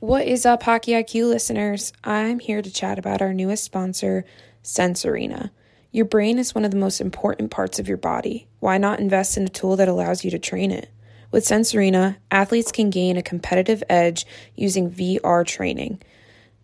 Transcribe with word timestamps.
What 0.00 0.26
is 0.26 0.46
up, 0.46 0.62
Hockey 0.62 0.92
IQ 0.92 1.28
listeners? 1.28 1.92
I'm 2.02 2.38
here 2.38 2.62
to 2.62 2.72
chat 2.72 2.98
about 2.98 3.20
our 3.20 3.34
newest 3.34 3.64
sponsor, 3.64 4.24
Sense 4.62 5.04
Arena. 5.04 5.52
Your 5.92 6.06
brain 6.06 6.38
is 6.38 6.54
one 6.54 6.64
of 6.64 6.70
the 6.70 6.78
most 6.78 7.02
important 7.02 7.50
parts 7.50 7.78
of 7.78 7.86
your 7.86 7.98
body. 7.98 8.48
Why 8.60 8.78
not 8.78 8.98
invest 8.98 9.36
in 9.36 9.44
a 9.44 9.50
tool 9.50 9.76
that 9.76 9.88
allows 9.88 10.24
you 10.24 10.30
to 10.30 10.38
train 10.38 10.70
it? 10.70 10.88
With 11.30 11.44
Sense 11.44 11.74
Arena, 11.74 12.16
athletes 12.30 12.72
can 12.72 12.88
gain 12.88 13.18
a 13.18 13.22
competitive 13.22 13.82
edge 13.90 14.24
using 14.56 14.90
VR 14.90 15.46
training. 15.46 16.00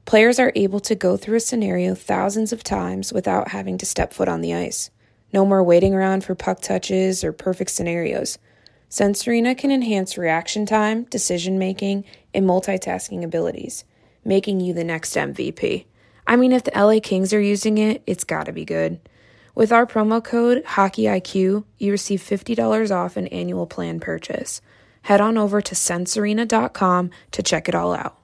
Players 0.07 0.39
are 0.39 0.53
able 0.55 0.81
to 0.81 0.95
go 0.95 1.19
through 1.19 1.37
a 1.37 1.41
scenario 1.41 1.95
thousands 1.95 2.55
of 2.55 2.65
times 2.65 3.13
without 3.13 3.49
having 3.49 3.77
to 3.77 3.85
step 3.85 4.15
foot 4.15 4.29
on 4.29 4.41
the 4.41 4.55
ice. 4.55 4.91
No 5.35 5.45
more 5.45 5.63
waiting 5.63 5.93
around 5.93 6.25
for 6.25 6.35
puck 6.35 6.63
touches 6.63 7.23
or 7.23 7.35
perfect 7.35 7.71
scenarios. 7.71 8.39
Sense 8.89 9.27
Arena 9.27 9.55
can 9.55 9.71
enhance 9.71 10.17
reaction 10.17 10.65
time, 10.65 11.05
decision 11.05 11.59
making, 11.59 12.05
and 12.33 12.47
multitasking 12.47 13.25
abilities, 13.25 13.85
making 14.25 14.61
you 14.61 14.73
the 14.73 14.85
next 14.85 15.15
MVP. 15.15 15.87
I 16.27 16.37
mean, 16.37 16.53
if 16.53 16.65
the 16.65 16.73
LA 16.75 17.01
Kings 17.03 17.33
are 17.33 17.41
using 17.41 17.79
it, 17.79 18.03
it's 18.07 18.25
gotta 18.25 18.53
be 18.53 18.65
good. 18.65 19.01
With 19.55 19.73
our 19.73 19.87
promo 19.87 20.23
code 20.23 20.63
HockeyIQ, 20.65 21.65
you 21.79 21.91
receive 21.91 22.21
$50 22.21 22.95
off 22.95 23.17
an 23.17 23.27
annual 23.29 23.67
plan 23.67 24.01
purchase. 24.01 24.61
Head 25.03 25.21
on 25.21 25.39
over 25.39 25.61
to 25.61 25.75
sensearena.com 25.75 27.11
to 27.31 27.43
check 27.43 27.69
it 27.69 27.75
all 27.75 27.95
out. 27.95 28.19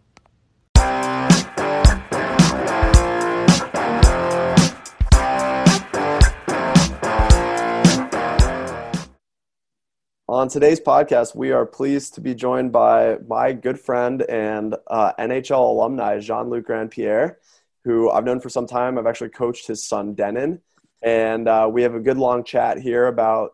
On 10.33 10.49
today's 10.49 10.81
podcast, 10.81 11.37
we 11.37 11.53
are 11.53 11.67
pleased 11.67 12.15
to 12.15 12.23
be 12.23 12.35
joined 12.35 12.73
by 12.73 13.19
my 13.29 13.53
good 13.53 13.79
friend 13.79 14.23
and 14.23 14.75
uh, 14.87 15.13
NHL 15.19 15.61
alumni, 15.61 16.21
Jean 16.21 16.49
Luc 16.49 16.69
Grandpierre, 16.69 17.37
who 17.85 18.11
I've 18.11 18.25
known 18.25 18.41
for 18.41 18.49
some 18.49 18.67
time. 18.67 18.97
I've 18.97 19.07
actually 19.07 19.29
coached 19.29 19.67
his 19.67 19.87
son, 19.87 20.15
Denon. 20.15 20.63
And 21.03 21.47
uh, 21.47 21.69
we 21.71 21.83
have 21.83 21.95
a 21.95 22.01
good 22.01 22.17
long 22.17 22.45
chat 22.45 22.79
here 22.79 23.09
about 23.09 23.53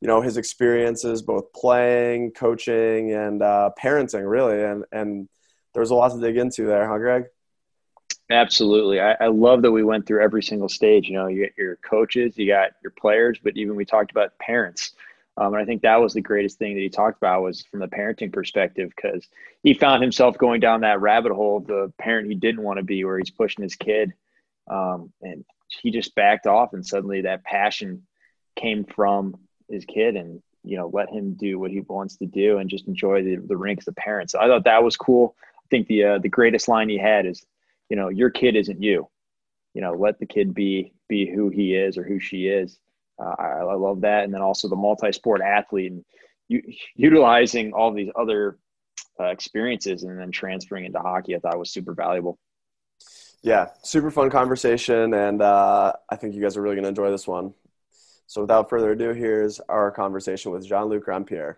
you 0.00 0.08
know 0.08 0.20
his 0.20 0.36
experiences 0.36 1.22
both 1.22 1.52
playing 1.52 2.32
coaching 2.32 3.12
and 3.12 3.40
uh, 3.40 3.70
parenting 3.80 4.28
really. 4.28 4.64
And 4.64 4.84
and 4.90 5.28
there's 5.74 5.90
a 5.90 5.94
lot 5.94 6.10
to 6.10 6.20
dig 6.20 6.36
into 6.36 6.66
there 6.66 6.88
huh 6.88 6.98
greg? 6.98 7.26
Absolutely. 8.28 9.00
I, 9.00 9.12
I, 9.12 9.26
love 9.28 9.62
that 9.62 9.70
we 9.70 9.84
went 9.84 10.06
through 10.06 10.24
every 10.24 10.42
single 10.42 10.68
stage. 10.68 11.06
You 11.06 11.14
know 11.14 11.28
you 11.28 11.44
get 11.44 11.54
your 11.56 11.76
coaches 11.88 12.36
you 12.36 12.48
got 12.48 12.72
your 12.82 12.90
players 12.90 13.38
but 13.40 13.56
even 13.56 13.76
we 13.76 13.84
talked 13.84 14.10
about 14.10 14.36
parents 14.40 14.90
um, 15.36 15.52
and 15.52 15.62
I 15.62 15.64
think 15.64 15.82
that 15.82 16.00
was 16.00 16.14
the 16.14 16.20
greatest 16.20 16.58
thing 16.58 16.74
that 16.74 16.80
he 16.80 16.88
talked 16.88 17.16
about 17.16 17.42
was 17.42 17.62
from 17.62 17.80
the 17.80 17.88
parenting 17.88 18.32
perspective 18.32 18.92
because 18.94 19.26
he 19.62 19.74
found 19.74 20.02
himself 20.02 20.38
going 20.38 20.60
down 20.60 20.82
that 20.82 21.00
rabbit 21.00 21.32
hole 21.32 21.56
of 21.56 21.66
the 21.66 21.92
parent 21.98 22.28
he 22.28 22.36
didn't 22.36 22.62
want 22.62 22.78
to 22.78 22.84
be, 22.84 23.04
where 23.04 23.18
he's 23.18 23.30
pushing 23.30 23.62
his 23.62 23.74
kid, 23.74 24.12
um, 24.68 25.12
and 25.22 25.44
he 25.68 25.90
just 25.90 26.14
backed 26.14 26.46
off, 26.46 26.72
and 26.72 26.86
suddenly 26.86 27.22
that 27.22 27.42
passion 27.42 28.06
came 28.54 28.84
from 28.84 29.34
his 29.68 29.84
kid, 29.84 30.14
and 30.14 30.40
you 30.62 30.76
know 30.76 30.88
let 30.92 31.10
him 31.10 31.34
do 31.34 31.58
what 31.58 31.72
he 31.72 31.80
wants 31.80 32.16
to 32.18 32.26
do 32.26 32.58
and 32.58 32.70
just 32.70 32.86
enjoy 32.86 33.24
the, 33.24 33.36
the 33.36 33.56
rink 33.56 33.80
as 33.80 33.88
a 33.88 33.92
parent. 33.92 34.30
So 34.30 34.38
I 34.38 34.46
thought 34.46 34.64
that 34.64 34.84
was 34.84 34.96
cool. 34.96 35.34
I 35.58 35.66
think 35.68 35.88
the 35.88 36.04
uh, 36.04 36.18
the 36.18 36.28
greatest 36.28 36.68
line 36.68 36.88
he 36.88 36.98
had 36.98 37.26
is, 37.26 37.44
you 37.88 37.96
know, 37.96 38.08
your 38.08 38.30
kid 38.30 38.54
isn't 38.54 38.80
you. 38.80 39.08
You 39.74 39.80
know, 39.80 39.94
let 39.94 40.20
the 40.20 40.26
kid 40.26 40.54
be 40.54 40.92
be 41.08 41.28
who 41.28 41.48
he 41.48 41.74
is 41.74 41.98
or 41.98 42.04
who 42.04 42.20
she 42.20 42.46
is 42.46 42.78
uh, 43.18 43.34
I, 43.38 43.44
I, 43.60 43.74
love 43.74 44.02
that. 44.02 44.24
And 44.24 44.34
then 44.34 44.42
also 44.42 44.68
the 44.68 44.76
multi-sport 44.76 45.40
athlete 45.40 45.92
and 45.92 46.04
you, 46.48 46.62
utilizing 46.94 47.72
all 47.72 47.92
these 47.92 48.10
other 48.16 48.58
uh, 49.20 49.26
experiences 49.26 50.02
and 50.02 50.18
then 50.18 50.30
transferring 50.30 50.84
into 50.84 50.98
hockey, 50.98 51.36
I 51.36 51.38
thought 51.38 51.58
was 51.58 51.70
super 51.70 51.94
valuable. 51.94 52.38
Yeah, 53.42 53.68
super 53.82 54.10
fun 54.10 54.30
conversation, 54.30 55.12
and 55.12 55.42
uh, 55.42 55.92
I 56.08 56.16
think 56.16 56.34
you 56.34 56.40
guys 56.40 56.56
are 56.56 56.62
really 56.62 56.76
going 56.76 56.84
to 56.84 56.88
enjoy 56.88 57.10
this 57.10 57.28
one. 57.28 57.52
So, 58.26 58.40
without 58.40 58.70
further 58.70 58.92
ado, 58.92 59.10
here's 59.10 59.60
our 59.60 59.90
conversation 59.90 60.50
with 60.50 60.66
Jean 60.66 60.86
Luc 60.86 61.04
Grandpierre. 61.04 61.56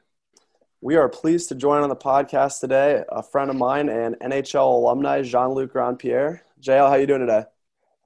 We 0.80 0.96
are 0.96 1.08
pleased 1.08 1.48
to 1.50 1.54
join 1.54 1.82
on 1.82 1.88
the 1.88 1.96
podcast 1.96 2.58
today 2.58 3.04
a 3.08 3.22
friend 3.22 3.50
of 3.50 3.56
mine 3.56 3.88
and 3.88 4.16
NHL 4.16 4.66
alumni, 4.66 5.22
Jean 5.22 5.50
Luc 5.50 5.72
Grandpierre. 5.72 6.40
JL, 6.60 6.88
how 6.88 6.96
you 6.96 7.06
doing 7.06 7.20
today? 7.20 7.44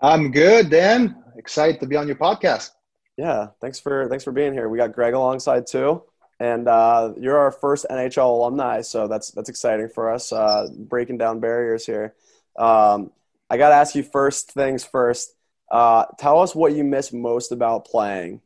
I'm 0.01 0.31
good, 0.31 0.71
Dan. 0.71 1.23
Excited 1.37 1.81
to 1.81 1.87
be 1.87 1.97
on 1.97 2.07
your 2.07 2.17
podcast. 2.17 2.71
Yeah, 3.21 3.49
thanks 3.61 3.79
for 3.79 4.09
thanks 4.09 4.25
for 4.25 4.33
being 4.33 4.55
here. 4.55 4.71
We 4.71 4.79
got 4.79 4.95
Greg 4.95 5.13
alongside 5.13 5.67
too, 5.67 6.03
and 6.41 6.67
uh, 6.67 7.13
you're 7.19 7.37
our 7.37 7.53
first 7.53 7.85
NHL 7.91 8.31
alumni, 8.31 8.81
so 8.81 9.09
that's 9.09 9.31
that's 9.33 9.51
exciting 9.51 9.91
for 9.91 10.11
us. 10.11 10.33
Uh, 10.33 10.69
breaking 10.75 11.19
down 11.19 11.39
barriers 11.39 11.85
here. 11.85 12.15
Um, 12.59 13.11
I 13.51 13.59
got 13.59 13.69
to 13.69 13.75
ask 13.75 13.95
you 13.95 14.05
first 14.05 14.53
things 14.53 14.85
first. 14.85 15.35
Uh, 15.71 16.07
tell 16.19 16.41
us 16.41 16.55
what 16.55 16.73
you 16.73 16.83
miss 16.83 17.13
most 17.13 17.53
about 17.53 17.85
playing. 17.85 18.41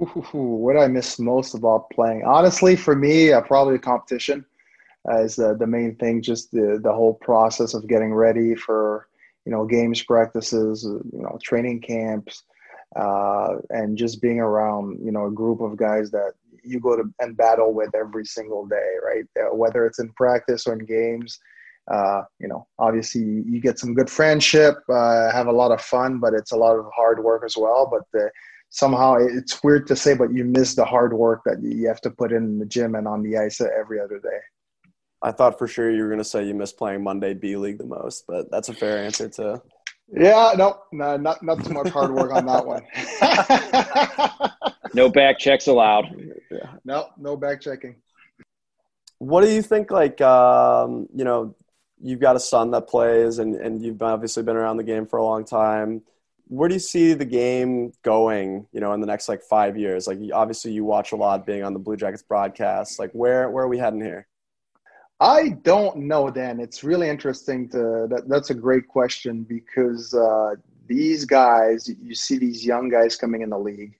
Ooh, 0.00 0.30
what 0.32 0.78
I 0.78 0.86
miss 0.86 1.18
most 1.18 1.52
about 1.52 1.90
playing, 1.90 2.24
honestly, 2.24 2.76
for 2.76 2.96
me, 2.96 3.30
uh, 3.30 3.42
probably 3.42 3.74
the 3.74 3.80
competition 3.80 4.46
uh, 5.06 5.20
is 5.20 5.36
the 5.36 5.54
the 5.54 5.66
main 5.66 5.96
thing. 5.96 6.22
Just 6.22 6.50
the 6.50 6.80
the 6.82 6.94
whole 6.94 7.12
process 7.12 7.74
of 7.74 7.86
getting 7.88 8.14
ready 8.14 8.54
for 8.54 9.06
you 9.44 9.52
know 9.52 9.66
games, 9.66 10.02
practices, 10.02 10.84
you 10.84 11.20
know 11.20 11.38
training 11.42 11.82
camps 11.82 12.44
uh, 12.96 13.56
and 13.70 13.96
just 13.98 14.22
being 14.22 14.40
around 14.40 14.98
you 15.04 15.12
know 15.12 15.26
a 15.26 15.30
group 15.30 15.60
of 15.60 15.76
guys 15.76 16.10
that 16.10 16.32
you 16.62 16.80
go 16.80 16.96
to 16.96 17.04
and 17.20 17.36
battle 17.36 17.72
with 17.74 17.94
every 17.94 18.24
single 18.24 18.66
day 18.66 18.92
right 19.04 19.24
uh, 19.40 19.54
whether 19.54 19.86
it's 19.86 19.98
in 19.98 20.10
practice 20.12 20.66
or 20.66 20.74
in 20.74 20.84
games 20.84 21.38
uh, 21.92 22.22
you 22.38 22.48
know 22.48 22.66
obviously 22.78 23.22
you 23.22 23.60
get 23.60 23.78
some 23.78 23.94
good 23.94 24.08
friendship 24.08 24.76
uh, 24.88 25.30
have 25.32 25.48
a 25.48 25.52
lot 25.52 25.72
of 25.72 25.80
fun 25.80 26.18
but 26.18 26.34
it's 26.34 26.52
a 26.52 26.56
lot 26.56 26.76
of 26.76 26.86
hard 26.94 27.22
work 27.22 27.42
as 27.44 27.56
well 27.56 27.88
but 27.90 28.02
the, 28.12 28.30
somehow 28.70 29.16
it's 29.16 29.62
weird 29.62 29.86
to 29.86 29.96
say 29.96 30.14
but 30.14 30.32
you 30.32 30.44
miss 30.44 30.74
the 30.74 30.84
hard 30.84 31.12
work 31.12 31.42
that 31.44 31.62
you 31.62 31.86
have 31.86 32.00
to 32.00 32.10
put 32.10 32.32
in 32.32 32.58
the 32.58 32.66
gym 32.66 32.94
and 32.94 33.06
on 33.06 33.22
the 33.22 33.36
ice 33.36 33.60
every 33.60 34.00
other 34.00 34.18
day 34.18 34.40
I 35.22 35.32
thought 35.32 35.58
for 35.58 35.66
sure 35.66 35.90
you 35.90 36.02
were 36.02 36.08
going 36.08 36.18
to 36.18 36.24
say 36.24 36.44
you 36.44 36.52
miss 36.52 36.72
playing 36.72 37.02
Monday 37.02 37.32
B 37.32 37.56
League 37.56 37.78
the 37.78 37.86
most, 37.86 38.24
but 38.28 38.50
that's 38.50 38.68
a 38.68 38.74
fair 38.74 38.98
answer 38.98 39.26
too. 39.26 39.62
Yeah, 40.12 40.52
no, 40.56 40.80
no, 40.92 41.16
not 41.16 41.42
not 41.42 41.64
too 41.64 41.72
much 41.72 41.88
hard 41.88 42.12
work 42.12 42.30
on 42.32 42.46
that 42.46 42.66
one. 42.66 42.84
no 44.94 45.08
back 45.08 45.38
checks 45.38 45.66
allowed. 45.66 46.06
Yeah, 46.50 46.76
no, 46.84 47.08
no 47.16 47.36
back 47.36 47.60
checking. 47.60 47.96
What 49.18 49.42
do 49.42 49.50
you 49.50 49.62
think? 49.62 49.90
Like, 49.90 50.20
um, 50.20 51.08
you 51.14 51.24
know, 51.24 51.56
you've 52.00 52.20
got 52.20 52.36
a 52.36 52.40
son 52.40 52.70
that 52.72 52.88
plays, 52.88 53.38
and 53.38 53.54
and 53.54 53.82
you've 53.82 54.02
obviously 54.02 54.42
been 54.42 54.56
around 54.56 54.76
the 54.76 54.84
game 54.84 55.06
for 55.06 55.18
a 55.18 55.24
long 55.24 55.44
time. 55.44 56.02
Where 56.48 56.68
do 56.68 56.74
you 56.74 56.80
see 56.80 57.14
the 57.14 57.24
game 57.24 57.92
going? 58.02 58.66
You 58.72 58.80
know, 58.80 58.92
in 58.92 59.00
the 59.00 59.06
next 59.06 59.28
like 59.28 59.42
five 59.42 59.78
years. 59.78 60.06
Like, 60.06 60.18
obviously, 60.32 60.72
you 60.72 60.84
watch 60.84 61.12
a 61.12 61.16
lot, 61.16 61.46
being 61.46 61.64
on 61.64 61.72
the 61.72 61.78
Blue 61.78 61.96
Jackets 61.96 62.22
broadcast. 62.22 62.98
Like, 62.98 63.10
where 63.12 63.50
where 63.50 63.64
are 63.64 63.68
we 63.68 63.78
heading 63.78 64.02
here? 64.02 64.28
I 65.20 65.50
don't 65.62 65.96
know, 65.96 66.30
Dan. 66.30 66.60
It's 66.60 66.82
really 66.82 67.08
interesting 67.08 67.68
to 67.70 68.06
that. 68.10 68.24
That's 68.28 68.50
a 68.50 68.54
great 68.54 68.88
question 68.88 69.44
because 69.44 70.12
uh, 70.12 70.54
these 70.86 71.24
guys, 71.24 71.88
you 72.02 72.14
see 72.14 72.36
these 72.36 72.64
young 72.66 72.88
guys 72.88 73.16
coming 73.16 73.42
in 73.42 73.50
the 73.50 73.58
league, 73.58 73.96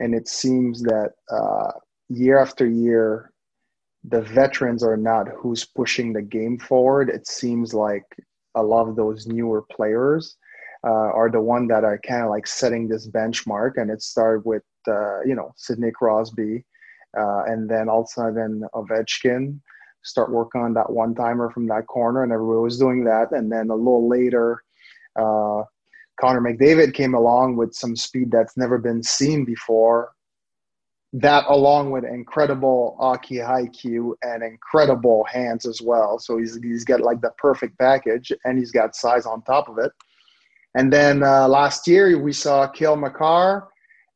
and 0.00 0.14
it 0.14 0.28
seems 0.28 0.82
that 0.82 1.12
uh, 1.30 1.72
year 2.08 2.38
after 2.38 2.66
year, 2.66 3.32
the 4.04 4.22
veterans 4.22 4.82
are 4.82 4.96
not 4.96 5.28
who's 5.38 5.64
pushing 5.64 6.12
the 6.12 6.22
game 6.22 6.58
forward. 6.58 7.10
It 7.10 7.28
seems 7.28 7.72
like 7.72 8.04
a 8.56 8.62
lot 8.62 8.88
of 8.88 8.96
those 8.96 9.26
newer 9.26 9.62
players 9.62 10.36
uh, 10.84 10.90
are 10.90 11.30
the 11.30 11.40
one 11.40 11.68
that 11.68 11.84
are 11.84 11.98
kind 11.98 12.24
of 12.24 12.30
like 12.30 12.46
setting 12.46 12.88
this 12.88 13.08
benchmark, 13.08 13.72
and 13.76 13.90
it 13.90 14.02
started 14.02 14.44
with 14.44 14.64
uh, 14.88 15.20
you 15.20 15.36
know 15.36 15.52
Sidney 15.56 15.92
Crosby, 15.92 16.64
uh, 17.16 17.44
and 17.46 17.70
then 17.70 17.88
all 17.88 18.08
of 18.16 18.34
Ovechkin 18.74 19.60
start 20.02 20.30
working 20.30 20.60
on 20.60 20.74
that 20.74 20.90
one 20.90 21.14
timer 21.14 21.50
from 21.50 21.66
that 21.68 21.86
corner, 21.86 22.22
and 22.22 22.32
everybody 22.32 22.60
was 22.60 22.78
doing 22.78 23.04
that. 23.04 23.32
And 23.32 23.50
then 23.50 23.70
a 23.70 23.74
little 23.74 24.08
later, 24.08 24.62
uh, 25.16 25.62
Connor 26.20 26.40
McDavid 26.40 26.94
came 26.94 27.14
along 27.14 27.56
with 27.56 27.74
some 27.74 27.96
speed 27.96 28.30
that's 28.30 28.56
never 28.56 28.78
been 28.78 29.02
seen 29.02 29.44
before. 29.44 30.12
That, 31.12 31.44
along 31.48 31.90
with 31.90 32.04
incredible 32.04 32.96
hockey 33.00 33.36
IQ 33.38 34.14
and 34.22 34.44
incredible 34.44 35.24
hands 35.24 35.66
as 35.66 35.82
well. 35.82 36.20
So 36.20 36.38
he's 36.38 36.56
he's 36.62 36.84
got 36.84 37.00
like 37.00 37.20
the 37.20 37.32
perfect 37.36 37.78
package, 37.78 38.32
and 38.44 38.58
he's 38.58 38.70
got 38.70 38.94
size 38.94 39.26
on 39.26 39.42
top 39.42 39.68
of 39.68 39.78
it. 39.78 39.90
And 40.76 40.92
then 40.92 41.24
uh, 41.24 41.48
last 41.48 41.88
year 41.88 42.16
we 42.16 42.32
saw 42.32 42.68
Cale 42.68 42.96
Makar 42.96 43.66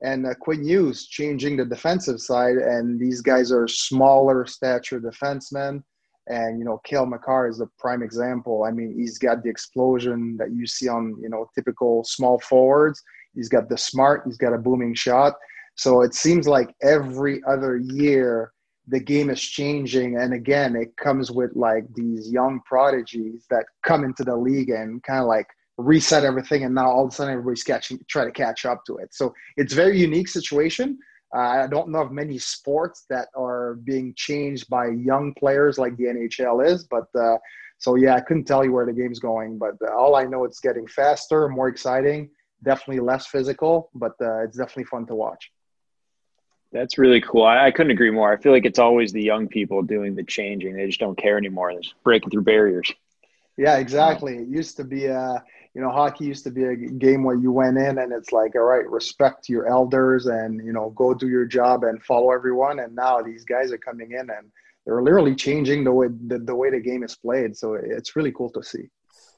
and 0.02 0.26
uh, 0.26 0.34
Quinn 0.34 0.64
Hughes 0.64 1.06
changing 1.06 1.56
the 1.56 1.64
defensive 1.64 2.20
side. 2.20 2.56
And 2.56 2.98
these 2.98 3.20
guys 3.20 3.52
are 3.52 3.68
smaller 3.68 4.46
stature 4.46 5.00
defensemen. 5.00 5.82
And 6.28 6.58
you 6.58 6.64
know, 6.64 6.80
Cale 6.84 7.06
Makar 7.06 7.48
is 7.48 7.60
a 7.60 7.68
prime 7.78 8.02
example. 8.02 8.64
I 8.64 8.70
mean, 8.70 8.94
he's 8.96 9.18
got 9.18 9.42
the 9.42 9.50
explosion 9.50 10.36
that 10.38 10.52
you 10.52 10.66
see 10.66 10.88
on 10.88 11.16
you 11.20 11.28
know 11.28 11.46
typical 11.54 12.02
small 12.04 12.38
forwards. 12.40 13.02
He's 13.34 13.48
got 13.48 13.68
the 13.68 13.76
smart. 13.76 14.22
He's 14.24 14.38
got 14.38 14.54
a 14.54 14.58
booming 14.58 14.94
shot. 14.94 15.34
So 15.76 16.02
it 16.02 16.14
seems 16.14 16.46
like 16.46 16.74
every 16.82 17.42
other 17.46 17.76
year 17.76 18.52
the 18.88 19.00
game 19.00 19.30
is 19.30 19.40
changing 19.40 20.18
and 20.18 20.34
again 20.34 20.76
it 20.76 20.94
comes 20.98 21.30
with 21.30 21.50
like 21.54 21.84
these 21.94 22.30
young 22.30 22.60
prodigies 22.66 23.46
that 23.48 23.64
come 23.82 24.04
into 24.04 24.22
the 24.22 24.36
league 24.36 24.68
and 24.68 25.02
kind 25.04 25.20
of 25.20 25.26
like 25.26 25.46
reset 25.76 26.24
everything 26.24 26.64
and 26.64 26.74
now 26.74 26.88
all 26.88 27.04
of 27.04 27.12
a 27.12 27.14
sudden 27.14 27.32
everybody's 27.32 27.64
catching 27.64 27.98
try 28.08 28.24
to 28.24 28.30
catch 28.30 28.64
up 28.64 28.84
to 28.84 28.96
it 28.98 29.12
so 29.12 29.34
it's 29.56 29.72
very 29.72 29.98
unique 29.98 30.28
situation 30.28 30.96
uh, 31.34 31.40
i 31.40 31.66
don't 31.66 31.88
know 31.88 32.00
of 32.00 32.12
many 32.12 32.38
sports 32.38 33.06
that 33.10 33.28
are 33.36 33.74
being 33.84 34.12
changed 34.16 34.68
by 34.68 34.86
young 34.86 35.34
players 35.34 35.76
like 35.76 35.96
the 35.96 36.04
nhl 36.04 36.64
is 36.64 36.84
but 36.84 37.06
uh, 37.18 37.36
so 37.78 37.96
yeah 37.96 38.14
i 38.14 38.20
couldn't 38.20 38.44
tell 38.44 38.64
you 38.64 38.72
where 38.72 38.86
the 38.86 38.92
game's 38.92 39.18
going 39.18 39.58
but 39.58 39.74
uh, 39.82 39.92
all 39.96 40.14
i 40.14 40.24
know 40.24 40.44
it's 40.44 40.60
getting 40.60 40.86
faster 40.86 41.48
more 41.48 41.68
exciting 41.68 42.30
definitely 42.62 43.00
less 43.00 43.26
physical 43.26 43.90
but 43.94 44.12
uh, 44.20 44.44
it's 44.44 44.56
definitely 44.56 44.84
fun 44.84 45.04
to 45.04 45.14
watch 45.14 45.50
that's 46.72 46.98
really 46.98 47.20
cool. 47.20 47.44
I, 47.44 47.66
I, 47.66 47.70
couldn't 47.70 47.92
agree 47.92 48.10
more. 48.10 48.32
I 48.32 48.36
feel 48.36 48.50
like 48.50 48.66
it's 48.66 48.80
always 48.80 49.12
the 49.12 49.22
young 49.22 49.46
people 49.46 49.80
doing 49.80 50.16
the 50.16 50.24
changing. 50.24 50.74
They 50.74 50.88
just 50.88 50.98
don't 50.98 51.16
care 51.16 51.38
anymore. 51.38 51.72
They're 51.72 51.82
breaking 52.02 52.30
through 52.30 52.42
barriers. 52.42 52.92
Yeah, 53.56 53.76
exactly. 53.76 54.38
It 54.38 54.48
used 54.48 54.76
to 54.78 54.84
be 54.84 55.06
a, 55.06 55.42
you 55.74 55.80
know, 55.80 55.90
hockey 55.90 56.24
used 56.24 56.44
to 56.44 56.50
be 56.50 56.64
a 56.64 56.76
game 56.76 57.24
where 57.24 57.34
you 57.34 57.50
went 57.50 57.76
in 57.76 57.98
and 57.98 58.12
it's 58.12 58.30
like, 58.30 58.54
all 58.54 58.62
right, 58.62 58.88
respect 58.88 59.48
your 59.48 59.66
elders 59.66 60.26
and, 60.26 60.64
you 60.64 60.72
know, 60.72 60.90
go 60.90 61.12
do 61.12 61.28
your 61.28 61.46
job 61.46 61.82
and 61.82 62.02
follow 62.04 62.30
everyone. 62.30 62.78
And 62.78 62.94
now 62.94 63.20
these 63.20 63.44
guys 63.44 63.72
are 63.72 63.78
coming 63.78 64.12
in 64.12 64.30
and 64.30 64.52
they're 64.86 65.02
literally 65.02 65.34
changing 65.34 65.82
the 65.82 65.92
way 65.92 66.08
the, 66.26 66.38
the 66.38 66.54
way 66.54 66.70
the 66.70 66.78
game 66.78 67.02
is 67.02 67.16
played. 67.16 67.56
So 67.56 67.74
it's 67.74 68.14
really 68.14 68.30
cool 68.30 68.50
to 68.50 68.62
see. 68.62 68.88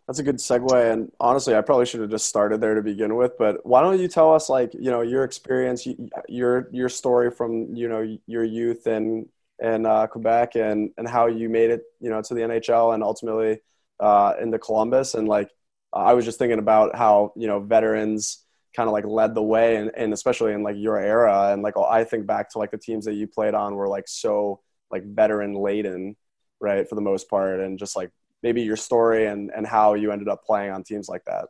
That's 0.06 0.18
a 0.18 0.22
good 0.22 0.36
segue. 0.36 0.92
And 0.92 1.10
honestly, 1.18 1.56
I 1.56 1.62
probably 1.62 1.86
should 1.86 2.00
have 2.00 2.10
just 2.10 2.26
started 2.26 2.60
there 2.60 2.74
to 2.74 2.82
begin 2.82 3.16
with. 3.16 3.32
But 3.38 3.64
why 3.66 3.80
don't 3.80 3.98
you 3.98 4.06
tell 4.06 4.32
us, 4.32 4.48
like, 4.48 4.72
you 4.74 4.90
know, 4.90 5.00
your 5.00 5.24
experience, 5.24 5.86
your 6.28 6.68
your 6.70 6.88
story 6.88 7.30
from 7.32 7.74
you 7.74 7.88
know 7.88 8.16
your 8.26 8.44
youth 8.44 8.86
in 8.86 9.28
in 9.58 9.84
uh, 9.84 10.06
Quebec, 10.06 10.54
and 10.54 10.90
and 10.96 11.08
how 11.08 11.26
you 11.26 11.48
made 11.48 11.70
it, 11.70 11.82
you 12.00 12.08
know, 12.08 12.22
to 12.22 12.34
the 12.34 12.42
NHL 12.42 12.94
and 12.94 13.02
ultimately 13.02 13.58
uh, 13.98 14.34
into 14.40 14.60
Columbus. 14.60 15.14
And 15.14 15.26
like, 15.26 15.50
I 15.96 16.12
was 16.14 16.24
just 16.24 16.38
thinking 16.38 16.58
about 16.58 16.96
how 16.96 17.32
you 17.36 17.46
know 17.46 17.60
veterans 17.60 18.44
kind 18.76 18.88
of 18.88 18.92
like 18.92 19.06
led 19.06 19.34
the 19.34 19.42
way, 19.42 19.76
and, 19.76 19.90
and 19.96 20.12
especially 20.12 20.52
in 20.52 20.62
like 20.62 20.76
your 20.76 20.98
era. 20.98 21.52
And 21.52 21.62
like, 21.62 21.78
I 21.78 22.04
think 22.04 22.26
back 22.26 22.50
to 22.50 22.58
like 22.58 22.70
the 22.70 22.78
teams 22.78 23.06
that 23.06 23.14
you 23.14 23.26
played 23.26 23.54
on 23.54 23.74
were 23.74 23.88
like 23.88 24.06
so 24.06 24.60
like 24.90 25.04
veteran 25.04 25.54
laden, 25.54 26.16
right, 26.60 26.88
for 26.88 26.94
the 26.94 27.00
most 27.00 27.28
part, 27.30 27.60
and 27.60 27.78
just 27.78 27.96
like 27.96 28.10
maybe 28.42 28.62
your 28.62 28.76
story 28.76 29.26
and 29.26 29.50
and 29.56 29.66
how 29.66 29.94
you 29.94 30.12
ended 30.12 30.28
up 30.28 30.44
playing 30.44 30.70
on 30.70 30.84
teams 30.84 31.08
like 31.08 31.24
that. 31.24 31.46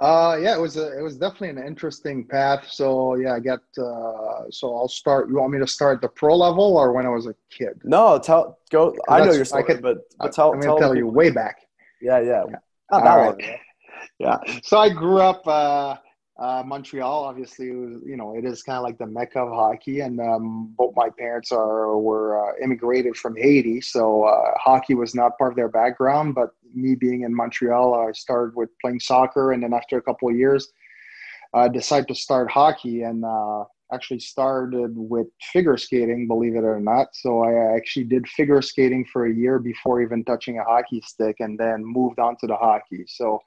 Uh, 0.00 0.38
yeah, 0.40 0.56
it 0.56 0.60
was 0.60 0.78
a, 0.78 0.98
it 0.98 1.02
was 1.02 1.18
definitely 1.18 1.50
an 1.50 1.58
interesting 1.58 2.26
path. 2.26 2.66
So 2.70 3.16
yeah, 3.16 3.34
I 3.34 3.40
got 3.40 3.60
uh, 3.76 4.50
so 4.50 4.74
I'll 4.74 4.88
start. 4.88 5.28
You 5.28 5.34
want 5.34 5.52
me 5.52 5.58
to 5.58 5.66
start 5.66 6.00
the 6.00 6.08
pro 6.08 6.34
level 6.34 6.76
or 6.78 6.92
when 6.92 7.04
I 7.04 7.10
was 7.10 7.26
a 7.26 7.34
kid? 7.50 7.78
No, 7.84 8.18
tell 8.18 8.58
go. 8.70 8.96
I 9.08 9.24
know 9.26 9.32
your 9.32 9.44
story, 9.44 9.64
could, 9.64 9.82
but, 9.82 9.98
but 10.18 10.32
tell. 10.32 10.52
I'm 10.52 10.60
gonna 10.60 10.66
tell, 10.66 10.78
tell 10.78 10.96
you 10.96 11.06
way 11.06 11.28
back. 11.30 11.58
Yeah, 12.00 12.20
yeah. 12.20 12.44
yeah. 12.48 12.56
Not 12.90 13.04
that 13.04 13.16
long. 13.16 13.40
Yeah. 14.18 14.38
So 14.62 14.78
I 14.78 14.88
grew 14.90 15.20
up. 15.20 15.46
Uh, 15.46 15.96
uh, 16.40 16.62
Montreal, 16.64 17.24
obviously, 17.24 17.70
was, 17.70 18.00
you 18.04 18.16
know, 18.16 18.34
it 18.34 18.46
is 18.46 18.62
kind 18.62 18.78
of 18.78 18.82
like 18.82 18.96
the 18.96 19.06
mecca 19.06 19.40
of 19.40 19.50
hockey, 19.50 20.00
and 20.00 20.18
um, 20.20 20.74
both 20.78 20.94
my 20.96 21.10
parents 21.10 21.52
are 21.52 21.98
were 21.98 22.42
uh, 22.42 22.52
immigrated 22.64 23.14
from 23.14 23.36
Haiti, 23.36 23.82
so 23.82 24.24
uh, 24.24 24.52
hockey 24.58 24.94
was 24.94 25.14
not 25.14 25.36
part 25.36 25.52
of 25.52 25.56
their 25.56 25.68
background. 25.68 26.34
But 26.34 26.50
me 26.74 26.94
being 26.94 27.22
in 27.22 27.34
Montreal, 27.34 27.94
I 27.94 28.12
started 28.12 28.56
with 28.56 28.70
playing 28.80 29.00
soccer, 29.00 29.52
and 29.52 29.62
then 29.62 29.74
after 29.74 29.98
a 29.98 30.02
couple 30.02 30.30
of 30.30 30.36
years, 30.36 30.72
I 31.52 31.68
decided 31.68 32.08
to 32.08 32.14
start 32.14 32.50
hockey, 32.50 33.02
and 33.02 33.22
uh, 33.22 33.64
actually 33.92 34.20
started 34.20 34.92
with 34.94 35.26
figure 35.52 35.76
skating, 35.76 36.28
believe 36.28 36.54
it 36.54 36.64
or 36.64 36.80
not. 36.80 37.08
So 37.14 37.42
I 37.42 37.76
actually 37.76 38.04
did 38.04 38.28
figure 38.28 38.62
skating 38.62 39.04
for 39.12 39.26
a 39.26 39.34
year 39.34 39.58
before 39.58 40.00
even 40.00 40.24
touching 40.24 40.58
a 40.58 40.64
hockey 40.64 41.00
stick, 41.04 41.36
and 41.40 41.58
then 41.58 41.84
moved 41.84 42.18
on 42.18 42.36
to 42.40 42.46
the 42.46 42.56
hockey. 42.56 43.04
So 43.06 43.40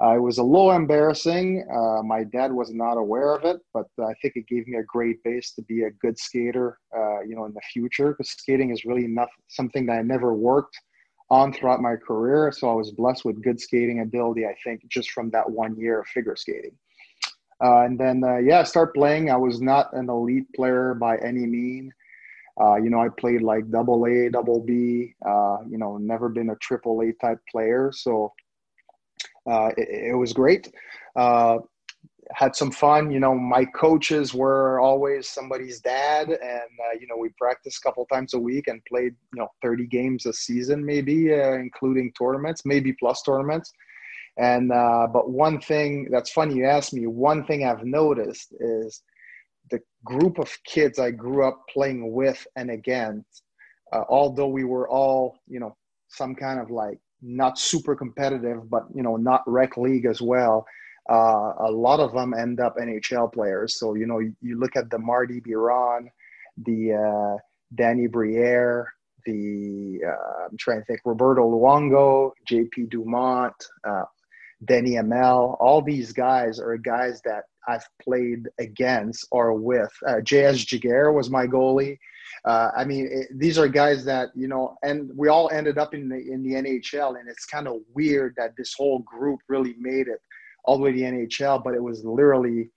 uh, 0.00 0.14
it 0.14 0.20
was 0.20 0.38
a 0.38 0.42
little 0.42 0.72
embarrassing. 0.72 1.66
Uh, 1.74 2.02
my 2.04 2.22
dad 2.22 2.52
was 2.52 2.72
not 2.72 2.96
aware 2.96 3.34
of 3.34 3.44
it, 3.44 3.58
but 3.74 3.86
I 4.00 4.14
think 4.22 4.36
it 4.36 4.46
gave 4.46 4.68
me 4.68 4.78
a 4.78 4.84
great 4.84 5.22
base 5.24 5.52
to 5.54 5.62
be 5.62 5.84
a 5.84 5.90
good 5.90 6.16
skater, 6.18 6.78
uh, 6.96 7.22
you 7.22 7.34
know, 7.34 7.46
in 7.46 7.52
the 7.52 7.60
future. 7.72 8.10
Because 8.10 8.30
skating 8.30 8.70
is 8.70 8.84
really 8.84 9.08
not 9.08 9.28
something 9.48 9.86
that 9.86 9.98
I 9.98 10.02
never 10.02 10.34
worked 10.34 10.78
on 11.30 11.52
throughout 11.52 11.82
my 11.82 11.96
career. 11.96 12.52
So 12.52 12.70
I 12.70 12.74
was 12.74 12.92
blessed 12.92 13.24
with 13.24 13.42
good 13.42 13.60
skating 13.60 14.00
ability. 14.00 14.46
I 14.46 14.54
think 14.62 14.82
just 14.88 15.10
from 15.10 15.30
that 15.30 15.50
one 15.50 15.76
year 15.76 16.00
of 16.00 16.06
figure 16.06 16.36
skating. 16.36 16.76
Uh, 17.62 17.80
and 17.82 17.98
then, 17.98 18.22
uh, 18.22 18.36
yeah, 18.36 18.62
start 18.62 18.94
playing. 18.94 19.30
I 19.30 19.36
was 19.36 19.60
not 19.60 19.92
an 19.92 20.08
elite 20.08 20.46
player 20.54 20.94
by 20.94 21.16
any 21.18 21.46
mean. 21.46 21.92
Uh, 22.60 22.76
you 22.76 22.90
know, 22.90 23.00
I 23.00 23.08
played 23.08 23.42
like 23.42 23.70
double 23.70 24.06
A, 24.06 24.28
double 24.30 24.60
B. 24.60 25.14
you 25.68 25.78
know, 25.78 25.96
never 25.96 26.28
been 26.28 26.50
a 26.50 26.56
triple 26.56 27.02
A 27.02 27.12
type 27.12 27.40
player. 27.50 27.92
So 27.92 28.32
uh, 29.48 29.70
it, 29.76 30.10
it, 30.10 30.16
was 30.16 30.32
great. 30.32 30.72
Uh, 31.16 31.58
had 32.32 32.54
some 32.54 32.70
fun. 32.70 33.10
You 33.10 33.20
know, 33.20 33.34
my 33.34 33.64
coaches 33.64 34.34
were 34.34 34.78
always 34.80 35.28
somebody's 35.28 35.80
dad, 35.80 36.28
and 36.28 36.38
uh, 36.38 36.98
you 37.00 37.06
know, 37.06 37.16
we 37.16 37.30
practiced 37.38 37.78
a 37.78 37.80
couple 37.88 38.04
times 38.06 38.34
a 38.34 38.38
week 38.38 38.68
and 38.68 38.84
played 38.84 39.14
you 39.32 39.40
know 39.40 39.48
30 39.62 39.86
games 39.86 40.26
a 40.26 40.32
season, 40.32 40.84
maybe 40.84 41.32
uh, 41.32 41.52
including 41.54 42.12
tournaments, 42.18 42.62
maybe 42.64 42.92
plus 42.92 43.22
tournaments. 43.22 43.72
And 44.38 44.72
uh, 44.72 45.08
but 45.12 45.30
one 45.30 45.60
thing 45.60 46.08
that's 46.10 46.30
funny 46.30 46.54
you 46.54 46.66
asked 46.66 46.94
me. 46.94 47.06
One 47.06 47.44
thing 47.44 47.64
I've 47.64 47.84
noticed 47.84 48.54
is 48.60 49.02
the 49.70 49.80
group 50.04 50.38
of 50.38 50.56
kids 50.64 50.98
I 50.98 51.10
grew 51.10 51.46
up 51.46 51.62
playing 51.72 52.12
with 52.12 52.46
and 52.56 52.70
against. 52.70 53.42
Uh, 53.92 54.04
although 54.08 54.48
we 54.48 54.64
were 54.64 54.88
all 54.88 55.38
you 55.48 55.58
know 55.58 55.76
some 56.08 56.34
kind 56.34 56.60
of 56.60 56.70
like 56.70 56.98
not 57.22 57.58
super 57.58 57.94
competitive, 57.94 58.68
but 58.70 58.84
you 58.94 59.02
know, 59.02 59.16
not 59.16 59.42
rec 59.46 59.76
league 59.76 60.06
as 60.06 60.20
well. 60.20 60.66
Uh, 61.10 61.52
a 61.60 61.70
lot 61.70 62.00
of 62.00 62.12
them 62.12 62.34
end 62.34 62.60
up 62.60 62.76
NHL 62.76 63.32
players. 63.32 63.78
So 63.78 63.94
you 63.94 64.06
know, 64.06 64.18
you, 64.18 64.34
you 64.40 64.58
look 64.58 64.76
at 64.76 64.90
the 64.90 64.98
Marty 64.98 65.40
Biron, 65.40 66.10
the 66.64 66.94
uh, 66.94 67.38
Danny 67.74 68.06
Briere, 68.06 68.92
the 69.24 70.00
uh, 70.06 70.46
I'm 70.50 70.56
trying 70.58 70.80
to 70.80 70.84
think 70.84 71.00
Roberto 71.04 71.42
Luongo, 71.42 72.32
JP 72.50 72.90
Dumont, 72.90 73.54
uh, 73.84 74.04
Denny 74.64 74.94
Hamel. 74.94 75.56
All 75.60 75.82
these 75.82 76.12
guys 76.12 76.58
are 76.58 76.76
guys 76.76 77.20
that 77.24 77.44
I've 77.68 77.86
played 78.02 78.48
against 78.58 79.26
or 79.30 79.54
with. 79.54 79.92
Uh, 80.06 80.16
JS 80.16 80.66
Giguère 80.66 81.14
was 81.14 81.30
my 81.30 81.46
goalie. 81.46 81.98
Uh, 82.44 82.70
I 82.76 82.84
mean, 82.84 83.08
it, 83.10 83.28
these 83.38 83.58
are 83.58 83.68
guys 83.68 84.04
that 84.04 84.30
you 84.34 84.48
know, 84.48 84.76
and 84.82 85.10
we 85.16 85.28
all 85.28 85.50
ended 85.50 85.78
up 85.78 85.94
in 85.94 86.08
the 86.08 86.16
in 86.16 86.42
the 86.42 86.54
NHL, 86.54 87.18
and 87.18 87.28
it's 87.28 87.44
kind 87.44 87.66
of 87.66 87.76
weird 87.94 88.34
that 88.36 88.54
this 88.56 88.74
whole 88.74 89.00
group 89.00 89.40
really 89.48 89.74
made 89.78 90.08
it 90.08 90.20
all 90.64 90.76
the 90.76 90.82
way 90.84 90.92
to 90.92 90.98
the 90.98 91.04
NHL, 91.04 91.64
but 91.64 91.74
it 91.74 91.82
was 91.82 92.04
literally, 92.04 92.70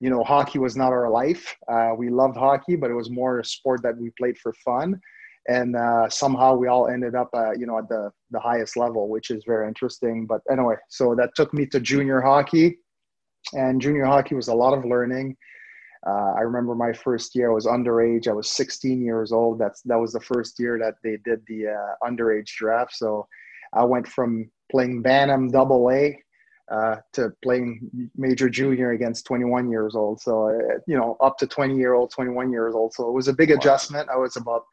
you 0.00 0.10
know, 0.10 0.22
hockey 0.22 0.58
was 0.58 0.76
not 0.76 0.92
our 0.92 1.10
life. 1.10 1.56
Uh, 1.68 1.90
we 1.96 2.08
loved 2.08 2.36
hockey, 2.36 2.76
but 2.76 2.90
it 2.90 2.94
was 2.94 3.10
more 3.10 3.40
a 3.40 3.44
sport 3.44 3.82
that 3.82 3.96
we 3.98 4.10
played 4.16 4.38
for 4.38 4.52
fun, 4.64 5.00
and 5.48 5.76
uh, 5.76 6.08
somehow 6.08 6.54
we 6.54 6.68
all 6.68 6.88
ended 6.88 7.14
up, 7.14 7.30
uh, 7.34 7.52
you 7.52 7.66
know, 7.66 7.78
at 7.78 7.88
the 7.88 8.10
the 8.30 8.40
highest 8.40 8.76
level, 8.76 9.08
which 9.08 9.30
is 9.30 9.44
very 9.46 9.68
interesting. 9.68 10.26
But 10.26 10.40
anyway, 10.50 10.76
so 10.88 11.14
that 11.14 11.30
took 11.34 11.52
me 11.52 11.66
to 11.66 11.80
junior 11.80 12.20
hockey, 12.20 12.78
and 13.52 13.80
junior 13.80 14.04
hockey 14.06 14.34
was 14.34 14.48
a 14.48 14.54
lot 14.54 14.76
of 14.76 14.84
learning 14.84 15.36
uh, 16.06 16.34
I 16.36 16.40
remember 16.40 16.74
my 16.74 16.92
first 16.92 17.34
year. 17.34 17.50
I 17.50 17.54
was 17.54 17.66
underage. 17.66 18.28
I 18.28 18.32
was 18.32 18.50
16 18.50 19.02
years 19.02 19.32
old. 19.32 19.58
That's 19.58 19.80
that 19.82 19.98
was 19.98 20.12
the 20.12 20.20
first 20.20 20.58
year 20.58 20.78
that 20.78 20.96
they 21.02 21.16
did 21.24 21.42
the 21.46 21.68
uh, 21.68 22.08
underage 22.08 22.46
draft. 22.46 22.94
So 22.94 23.26
I 23.72 23.84
went 23.84 24.06
from 24.06 24.50
playing 24.70 25.00
Bantam 25.00 25.50
Double 25.50 25.90
A 25.90 26.18
uh, 26.70 26.96
to 27.14 27.30
playing 27.42 28.10
Major 28.16 28.50
Junior 28.50 28.90
against 28.90 29.26
21 29.26 29.70
years 29.70 29.94
old. 29.94 30.20
So 30.20 30.48
uh, 30.48 30.78
you 30.86 30.96
know, 30.96 31.16
up 31.20 31.38
to 31.38 31.46
20 31.46 31.76
year 31.76 31.94
old, 31.94 32.10
21 32.10 32.52
years 32.52 32.74
old. 32.74 32.92
So 32.92 33.08
it 33.08 33.12
was 33.12 33.28
a 33.28 33.32
big 33.32 33.50
adjustment. 33.50 34.10
I 34.10 34.16
was 34.16 34.36
about 34.36 34.64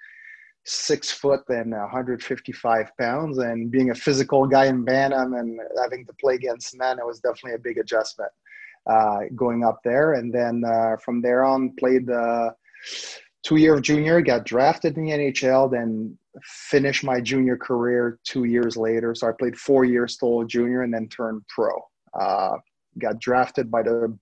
six 0.65 1.12
foot 1.12 1.41
and 1.50 1.72
155 1.72 2.91
pounds, 3.00 3.38
and 3.39 3.72
being 3.72 3.89
a 3.89 3.96
physical 3.96 4.46
guy 4.46 4.65
in 4.65 4.84
Bantam 4.84 5.34
and 5.34 5.60
having 5.82 6.06
to 6.06 6.13
play 6.13 6.36
against 6.36 6.77
men, 6.77 7.00
it 7.00 7.06
was 7.06 7.20
definitely 7.20 7.53
a 7.53 7.60
big 7.60 7.77
adjustment 7.77 8.32
uh, 8.89 9.20
going 9.36 9.63
up 9.63 9.80
there. 9.84 10.13
And 10.13 10.34
then 10.34 10.63
uh, 10.65 10.98
from 11.03 11.22
there 11.22 11.44
on, 11.44 11.75
played 11.77 12.08
the 12.08 12.53
two 13.44 13.56
year 13.56 13.75
of 13.75 13.82
junior, 13.82 14.22
got 14.22 14.46
drafted 14.46 14.98
in 14.98 15.06
the 15.06 15.12
NHL, 15.12 15.72
then 15.72 16.18
finished 16.44 17.03
my 17.03 17.20
junior 17.20 17.58
career 17.58 18.20
two 18.24 18.46
years 18.46 18.77
later. 18.77 19.15
So 19.15 19.27
I 19.27 19.32
played 19.38 19.58
four 19.58 19.84
years 19.84 20.13
still 20.13 20.44
junior 20.44 20.84
and 20.84 20.94
then 20.94 21.08
turned 21.10 21.41
pro. 21.48 21.72
Uh, 22.20 22.58
got 23.00 23.20
drafted 23.20 23.72
by 23.72 23.84
the 23.84 24.18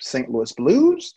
St. 0.00 0.30
Louis 0.30 0.52
Blues 0.52 1.12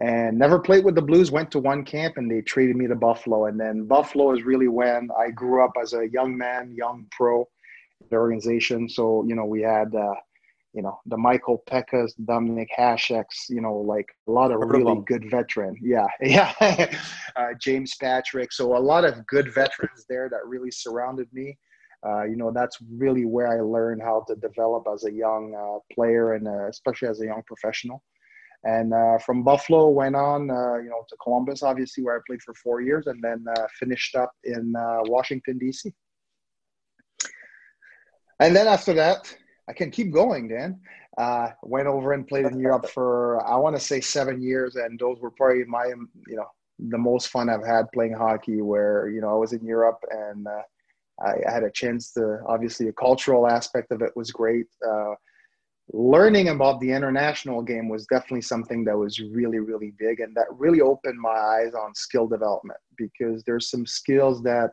and 0.00 0.38
never 0.38 0.58
played 0.58 0.84
with 0.84 0.94
the 0.94 1.02
Blues. 1.02 1.30
Went 1.30 1.50
to 1.52 1.58
one 1.58 1.84
camp 1.84 2.16
and 2.16 2.30
they 2.30 2.40
traded 2.40 2.76
me 2.76 2.86
to 2.86 2.96
Buffalo. 2.96 3.46
And 3.46 3.58
then 3.58 3.86
Buffalo 3.86 4.32
is 4.32 4.42
really 4.44 4.68
when 4.68 5.08
I 5.18 5.30
grew 5.30 5.64
up 5.64 5.72
as 5.80 5.92
a 5.92 6.08
young 6.10 6.36
man, 6.36 6.74
young 6.76 7.06
pro, 7.10 7.48
the 8.10 8.16
organization. 8.16 8.88
So, 8.88 9.24
you 9.26 9.34
know, 9.34 9.44
we 9.44 9.62
had, 9.62 9.94
uh, 9.94 10.14
you 10.74 10.82
know 10.82 10.98
the 11.06 11.16
Michael 11.16 11.62
Pecas, 11.70 12.14
Dominik 12.24 12.66
Hasek's, 12.76 13.46
you 13.48 13.60
know, 13.60 13.76
like 13.76 14.06
a 14.28 14.32
lot 14.32 14.50
of 14.50 14.58
really 14.58 15.00
good 15.06 15.30
veteran. 15.30 15.76
Yeah, 15.80 16.08
yeah. 16.20 16.52
uh, 17.36 17.54
James 17.60 17.94
Patrick. 18.00 18.52
So 18.52 18.76
a 18.76 18.78
lot 18.78 19.04
of 19.04 19.24
good 19.26 19.54
veterans 19.54 20.04
there 20.08 20.28
that 20.28 20.44
really 20.46 20.72
surrounded 20.72 21.28
me. 21.32 21.56
Uh, 22.04 22.24
you 22.24 22.36
know, 22.36 22.50
that's 22.52 22.76
really 22.98 23.24
where 23.24 23.48
I 23.48 23.60
learned 23.60 24.02
how 24.02 24.24
to 24.28 24.34
develop 24.34 24.84
as 24.92 25.04
a 25.04 25.12
young 25.12 25.54
uh, 25.54 25.78
player 25.94 26.34
and 26.34 26.46
uh, 26.46 26.68
especially 26.68 27.08
as 27.08 27.20
a 27.20 27.26
young 27.26 27.42
professional. 27.46 28.02
And 28.64 28.94
uh, 28.94 29.18
from 29.18 29.42
Buffalo, 29.42 29.88
went 29.90 30.16
on, 30.16 30.50
uh, 30.50 30.76
you 30.76 30.88
know, 30.88 31.04
to 31.08 31.16
Columbus, 31.22 31.62
obviously, 31.62 32.02
where 32.02 32.16
I 32.16 32.20
played 32.26 32.42
for 32.42 32.54
four 32.54 32.80
years, 32.80 33.06
and 33.06 33.22
then 33.22 33.44
finished 33.78 34.14
up 34.14 34.32
in 34.44 34.72
Washington 35.06 35.58
D.C. 35.58 35.92
And 38.40 38.54
then 38.54 38.66
after 38.66 38.92
that, 38.94 39.34
I 39.68 39.72
can 39.72 39.90
keep 39.90 40.12
going, 40.12 40.48
Dan. 40.48 40.80
Uh, 41.16 41.50
went 41.62 41.86
over 41.86 42.12
and 42.12 42.26
played 42.26 42.46
in 42.46 42.58
Europe 42.58 42.88
for 42.88 43.44
I 43.46 43.56
want 43.56 43.76
to 43.76 43.80
say 43.80 44.00
seven 44.00 44.42
years, 44.42 44.76
and 44.76 44.98
those 44.98 45.20
were 45.20 45.30
probably 45.30 45.64
my 45.64 45.86
you 46.26 46.36
know 46.36 46.46
the 46.78 46.98
most 46.98 47.28
fun 47.28 47.48
I've 47.48 47.64
had 47.64 47.90
playing 47.92 48.14
hockey. 48.14 48.60
Where 48.60 49.08
you 49.08 49.20
know 49.20 49.30
I 49.30 49.34
was 49.34 49.52
in 49.52 49.64
Europe 49.64 50.00
and 50.10 50.46
uh, 50.46 50.62
I, 51.24 51.48
I, 51.48 51.52
had 51.52 51.62
a 51.62 51.70
chance 51.70 52.12
to 52.14 52.40
obviously 52.48 52.86
the 52.86 52.92
cultural 52.92 53.46
aspect 53.46 53.92
of 53.92 54.02
it 54.02 54.10
was 54.16 54.32
great. 54.32 54.66
Uh, 54.86 55.14
learning 55.92 56.48
about 56.48 56.80
the 56.80 56.90
international 56.90 57.62
game 57.62 57.88
was 57.88 58.06
definitely 58.06 58.42
something 58.42 58.84
that 58.84 58.96
was 58.96 59.20
really 59.20 59.58
really 59.58 59.92
big, 59.98 60.20
and 60.20 60.34
that 60.36 60.46
really 60.50 60.80
opened 60.80 61.18
my 61.20 61.30
eyes 61.30 61.74
on 61.74 61.94
skill 61.94 62.26
development 62.26 62.80
because 62.96 63.42
there's 63.44 63.70
some 63.70 63.86
skills 63.86 64.42
that 64.42 64.70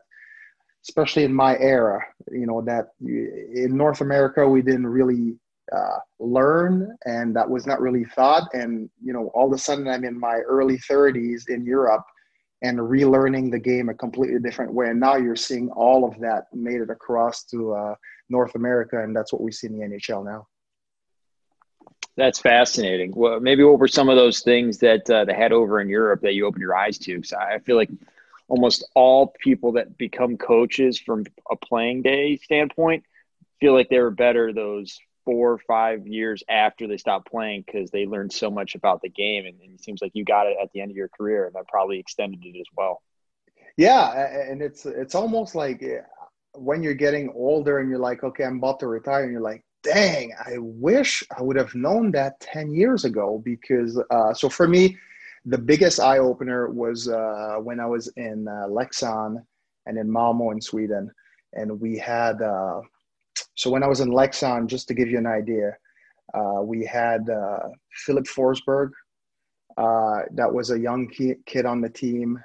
especially 0.84 1.24
in 1.24 1.32
my 1.32 1.56
era, 1.58 2.00
you 2.30 2.46
know, 2.46 2.60
that 2.60 2.88
in 3.00 3.76
North 3.76 4.00
America, 4.00 4.48
we 4.48 4.62
didn't 4.62 4.86
really 4.86 5.36
uh, 5.74 5.98
learn 6.18 6.96
and 7.06 7.34
that 7.36 7.48
was 7.48 7.66
not 7.66 7.80
really 7.80 8.04
thought. 8.04 8.48
And, 8.52 8.90
you 9.02 9.12
know, 9.12 9.30
all 9.34 9.46
of 9.46 9.52
a 9.52 9.58
sudden 9.58 9.86
I'm 9.88 10.04
in 10.04 10.18
my 10.18 10.38
early 10.38 10.78
30s 10.78 11.48
in 11.48 11.64
Europe 11.64 12.04
and 12.62 12.78
relearning 12.78 13.50
the 13.50 13.58
game 13.58 13.88
a 13.88 13.94
completely 13.94 14.40
different 14.40 14.72
way. 14.72 14.88
And 14.88 15.00
now 15.00 15.16
you're 15.16 15.36
seeing 15.36 15.70
all 15.70 16.04
of 16.04 16.18
that 16.20 16.44
made 16.52 16.80
it 16.80 16.90
across 16.90 17.44
to 17.44 17.72
uh, 17.72 17.94
North 18.28 18.54
America. 18.54 19.02
And 19.02 19.14
that's 19.14 19.32
what 19.32 19.42
we 19.42 19.52
see 19.52 19.68
in 19.68 19.78
the 19.78 19.86
NHL 19.86 20.24
now. 20.24 20.46
That's 22.16 22.38
fascinating. 22.38 23.12
Well, 23.14 23.40
maybe 23.40 23.64
what 23.64 23.78
were 23.78 23.88
some 23.88 24.08
of 24.08 24.16
those 24.16 24.40
things 24.40 24.78
that 24.78 25.08
uh, 25.08 25.24
they 25.24 25.34
had 25.34 25.52
over 25.52 25.80
in 25.80 25.88
Europe 25.88 26.20
that 26.22 26.34
you 26.34 26.46
opened 26.46 26.60
your 26.60 26.76
eyes 26.76 26.98
to? 26.98 27.16
Because 27.16 27.32
I 27.32 27.58
feel 27.60 27.76
like 27.76 27.90
almost 28.48 28.84
all 28.94 29.34
people 29.42 29.72
that 29.72 29.96
become 29.96 30.36
coaches 30.36 30.98
from 30.98 31.24
a 31.50 31.56
playing 31.56 32.02
day 32.02 32.36
standpoint 32.36 33.04
feel 33.60 33.72
like 33.72 33.88
they 33.88 33.98
were 33.98 34.10
better 34.10 34.52
those 34.52 34.98
four 35.24 35.52
or 35.52 35.58
five 35.58 36.06
years 36.06 36.42
after 36.48 36.86
they 36.86 36.96
stopped 36.96 37.30
playing 37.30 37.62
because 37.64 37.90
they 37.90 38.06
learned 38.06 38.32
so 38.32 38.50
much 38.50 38.74
about 38.74 39.00
the 39.00 39.08
game 39.08 39.46
and, 39.46 39.58
and, 39.62 39.72
it 39.72 39.82
seems 39.82 40.02
like 40.02 40.10
you 40.14 40.24
got 40.24 40.46
it 40.46 40.56
at 40.60 40.70
the 40.72 40.80
end 40.80 40.90
of 40.90 40.96
your 40.96 41.08
career 41.08 41.46
and 41.46 41.54
that 41.54 41.66
probably 41.68 41.98
extended 41.98 42.40
it 42.44 42.58
as 42.58 42.66
well 42.76 43.00
yeah 43.76 44.50
and 44.50 44.60
it's 44.60 44.84
it's 44.84 45.14
almost 45.14 45.54
like 45.54 45.82
eh, 45.82 46.00
when 46.54 46.82
you're 46.82 46.92
getting 46.92 47.32
older 47.34 47.78
and 47.78 47.88
you're 47.88 47.98
like 47.98 48.24
okay 48.24 48.44
i'm 48.44 48.58
about 48.58 48.80
to 48.80 48.86
retire 48.86 49.22
and 49.22 49.32
you're 49.32 49.40
like 49.40 49.64
dang 49.82 50.32
i 50.46 50.56
wish 50.58 51.22
i 51.36 51.42
would 51.42 51.56
have 51.56 51.74
known 51.74 52.10
that 52.10 52.38
10 52.40 52.72
years 52.72 53.04
ago 53.04 53.42
because 53.44 54.00
uh, 54.10 54.32
so 54.32 54.48
for 54.48 54.68
me 54.68 54.96
the 55.44 55.58
biggest 55.58 55.98
eye 56.00 56.18
opener 56.18 56.70
was 56.70 57.08
uh, 57.08 57.56
when 57.60 57.80
I 57.80 57.86
was 57.86 58.08
in 58.16 58.46
uh, 58.46 58.66
Leksand 58.68 59.44
and 59.86 59.98
in 59.98 60.10
Malmo 60.10 60.50
in 60.50 60.60
Sweden, 60.60 61.10
and 61.52 61.80
we 61.80 61.98
had. 61.98 62.40
Uh, 62.40 62.80
so 63.54 63.70
when 63.70 63.82
I 63.82 63.88
was 63.88 64.00
in 64.00 64.10
Leksand, 64.10 64.68
just 64.68 64.88
to 64.88 64.94
give 64.94 65.08
you 65.08 65.18
an 65.18 65.26
idea, 65.26 65.76
uh, 66.34 66.62
we 66.62 66.84
had 66.84 67.28
uh, 67.28 67.68
Filip 68.04 68.24
Forsberg. 68.24 68.90
That 69.76 70.52
was 70.52 70.70
a 70.70 70.78
young 70.78 71.08
kid 71.08 71.66
on 71.66 71.80
the 71.80 71.90
team. 71.90 72.38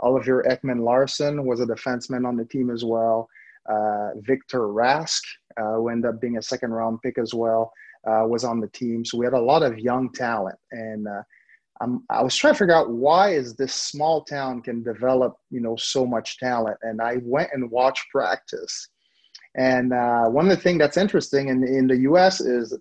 Oliver 0.00 0.44
Ekman-Larsson 0.48 1.44
was 1.44 1.60
a 1.60 1.66
defenseman 1.66 2.26
on 2.26 2.36
the 2.36 2.44
team 2.44 2.70
as 2.70 2.84
well. 2.84 3.28
Victor 4.16 4.60
Rask, 4.68 5.22
who 5.56 5.88
ended 5.88 6.14
up 6.14 6.20
being 6.20 6.38
a 6.38 6.42
second 6.42 6.72
round 6.72 7.00
pick 7.02 7.18
as 7.18 7.34
well, 7.34 7.72
was 8.04 8.44
on 8.44 8.60
the 8.60 8.68
team. 8.68 9.04
So 9.04 9.18
we 9.18 9.26
had 9.26 9.34
a 9.34 9.40
lot 9.40 9.62
of 9.62 9.78
young 9.78 10.12
talent, 10.12 10.58
and 10.70 11.06
I'm, 11.82 12.04
I 12.10 12.22
was 12.22 12.36
trying 12.36 12.54
to 12.54 12.58
figure 12.58 12.74
out 12.74 12.90
why 12.90 13.30
is 13.30 13.56
this 13.56 13.74
small 13.74 14.24
town 14.24 14.62
can 14.62 14.82
develop, 14.84 15.36
you 15.50 15.60
know, 15.60 15.74
so 15.76 16.06
much 16.06 16.38
talent. 16.38 16.78
And 16.82 17.02
I 17.02 17.16
went 17.22 17.50
and 17.52 17.70
watched 17.70 18.08
practice. 18.10 18.88
And 19.56 19.92
uh, 19.92 20.26
one 20.26 20.48
of 20.48 20.56
the 20.56 20.62
things 20.62 20.78
that's 20.78 20.96
interesting 20.96 21.48
in, 21.48 21.64
in 21.66 21.88
the 21.88 21.96
U.S. 21.98 22.40
is 22.40 22.78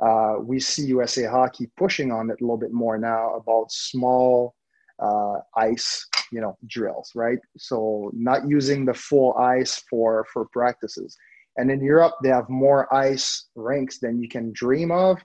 uh, 0.00 0.36
we 0.40 0.60
see 0.60 0.82
USA 0.86 1.24
Hockey 1.24 1.70
pushing 1.76 2.10
on 2.10 2.30
it 2.30 2.40
a 2.40 2.44
little 2.44 2.56
bit 2.56 2.72
more 2.72 2.98
now 2.98 3.34
about 3.34 3.70
small 3.70 4.54
uh, 4.98 5.40
ice, 5.56 6.06
you 6.32 6.40
know, 6.40 6.56
drills, 6.66 7.12
right? 7.14 7.38
So 7.56 8.10
not 8.14 8.48
using 8.48 8.84
the 8.84 8.94
full 8.94 9.34
ice 9.36 9.82
for 9.90 10.26
for 10.32 10.46
practices. 10.46 11.16
And 11.58 11.70
in 11.70 11.82
Europe, 11.82 12.14
they 12.22 12.30
have 12.30 12.48
more 12.48 12.92
ice 12.94 13.48
rinks 13.54 13.98
than 13.98 14.22
you 14.22 14.28
can 14.28 14.52
dream 14.52 14.90
of 14.90 15.18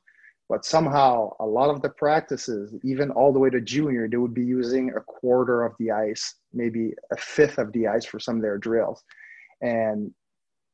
but 0.50 0.66
somehow 0.66 1.32
a 1.40 1.46
lot 1.46 1.70
of 1.70 1.82
the 1.82 1.90
practices 1.90 2.76
even 2.84 3.10
all 3.12 3.34
the 3.34 3.40
way 3.40 3.50
to 3.50 3.62
junior 3.62 4.08
they 4.08 4.18
would 4.18 4.34
be 4.34 4.46
using 4.46 4.92
a 4.92 5.02
quarter 5.02 5.64
of 5.64 5.74
the 5.80 5.90
ice 5.90 6.36
maybe 6.54 6.94
a 7.12 7.18
fifth 7.18 7.58
of 7.58 7.72
the 7.74 7.88
ice 7.88 8.06
for 8.06 8.20
some 8.20 8.36
of 8.36 8.42
their 8.42 8.58
drills. 8.58 9.04
And 9.62 10.12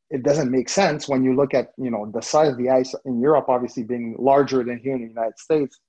it 0.10 0.24
doesn't 0.24 0.52
make 0.52 0.70
sense 0.70 1.08
when 1.08 1.24
you 1.24 1.36
look 1.36 1.54
at 1.54 1.70
you 1.78 1.92
know 1.92 2.12
the 2.14 2.22
size 2.22 2.50
of 2.50 2.58
the 2.58 2.70
ice 2.70 2.96
in 3.06 3.22
europe 3.22 3.46
obviously 3.48 3.84
being 3.84 4.16
larger 4.20 4.64
than 4.64 4.80
here 4.80 4.96
in 4.96 5.02
the 5.04 5.08
united 5.08 5.38
states 5.38 5.80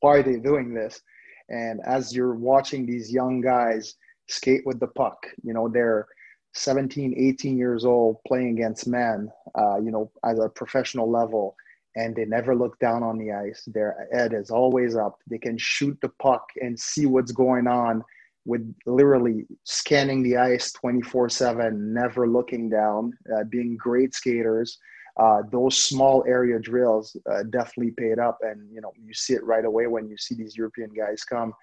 why 0.00 0.16
are 0.16 0.22
they 0.22 0.36
doing 0.36 0.74
this? 0.74 1.00
And 1.48 1.80
as 1.86 2.14
you're 2.14 2.34
watching 2.34 2.84
these 2.84 3.10
young 3.10 3.40
guys 3.40 3.94
skate 4.28 4.62
with 4.66 4.80
the 4.80 4.88
puck 4.88 5.18
you 5.42 5.54
know 5.54 5.68
they're 5.68 6.06
17 6.54 7.14
18 7.16 7.56
years 7.58 7.84
old 7.84 8.16
playing 8.26 8.50
against 8.50 8.86
men 8.86 9.28
uh, 9.58 9.76
you 9.76 9.90
know 9.90 10.10
at 10.24 10.38
a 10.38 10.48
professional 10.48 11.10
level 11.10 11.56
and 11.96 12.14
they 12.14 12.24
never 12.24 12.54
look 12.54 12.78
down 12.80 13.02
on 13.02 13.18
the 13.18 13.32
ice. 13.32 13.62
Their 13.66 14.08
head 14.12 14.32
is 14.32 14.50
always 14.50 14.96
up. 14.96 15.18
They 15.28 15.38
can 15.38 15.56
shoot 15.56 15.96
the 16.00 16.08
puck 16.20 16.44
and 16.60 16.78
see 16.78 17.06
what's 17.06 17.32
going 17.32 17.66
on 17.66 18.02
with 18.46 18.74
literally 18.84 19.46
scanning 19.64 20.22
the 20.22 20.36
ice 20.36 20.72
24 20.72 21.28
7, 21.28 21.94
never 21.94 22.28
looking 22.28 22.68
down, 22.68 23.12
uh, 23.34 23.44
being 23.44 23.76
great 23.76 24.14
skaters. 24.14 24.78
Uh, 25.16 25.42
those 25.52 25.78
small 25.78 26.24
area 26.26 26.58
drills 26.58 27.16
uh, 27.30 27.44
definitely 27.44 27.92
paid 27.92 28.18
up. 28.18 28.38
And, 28.42 28.68
you 28.72 28.80
know, 28.80 28.92
you 29.00 29.14
see 29.14 29.34
it 29.34 29.44
right 29.44 29.64
away 29.64 29.86
when 29.86 30.08
you 30.08 30.16
see 30.18 30.34
these 30.34 30.56
European 30.56 30.90
guys 30.90 31.22
come. 31.22 31.54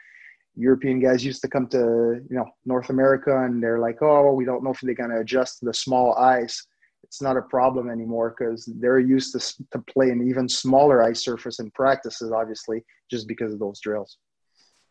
European 0.56 1.00
guys 1.00 1.24
used 1.24 1.42
to 1.42 1.48
come 1.48 1.68
to, 1.68 2.22
you 2.30 2.36
know, 2.36 2.46
North 2.66 2.90
America 2.90 3.46
and 3.46 3.64
they're 3.64 3.80
like, 3.80 4.02
oh, 4.02 4.34
we 4.34 4.46
don't 4.46 4.64
know 4.64 4.72
if 4.72 4.80
they're 4.82 4.94
going 4.94 5.10
to 5.10 5.20
adjust 5.20 5.60
to 5.60 5.66
the 5.66 5.74
small 5.74 6.16
ice 6.16 6.66
it's 7.12 7.22
not 7.22 7.36
a 7.36 7.42
problem 7.42 7.90
anymore 7.90 8.34
because 8.38 8.66
they're 8.80 8.98
used 8.98 9.34
to, 9.34 9.66
to 9.72 9.80
play 9.80 10.12
an 10.12 10.26
even 10.26 10.48
smaller 10.48 11.04
ice 11.04 11.22
surface 11.22 11.60
in 11.60 11.70
practices, 11.72 12.32
obviously, 12.32 12.86
just 13.10 13.28
because 13.28 13.52
of 13.52 13.60
those 13.60 13.82
drills. 13.82 14.18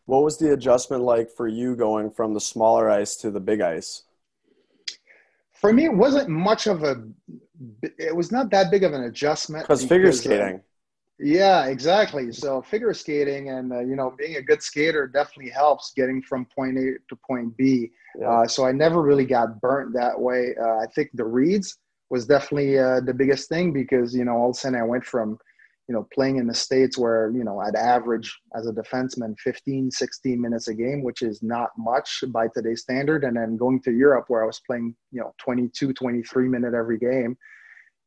What 0.05 0.21
was 0.21 0.37
the 0.37 0.53
adjustment 0.53 1.01
like 1.01 1.31
for 1.31 1.47
you 1.47 1.75
going 1.75 2.11
from 2.11 2.35
the 2.35 2.39
smaller 2.39 2.91
ice 2.91 3.15
to 3.17 3.31
the 3.31 3.39
big 3.39 3.59
ice? 3.59 4.03
For 5.53 5.73
me, 5.73 5.85
it 5.85 5.93
wasn't 5.95 6.29
much 6.29 6.67
of 6.67 6.83
a. 6.83 7.03
It 7.81 8.15
was 8.15 8.31
not 8.31 8.51
that 8.51 8.69
big 8.69 8.83
of 8.83 8.93
an 8.93 9.05
adjustment 9.05 9.63
because 9.63 9.83
figure 9.83 10.09
uh, 10.09 10.11
skating. 10.11 10.55
Uh, 10.57 10.59
yeah, 11.21 11.65
exactly. 11.65 12.31
So 12.31 12.61
figure 12.61 12.93
skating 12.93 13.49
and 13.49 13.71
uh, 13.71 13.81
you 13.81 13.95
know 13.95 14.13
being 14.17 14.37
a 14.37 14.41
good 14.41 14.61
skater 14.61 15.07
definitely 15.07 15.51
helps 15.51 15.93
getting 15.95 16.21
from 16.21 16.45
point 16.45 16.77
A 16.77 16.93
to 17.09 17.15
point 17.27 17.55
B. 17.57 17.91
Yeah. 18.19 18.29
Uh, 18.29 18.47
so 18.47 18.65
I 18.65 18.71
never 18.71 19.01
really 19.01 19.25
got 19.25 19.61
burnt 19.61 19.93
that 19.93 20.19
way. 20.19 20.55
Uh, 20.59 20.77
I 20.77 20.85
think 20.95 21.09
the 21.13 21.25
reads 21.25 21.77
was 22.09 22.25
definitely 22.25 22.77
uh, 22.77 22.99
the 23.01 23.13
biggest 23.13 23.49
thing 23.49 23.71
because 23.71 24.15
you 24.15 24.25
know 24.25 24.33
all 24.33 24.49
of 24.49 24.55
a 24.55 24.59
sudden 24.59 24.79
I 24.79 24.83
went 24.83 25.05
from 25.05 25.37
you 25.87 25.95
know 25.95 26.07
playing 26.13 26.37
in 26.37 26.47
the 26.47 26.53
states 26.53 26.97
where 26.97 27.31
you 27.31 27.43
know 27.43 27.59
I'd 27.59 27.75
average 27.75 28.35
as 28.55 28.67
a 28.67 28.73
defenseman 28.73 29.37
15 29.39 29.91
16 29.91 30.41
minutes 30.41 30.67
a 30.69 30.73
game 30.73 31.03
which 31.03 31.21
is 31.21 31.43
not 31.43 31.69
much 31.77 32.23
by 32.29 32.47
today's 32.47 32.81
standard 32.81 33.23
and 33.23 33.37
then 33.37 33.57
going 33.57 33.81
to 33.83 33.91
Europe 33.91 34.25
where 34.27 34.43
I 34.43 34.47
was 34.47 34.61
playing 34.65 34.95
you 35.11 35.21
know 35.21 35.33
22 35.39 35.93
23 35.93 36.47
minute 36.47 36.73
every 36.73 36.97
game 36.97 37.37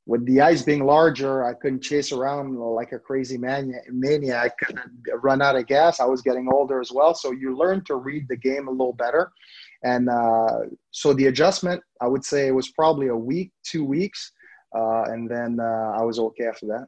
with 0.06 0.26
the 0.26 0.42
ice 0.42 0.62
being 0.62 0.84
larger, 0.84 1.44
I 1.44 1.54
couldn't 1.54 1.80
chase 1.80 2.12
around 2.12 2.58
like 2.58 2.92
a 2.92 2.98
crazy 2.98 3.38
mani- 3.38 3.72
maniac, 3.90 4.52
run 5.22 5.40
out 5.40 5.56
of 5.56 5.66
gas. 5.66 5.98
I 5.98 6.04
was 6.04 6.20
getting 6.20 6.48
older 6.52 6.80
as 6.80 6.92
well. 6.92 7.14
So 7.14 7.32
you 7.32 7.56
learn 7.56 7.84
to 7.84 7.96
read 7.96 8.28
the 8.28 8.36
game 8.36 8.68
a 8.68 8.70
little 8.70 8.92
better. 8.92 9.32
And 9.82 10.10
uh, 10.10 10.60
so 10.90 11.14
the 11.14 11.26
adjustment, 11.26 11.82
I 12.00 12.08
would 12.08 12.24
say, 12.24 12.48
it 12.48 12.54
was 12.54 12.68
probably 12.68 13.08
a 13.08 13.16
week, 13.16 13.52
two 13.62 13.84
weeks, 13.84 14.32
uh, 14.76 15.04
and 15.04 15.30
then 15.30 15.58
uh, 15.60 15.92
I 15.98 16.02
was 16.02 16.18
okay 16.18 16.46
after 16.46 16.66
that. 16.66 16.86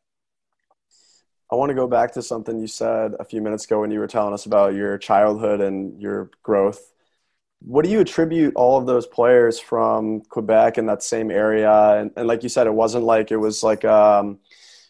I 1.50 1.54
want 1.54 1.70
to 1.70 1.74
go 1.74 1.86
back 1.86 2.12
to 2.14 2.22
something 2.22 2.58
you 2.58 2.66
said 2.66 3.14
a 3.20 3.24
few 3.24 3.40
minutes 3.40 3.64
ago 3.64 3.80
when 3.80 3.90
you 3.90 4.00
were 4.00 4.08
telling 4.08 4.34
us 4.34 4.46
about 4.46 4.74
your 4.74 4.98
childhood 4.98 5.60
and 5.60 6.00
your 6.02 6.30
growth. 6.42 6.92
What 7.60 7.84
do 7.84 7.90
you 7.90 8.00
attribute 8.00 8.54
all 8.54 8.78
of 8.78 8.86
those 8.86 9.06
players 9.06 9.58
from 9.58 10.20
Quebec 10.22 10.78
in 10.78 10.86
that 10.86 11.02
same 11.02 11.30
area? 11.30 11.72
And, 11.72 12.10
and 12.16 12.28
like 12.28 12.42
you 12.42 12.48
said, 12.48 12.66
it 12.66 12.74
wasn't 12.74 13.04
like 13.04 13.30
it 13.30 13.36
was 13.36 13.62
like 13.62 13.84
um, 13.84 14.38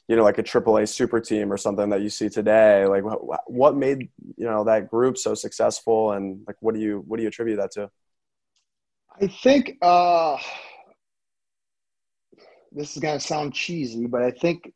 you 0.09 0.17
know 0.17 0.25
like 0.25 0.39
a 0.39 0.43
AAA 0.43 0.89
super 0.89 1.21
team 1.21 1.53
or 1.53 1.57
something 1.57 1.89
that 1.91 2.03
you 2.03 2.11
see 2.11 2.29
today. 2.29 2.87
Like 2.87 3.03
what 3.47 3.77
made 3.77 4.09
you 4.37 4.47
know 4.47 4.65
that 4.65 4.91
group 4.91 5.17
so 5.17 5.35
successful? 5.35 6.13
And 6.13 6.43
like 6.47 6.57
what 6.61 6.75
do 6.75 6.81
you 6.81 7.05
what 7.07 7.17
do 7.17 7.23
you 7.23 7.29
attribute 7.29 7.59
that 7.59 7.73
to? 7.73 7.91
I 9.21 9.29
think 9.29 9.79
uh 9.81 10.37
this 12.77 12.95
is 12.95 13.03
to 13.03 13.19
sound 13.19 13.55
cheesy 13.55 14.07
but 14.07 14.23
i 14.23 14.31
think 14.31 14.73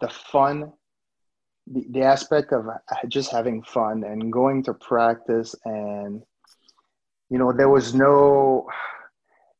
the 0.00 0.08
fun 0.08 0.72
the 1.66 2.02
aspect 2.02 2.52
of 2.52 2.64
just 3.08 3.30
having 3.30 3.62
fun 3.62 4.02
and 4.02 4.32
going 4.32 4.62
to 4.62 4.74
practice 4.74 5.54
and 5.64 6.22
you 7.30 7.38
know 7.38 7.52
there 7.52 7.68
was 7.68 7.94
no 7.94 8.68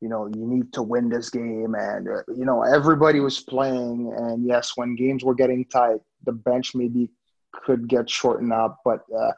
you 0.00 0.08
know 0.08 0.26
you 0.26 0.46
need 0.46 0.72
to 0.72 0.82
win 0.82 1.08
this 1.08 1.30
game. 1.30 1.74
And 1.78 2.08
uh, 2.08 2.22
you 2.36 2.44
know 2.44 2.62
everybody 2.62 3.20
was 3.20 3.40
playing. 3.40 4.12
And 4.16 4.46
yes 4.46 4.72
when 4.76 4.96
games 4.96 5.24
were 5.24 5.34
getting 5.34 5.64
tight 5.66 6.00
the 6.24 6.32
bench 6.32 6.74
maybe 6.74 7.08
could 7.52 7.88
get 7.88 8.08
shortened 8.08 8.52
up. 8.52 8.80
But 8.84 9.00
uh, 9.16 9.32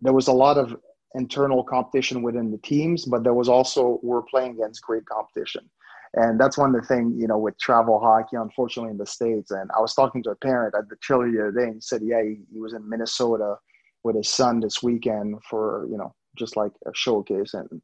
there 0.00 0.12
was 0.12 0.28
a 0.28 0.32
lot 0.32 0.58
of 0.58 0.76
internal 1.14 1.62
competition 1.62 2.22
within 2.22 2.50
the 2.50 2.58
teams 2.58 3.04
but 3.04 3.22
there 3.22 3.34
was 3.34 3.48
also 3.48 4.00
we're 4.02 4.22
playing 4.22 4.52
against 4.52 4.82
great 4.82 5.06
competition. 5.06 5.68
And 6.16 6.38
that's 6.40 6.56
one 6.56 6.74
of 6.74 6.80
the 6.80 6.86
things 6.86 7.14
you 7.16 7.28
know 7.28 7.38
with 7.38 7.58
travel 7.58 8.00
hockey 8.00 8.36
unfortunately 8.36 8.90
in 8.90 8.98
the 8.98 9.06
states. 9.06 9.52
And 9.52 9.70
i 9.76 9.80
was 9.80 9.94
talking 9.94 10.22
to 10.24 10.30
a 10.30 10.36
parent 10.36 10.74
at 10.76 10.88
the 10.88 10.96
Chiller 11.00 11.30
the 11.30 11.40
other 11.40 11.52
day 11.52 11.64
and 11.64 11.74
he 11.74 11.80
said 11.80 12.02
yeah 12.04 12.22
he, 12.22 12.40
he 12.52 12.60
was 12.60 12.74
in 12.74 12.88
minnesota 12.88 13.56
with 14.02 14.16
his 14.16 14.28
son 14.28 14.60
this 14.60 14.82
weekend 14.82 15.42
for 15.48 15.86
you 15.88 15.96
know 15.96 16.12
just 16.36 16.56
like 16.56 16.72
a 16.86 16.90
showcase. 16.94 17.54
And 17.54 17.82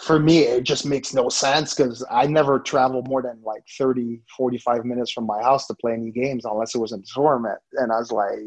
for 0.00 0.18
me 0.18 0.38
it 0.40 0.64
just 0.64 0.84
makes 0.84 1.14
no 1.14 1.28
sense 1.28 1.74
because 1.74 2.04
i 2.10 2.26
never 2.26 2.58
travel 2.58 3.02
more 3.02 3.22
than 3.22 3.40
like 3.44 3.62
30 3.78 4.20
45 4.36 4.84
minutes 4.84 5.12
from 5.12 5.24
my 5.24 5.40
house 5.40 5.68
to 5.68 5.74
play 5.74 5.92
any 5.92 6.10
games 6.10 6.44
unless 6.44 6.74
it 6.74 6.78
was 6.78 6.92
in 6.92 7.00
a 7.00 7.14
tournament. 7.14 7.58
And 7.74 7.92
i 7.92 7.98
was 7.98 8.10
like 8.10 8.38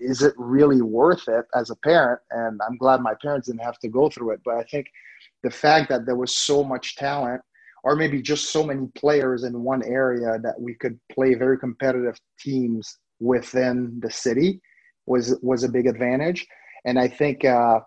is 0.00 0.22
it 0.22 0.34
really 0.38 0.80
worth 0.80 1.28
it 1.28 1.44
as 1.54 1.70
a 1.70 1.76
parent? 1.76 2.20
And 2.30 2.58
i'm 2.66 2.78
glad 2.78 3.00
my 3.02 3.14
parents 3.20 3.48
didn't 3.48 3.62
have 3.62 3.78
to 3.80 3.88
go 3.88 4.08
through 4.08 4.32
it. 4.32 4.40
But 4.44 4.54
i 4.54 4.62
think 4.64 4.86
the 5.42 5.50
fact 5.50 5.90
that 5.90 6.06
there 6.06 6.16
was 6.16 6.34
so 6.34 6.64
much 6.64 6.96
talent 6.96 7.42
or 7.84 7.94
maybe 7.94 8.22
just 8.22 8.50
so 8.50 8.64
many 8.64 8.86
players 8.94 9.44
in 9.44 9.62
one 9.62 9.82
area 9.84 10.38
that 10.42 10.58
we 10.58 10.74
could 10.74 10.98
play 11.12 11.34
very 11.34 11.58
competitive 11.58 12.18
teams 12.40 12.98
within 13.20 14.00
the 14.02 14.10
city 14.10 14.60
was 15.04 15.38
was 15.42 15.62
a 15.62 15.68
big 15.68 15.86
advantage. 15.86 16.46
And 16.86 16.98
i 16.98 17.06
think 17.06 17.44
uh, 17.44 17.80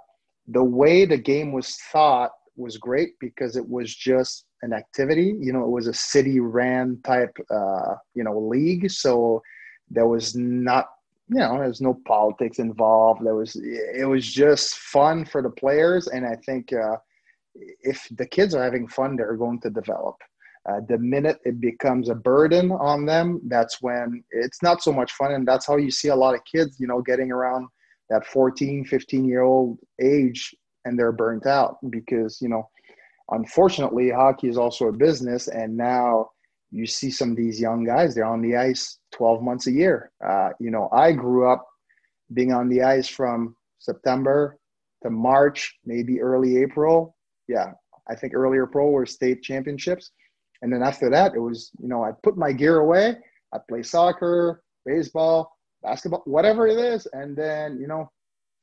the 0.51 0.63
way 0.63 1.05
the 1.05 1.17
game 1.17 1.51
was 1.51 1.77
thought 1.91 2.31
was 2.55 2.77
great 2.77 3.11
because 3.19 3.55
it 3.55 3.67
was 3.67 3.95
just 3.95 4.45
an 4.61 4.73
activity. 4.73 5.35
You 5.39 5.53
know, 5.53 5.63
it 5.63 5.69
was 5.69 5.87
a 5.87 5.93
city 5.93 6.39
ran 6.39 6.99
type, 7.03 7.35
uh, 7.49 7.95
you 8.15 8.23
know, 8.23 8.37
league. 8.37 8.91
So 8.91 9.41
there 9.89 10.07
was 10.07 10.35
not, 10.35 10.89
you 11.29 11.37
know, 11.37 11.57
there 11.59 11.67
was 11.67 11.81
no 11.81 11.99
politics 12.05 12.59
involved. 12.59 13.23
There 13.23 13.35
was, 13.35 13.55
it 13.55 14.07
was 14.07 14.25
just 14.25 14.75
fun 14.75 15.23
for 15.25 15.41
the 15.41 15.49
players. 15.49 16.07
And 16.07 16.25
I 16.25 16.35
think 16.45 16.73
uh, 16.73 16.97
if 17.81 18.07
the 18.17 18.25
kids 18.25 18.53
are 18.55 18.63
having 18.63 18.87
fun, 18.87 19.15
they're 19.15 19.37
going 19.37 19.61
to 19.61 19.69
develop. 19.69 20.15
Uh, 20.69 20.81
the 20.89 20.97
minute 20.97 21.39
it 21.45 21.61
becomes 21.61 22.09
a 22.09 22.15
burden 22.15 22.71
on 22.71 23.05
them, 23.05 23.39
that's 23.47 23.81
when 23.81 24.23
it's 24.31 24.61
not 24.61 24.83
so 24.83 24.91
much 24.91 25.13
fun. 25.13 25.31
And 25.31 25.47
that's 25.47 25.65
how 25.65 25.77
you 25.77 25.89
see 25.91 26.09
a 26.09 26.15
lot 26.15 26.35
of 26.35 26.41
kids, 26.43 26.77
you 26.79 26.87
know, 26.87 27.01
getting 27.01 27.31
around 27.31 27.69
that 28.09 28.25
14, 28.25 28.85
15 28.85 29.25
year 29.25 29.41
old 29.41 29.77
age 30.01 30.55
and 30.85 30.97
they're 30.97 31.11
burnt 31.11 31.45
out 31.45 31.77
because, 31.89 32.41
you 32.41 32.49
know, 32.49 32.69
unfortunately, 33.31 34.09
hockey 34.09 34.47
is 34.47 34.57
also 34.57 34.87
a 34.87 34.91
business. 34.91 35.47
And 35.47 35.75
now 35.77 36.29
you 36.71 36.85
see 36.85 37.11
some 37.11 37.31
of 37.31 37.37
these 37.37 37.59
young 37.59 37.83
guys, 37.83 38.15
they're 38.15 38.25
on 38.25 38.41
the 38.41 38.55
ice 38.55 38.99
12 39.13 39.41
months 39.41 39.67
a 39.67 39.71
year. 39.71 40.11
Uh, 40.25 40.49
you 40.59 40.71
know, 40.71 40.89
I 40.91 41.11
grew 41.11 41.51
up 41.51 41.67
being 42.33 42.53
on 42.53 42.69
the 42.69 42.83
ice 42.83 43.07
from 43.07 43.55
September 43.79 44.57
to 45.03 45.09
March, 45.09 45.75
maybe 45.85 46.21
early 46.21 46.57
April. 46.57 47.15
Yeah, 47.47 47.71
I 48.09 48.15
think 48.15 48.33
earlier 48.33 48.65
April 48.65 48.91
were 48.91 49.05
state 49.05 49.41
championships. 49.41 50.11
And 50.61 50.71
then 50.71 50.83
after 50.83 51.09
that, 51.09 51.33
it 51.35 51.39
was, 51.39 51.71
you 51.79 51.87
know, 51.87 52.03
I'd 52.03 52.21
put 52.21 52.37
my 52.37 52.51
gear 52.51 52.79
away, 52.79 53.15
I'd 53.53 53.67
play 53.67 53.81
soccer, 53.81 54.61
baseball, 54.85 55.51
basketball, 55.81 56.23
whatever 56.25 56.67
it 56.67 56.77
is. 56.77 57.07
And 57.13 57.35
then, 57.35 57.79
you 57.79 57.87
know, 57.87 58.11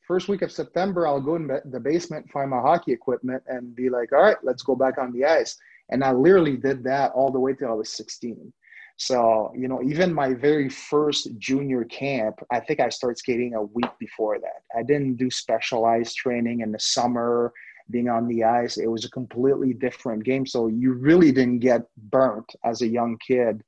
first 0.07 0.29
week 0.29 0.43
of 0.43 0.53
September, 0.53 1.07
I'll 1.07 1.21
go 1.21 1.37
in 1.37 1.47
the 1.47 1.81
basement, 1.81 2.31
find 2.31 2.51
my 2.51 2.61
hockey 2.61 2.93
equipment, 2.93 3.43
and 3.47 3.75
be 3.75 3.89
like, 3.89 4.13
all 4.13 4.23
right, 4.23 4.37
let's 4.43 4.63
go 4.63 4.77
back 4.77 4.99
on 4.99 5.13
the 5.13 5.25
ice. 5.25 5.57
And 5.91 6.03
I 6.03 6.13
literally 6.13 6.57
did 6.57 6.83
that 6.85 7.13
all 7.13 7.31
the 7.31 7.41
way 7.41 7.55
till 7.55 7.69
I 7.69 7.75
was 7.75 7.93
16. 7.93 8.53
So, 8.99 9.53
you 9.55 9.69
know, 9.69 9.83
even 9.83 10.13
my 10.13 10.33
very 10.33 10.71
first 10.71 11.29
junior 11.39 11.85
camp, 11.85 12.41
I 12.51 12.61
think 12.61 12.81
I 12.81 12.89
started 12.89 13.19
skating 13.19 13.55
a 13.55 13.63
week 13.63 13.91
before 13.99 14.39
that. 14.39 14.63
I 14.77 14.83
didn't 14.83 15.17
do 15.17 15.31
specialized 15.31 16.17
training 16.17 16.61
in 16.61 16.73
the 16.73 16.81
summer, 16.81 17.53
being 17.91 18.09
on 18.09 18.27
the 18.27 18.43
ice. 18.43 18.79
It 18.79 18.91
was 18.91 19.05
a 19.05 19.11
completely 19.11 19.75
different 19.75 20.25
game. 20.25 20.47
So 20.47 20.69
you 20.69 20.95
really 20.95 21.31
didn't 21.31 21.59
get 21.61 21.83
burnt 22.11 22.51
as 22.65 22.83
a 22.83 22.89
young 22.89 23.19
kid 23.19 23.63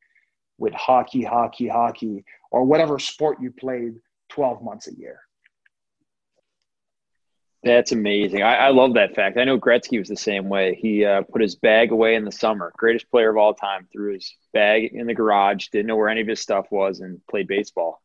with 0.57 0.73
hockey, 0.75 1.23
hockey, 1.23 1.69
hockey, 1.69 2.25
or 2.51 2.65
whatever 2.65 2.99
sport 2.99 3.39
you 3.41 3.51
played 3.51 3.95
12 4.31 4.63
months 4.63 4.89
a 4.89 4.95
year. 4.95 5.21
That's 7.65 7.91
amazing. 7.91 8.43
I, 8.43 8.55
I, 8.55 8.69
love 8.71 8.95
that 8.95 9.17
fact. 9.17 9.37
I 9.37 9.43
know 9.43 9.59
Gretzky 9.59 9.99
was 9.99 10.09
the 10.09 10.17
same 10.17 10.49
way. 10.49 10.79
He 10.81 11.05
uh, 11.05 11.23
put 11.23 11.43
his 11.43 11.57
bag 11.57 11.91
away 11.91 12.15
in 12.15 12.25
the 12.25 12.31
summer. 12.31 12.73
Greatest 12.77 13.11
player 13.11 13.31
of 13.31 13.37
all 13.37 13.53
time. 13.53 13.89
Threw 13.93 14.15
his 14.15 14.33
bag 14.53 14.93
in 14.95 15.09
the 15.09 15.15
garage. 15.15 15.67
Didn't 15.69 15.89
know 15.89 15.97
where 15.97 16.09
any 16.09 16.21
of 16.21 16.29
his 16.29 16.41
stuff 16.41 16.67
was, 16.71 17.01
and 17.01 17.21
played 17.29 17.49
baseball. 17.49 18.01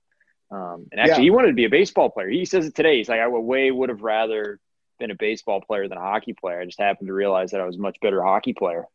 Um, 0.49 0.87
and 0.91 0.99
actually, 0.99 1.17
yeah. 1.17 1.21
he 1.21 1.29
wanted 1.29 1.49
to 1.49 1.53
be 1.53 1.65
a 1.65 1.69
baseball 1.69 2.09
player. 2.09 2.29
He 2.29 2.45
says 2.45 2.65
it 2.65 2.73
today. 2.73 2.97
He's 2.97 3.09
like, 3.09 3.19
I 3.19 3.27
would 3.27 3.41
way 3.41 3.69
would 3.69 3.89
have 3.89 4.01
rather 4.01 4.59
been 4.99 5.11
a 5.11 5.15
baseball 5.15 5.61
player 5.61 5.87
than 5.87 5.99
a 5.99 6.01
hockey 6.01 6.33
player. 6.33 6.59
I 6.59 6.65
just 6.65 6.79
happened 6.79 7.07
to 7.07 7.13
realize 7.13 7.51
that 7.51 7.61
I 7.61 7.65
was 7.65 7.75
a 7.75 7.81
much 7.81 7.99
better 8.01 8.23
hockey 8.23 8.53
player. 8.53 8.85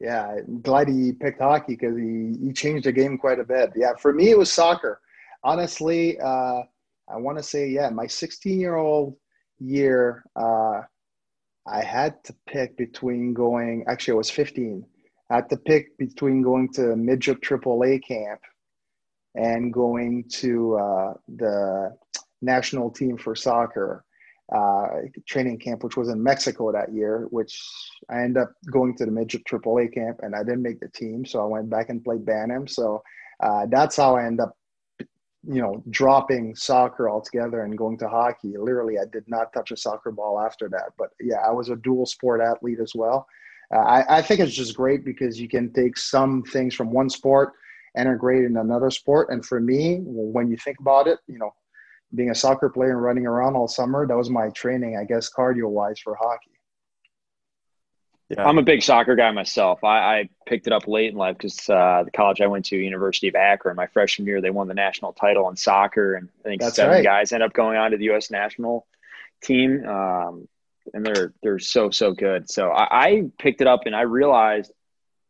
Yeah, 0.00 0.28
I'm 0.28 0.60
glad 0.60 0.88
he 0.88 1.12
picked 1.12 1.40
hockey 1.40 1.74
because 1.74 1.96
he, 1.96 2.36
he 2.40 2.52
changed 2.52 2.86
the 2.86 2.92
game 2.92 3.18
quite 3.18 3.40
a 3.40 3.44
bit. 3.44 3.72
Yeah, 3.74 3.94
for 4.00 4.12
me, 4.12 4.30
it 4.30 4.38
was 4.38 4.52
soccer. 4.52 5.00
Honestly, 5.42 6.18
uh, 6.20 6.62
I 7.08 7.16
want 7.16 7.38
to 7.38 7.42
say, 7.42 7.68
yeah, 7.68 7.90
my 7.90 8.06
16 8.06 8.60
year 8.60 8.76
old 8.76 9.16
year, 9.58 10.24
uh, 10.36 10.82
I 11.66 11.82
had 11.82 12.22
to 12.24 12.34
pick 12.46 12.76
between 12.76 13.34
going, 13.34 13.84
actually, 13.88 14.14
I 14.14 14.16
was 14.18 14.30
15. 14.30 14.84
I 15.30 15.34
had 15.36 15.50
to 15.50 15.56
pick 15.56 15.98
between 15.98 16.42
going 16.42 16.72
to 16.74 16.96
midget 16.96 17.40
AAA 17.40 18.02
camp 18.06 18.40
and 19.34 19.72
going 19.72 20.24
to 20.30 20.76
uh, 20.76 21.14
the 21.36 21.96
national 22.40 22.90
team 22.90 23.18
for 23.18 23.34
soccer 23.34 24.04
uh, 24.54 24.86
training 25.26 25.58
camp, 25.58 25.84
which 25.84 25.96
was 25.96 26.08
in 26.08 26.22
Mexico 26.22 26.72
that 26.72 26.92
year, 26.92 27.26
which 27.30 27.60
I 28.08 28.22
ended 28.22 28.42
up 28.42 28.52
going 28.70 28.96
to 28.96 29.04
the 29.04 29.10
midget 29.10 29.44
AAA 29.44 29.92
camp 29.92 30.20
and 30.22 30.34
I 30.34 30.42
didn't 30.42 30.62
make 30.62 30.80
the 30.80 30.88
team. 30.88 31.24
So 31.24 31.42
I 31.42 31.46
went 31.46 31.68
back 31.68 31.90
and 31.90 32.02
played 32.02 32.24
Bantam. 32.24 32.66
So 32.66 33.02
uh, 33.40 33.66
that's 33.70 33.96
how 33.96 34.16
I 34.16 34.24
ended 34.24 34.40
up 34.40 34.56
you 35.46 35.62
know, 35.62 35.82
dropping 35.90 36.54
soccer 36.54 37.08
altogether 37.08 37.62
and 37.62 37.78
going 37.78 37.96
to 37.98 38.08
hockey. 38.08 38.56
Literally, 38.58 38.98
I 38.98 39.04
did 39.10 39.24
not 39.28 39.52
touch 39.52 39.70
a 39.70 39.76
soccer 39.76 40.10
ball 40.10 40.40
after 40.40 40.68
that. 40.70 40.92
But 40.98 41.10
yeah, 41.20 41.38
I 41.46 41.52
was 41.52 41.68
a 41.68 41.76
dual 41.76 42.06
sport 42.06 42.40
athlete 42.40 42.80
as 42.80 42.92
well. 42.94 43.26
Uh, 43.74 43.80
I, 43.80 44.18
I 44.18 44.22
think 44.22 44.40
it's 44.40 44.54
just 44.54 44.76
great 44.76 45.04
because 45.04 45.40
you 45.40 45.48
can 45.48 45.72
take 45.72 45.96
some 45.96 46.42
things 46.42 46.74
from 46.74 46.90
one 46.90 47.08
sport, 47.08 47.52
and 47.94 48.08
integrate 48.08 48.44
in 48.44 48.56
another 48.56 48.90
sport. 48.90 49.28
And 49.30 49.44
for 49.44 49.60
me, 49.60 50.00
when 50.04 50.50
you 50.50 50.56
think 50.56 50.78
about 50.80 51.06
it, 51.06 51.18
you 51.26 51.38
know, 51.38 51.54
being 52.14 52.30
a 52.30 52.34
soccer 52.34 52.68
player 52.68 52.92
and 52.92 53.02
running 53.02 53.26
around 53.26 53.56
all 53.56 53.68
summer, 53.68 54.06
that 54.06 54.16
was 54.16 54.30
my 54.30 54.48
training, 54.50 54.96
I 54.96 55.04
guess, 55.04 55.30
cardio 55.30 55.68
wise 55.68 55.98
for 55.98 56.14
hockey. 56.14 56.50
Yeah. 58.30 58.46
I'm 58.46 58.58
a 58.58 58.62
big 58.62 58.82
soccer 58.82 59.16
guy 59.16 59.30
myself. 59.30 59.82
I, 59.82 59.98
I 59.98 60.28
picked 60.46 60.66
it 60.66 60.72
up 60.72 60.86
late 60.86 61.10
in 61.10 61.16
life 61.16 61.38
because 61.38 61.68
uh, 61.70 62.02
the 62.04 62.10
college 62.10 62.42
I 62.42 62.46
went 62.46 62.66
to, 62.66 62.76
University 62.76 63.28
of 63.28 63.34
Akron, 63.34 63.74
my 63.74 63.86
freshman 63.86 64.26
year, 64.26 64.42
they 64.42 64.50
won 64.50 64.68
the 64.68 64.74
national 64.74 65.14
title 65.14 65.48
in 65.48 65.56
soccer, 65.56 66.14
and 66.14 66.28
I 66.44 66.48
think 66.48 66.60
That's 66.60 66.76
seven 66.76 66.96
right. 66.96 67.04
guys 67.04 67.32
end 67.32 67.42
up 67.42 67.54
going 67.54 67.78
on 67.78 67.92
to 67.92 67.96
the 67.96 68.04
U.S. 68.06 68.30
national 68.30 68.86
team, 69.42 69.86
um, 69.88 70.46
and 70.92 71.06
they're 71.06 71.32
they're 71.42 71.58
so 71.58 71.90
so 71.90 72.12
good. 72.12 72.50
So 72.50 72.70
I, 72.70 73.06
I, 73.06 73.22
picked 73.38 73.62
it 73.62 73.66
up, 73.66 73.86
and 73.86 73.96
I 73.96 74.02
realized 74.02 74.72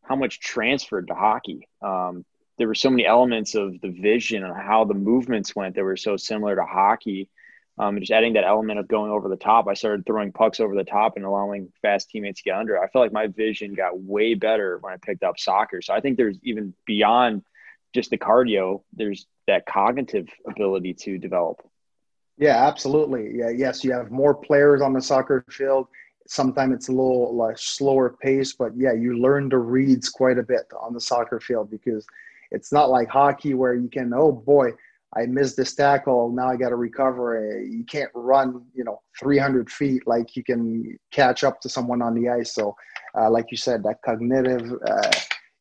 how 0.03 0.17
much 0.17 0.41
transferred 0.41 1.07
to 1.07 1.15
hockey. 1.15 1.69
Um, 1.81 2.25
there 2.59 2.67
were 2.67 2.75
so 2.75 2.91
many 2.91 3.07
elements 3.07 3.55
of 3.55 3.81
the 3.81 3.89
vision 3.89 4.43
and 4.43 4.55
how 4.55 4.85
the 4.85 4.93
movements 4.93 5.55
went 5.55 5.75
that 5.75 5.83
were 5.83 5.97
so 5.97 6.15
similar 6.17 6.55
to 6.55 6.63
hockey 6.63 7.29
um, 7.79 7.97
just 7.97 8.11
adding 8.11 8.33
that 8.33 8.43
element 8.43 8.77
of 8.77 8.89
going 8.89 9.09
over 9.09 9.29
the 9.29 9.37
top. 9.37 9.67
I 9.69 9.73
started 9.73 10.05
throwing 10.05 10.33
pucks 10.33 10.59
over 10.59 10.75
the 10.75 10.83
top 10.83 11.15
and 11.15 11.23
allowing 11.23 11.71
fast 11.81 12.09
teammates 12.09 12.41
to 12.41 12.49
get 12.49 12.57
under. 12.57 12.77
I 12.77 12.89
felt 12.89 13.03
like 13.05 13.13
my 13.13 13.27
vision 13.27 13.73
got 13.73 13.97
way 13.97 14.33
better 14.33 14.79
when 14.81 14.91
I 14.91 14.97
picked 14.97 15.23
up 15.23 15.39
soccer. 15.39 15.81
So 15.81 15.93
I 15.93 16.01
think 16.01 16.17
there's 16.17 16.37
even 16.43 16.73
beyond 16.85 17.43
just 17.95 18.09
the 18.09 18.17
cardio, 18.17 18.83
there's 18.93 19.25
that 19.47 19.65
cognitive 19.65 20.27
ability 20.45 20.93
to 20.93 21.17
develop. 21.17 21.61
Yeah, 22.37 22.67
absolutely. 22.67 23.31
Yeah, 23.33 23.49
yes, 23.49 23.83
you 23.83 23.93
have 23.93 24.11
more 24.11 24.35
players 24.35 24.81
on 24.81 24.91
the 24.91 25.01
soccer 25.01 25.45
field. 25.49 25.87
Sometimes 26.27 26.75
it's 26.75 26.89
a 26.89 26.91
little 26.91 27.33
like 27.33 27.57
slower 27.57 28.15
pace, 28.21 28.53
but 28.53 28.73
yeah, 28.75 28.93
you 28.93 29.17
learn 29.17 29.47
the 29.47 29.57
reads 29.57 30.09
quite 30.09 30.37
a 30.37 30.43
bit 30.43 30.69
on 30.79 30.93
the 30.93 31.01
soccer 31.01 31.39
field 31.39 31.71
because 31.71 32.05
It's 32.51 32.71
not 32.71 32.89
like 32.89 33.09
hockey 33.09 33.53
where 33.53 33.75
you 33.75 33.89
can, 33.89 34.11
oh 34.13 34.31
boy, 34.31 34.71
I 35.15 35.25
missed 35.25 35.57
this 35.57 35.73
tackle. 35.73 36.31
Now 36.31 36.49
I 36.49 36.55
got 36.55 36.69
to 36.69 36.75
recover. 36.75 37.61
You 37.61 37.83
can't 37.85 38.11
run, 38.13 38.63
you 38.75 38.83
know, 38.83 39.01
300 39.19 39.69
feet 39.71 40.03
like 40.05 40.35
you 40.35 40.43
can 40.43 40.97
catch 41.11 41.43
up 41.43 41.59
to 41.61 41.69
someone 41.69 42.01
on 42.01 42.13
the 42.13 42.29
ice. 42.29 42.53
So, 42.53 42.75
uh, 43.17 43.29
like 43.29 43.47
you 43.49 43.57
said, 43.57 43.81
that 43.83 44.01
cognitive, 44.05 44.71
uh, 44.87 45.11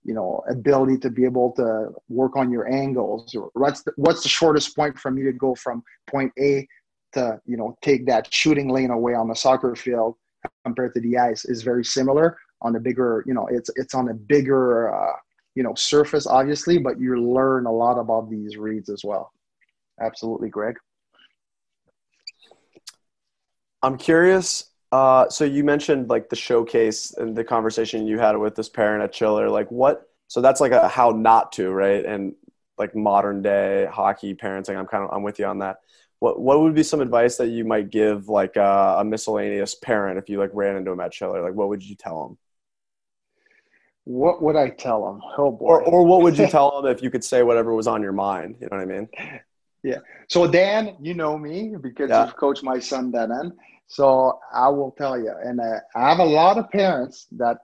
you 0.05 0.13
know, 0.15 0.43
ability 0.51 0.99
to 0.99 1.11
be 1.11 1.25
able 1.25 1.53
to 1.53 1.89
work 2.09 2.37
on 2.37 2.51
your 2.51 2.71
angles. 2.71 3.35
What's 3.55 3.83
the, 3.83 3.93
what's 3.97 4.23
the 4.23 4.29
shortest 4.29 4.77
point 4.77 4.99
from 4.99 5.17
you 5.17 5.25
to 5.25 5.33
go 5.33 5.55
from 5.55 5.83
point 6.07 6.33
A 6.39 6.67
to, 7.13 7.41
you 7.47 7.57
know, 7.57 7.77
take 7.81 8.07
that 8.07 8.33
shooting 8.33 8.69
lane 8.69 8.91
away 8.91 9.15
on 9.15 9.29
the 9.29 9.35
soccer 9.35 9.75
field 9.75 10.17
compared 10.65 10.95
to 10.95 11.01
the 11.01 11.17
ice 11.17 11.47
is 11.47 11.63
very 11.63 11.85
similar 11.85 12.39
on 12.61 12.77
a 12.77 12.81
bigger, 12.81 13.25
you 13.27 13.33
know, 13.33 13.47
it's 13.51 13.71
it's 13.77 13.95
on 13.95 14.09
a 14.09 14.15
bigger, 14.15 14.95
uh, 14.95 15.17
you 15.59 15.65
know, 15.65 15.75
surface 15.75 16.25
obviously, 16.25 16.79
but 16.79 17.01
you 17.01 17.21
learn 17.21 17.67
a 17.67 17.73
lot 17.73 17.99
about 17.99 18.31
these 18.31 18.57
reads 18.57 18.89
as 18.89 19.03
well. 19.03 19.33
Absolutely, 20.01 20.49
Greg. 20.49 20.77
I'm 23.83 23.99
curious. 23.99 24.71
Uh, 24.93 25.29
so 25.29 25.45
you 25.45 25.65
mentioned 25.65 26.09
like 26.09 26.29
the 26.29 26.37
showcase 26.37 27.13
and 27.15 27.35
the 27.35 27.43
conversation 27.43 28.07
you 28.07 28.21
had 28.21 28.37
with 28.37 28.55
this 28.55 28.69
parent 28.69 29.03
at 29.03 29.13
Chiller. 29.13 29.51
Like 29.51 29.69
what? 29.73 30.09
So 30.29 30.41
that's 30.41 30.61
like 30.61 30.71
a 30.71 30.87
how 30.87 31.11
not 31.11 31.51
to, 31.55 31.73
right? 31.73 32.05
And 32.05 32.37
like 32.79 32.95
modern 32.95 33.43
day 33.43 33.89
hockey 33.91 34.37
parenting. 34.37 34.77
I'm 34.77 34.87
kind 34.87 35.03
of 35.03 35.11
I'm 35.13 35.25
with 35.25 35.41
you 35.41 35.47
on 35.47 35.59
that. 35.59 35.79
What 36.21 36.41
what 36.41 36.61
would 36.61 36.77
be 36.77 36.85
some 36.85 37.01
advice 37.01 37.37
that 37.39 37.49
you 37.49 37.65
might 37.65 37.91
give 37.91 38.29
like 38.29 38.55
a, 38.55 38.99
a 39.01 39.05
miscellaneous 39.05 39.75
parent 39.75 40.19
if 40.19 40.29
you 40.29 40.39
like 40.39 40.51
ran 40.53 40.77
into 40.77 40.93
him 40.93 41.01
at 41.01 41.11
Chiller? 41.11 41.43
Like 41.43 41.55
what 41.55 41.69
would 41.69 41.83
you 41.83 41.97
tell 41.97 42.27
him? 42.27 42.39
What 44.09 44.41
would 44.41 44.57
I 44.57 44.71
tell 44.71 45.05
them? 45.05 45.21
Oh 45.37 45.51
boy. 45.51 45.67
Or, 45.67 45.83
or 45.83 46.07
what 46.07 46.23
would 46.23 46.39
you 46.39 46.47
tell 46.57 46.81
them 46.81 46.91
if 46.91 47.03
you 47.03 47.11
could 47.11 47.23
say 47.23 47.43
whatever 47.43 47.75
was 47.75 47.87
on 47.87 48.01
your 48.03 48.13
mind? 48.13 48.57
You 48.59 48.69
know 48.71 48.79
what 48.79 48.83
I 48.83 48.87
mean? 48.87 49.09
Yeah. 49.83 49.99
So 50.29 50.47
Dan, 50.47 50.97
you 50.99 51.13
know 51.13 51.37
me 51.37 51.75
because 51.79 52.09
yeah. 52.09 52.25
you've 52.25 52.37
coached 52.37 52.65
my 52.65 52.79
son 52.79 53.11
then. 53.11 53.53
So 53.87 54.41
I 54.51 54.69
will 54.69 54.93
tell 54.97 55.19
you, 55.19 55.35
and 55.45 55.61
uh, 55.61 55.81
I 55.95 56.09
have 56.09 56.21
a 56.21 56.25
lot 56.25 56.57
of 56.57 56.71
parents 56.71 57.27
that 57.33 57.59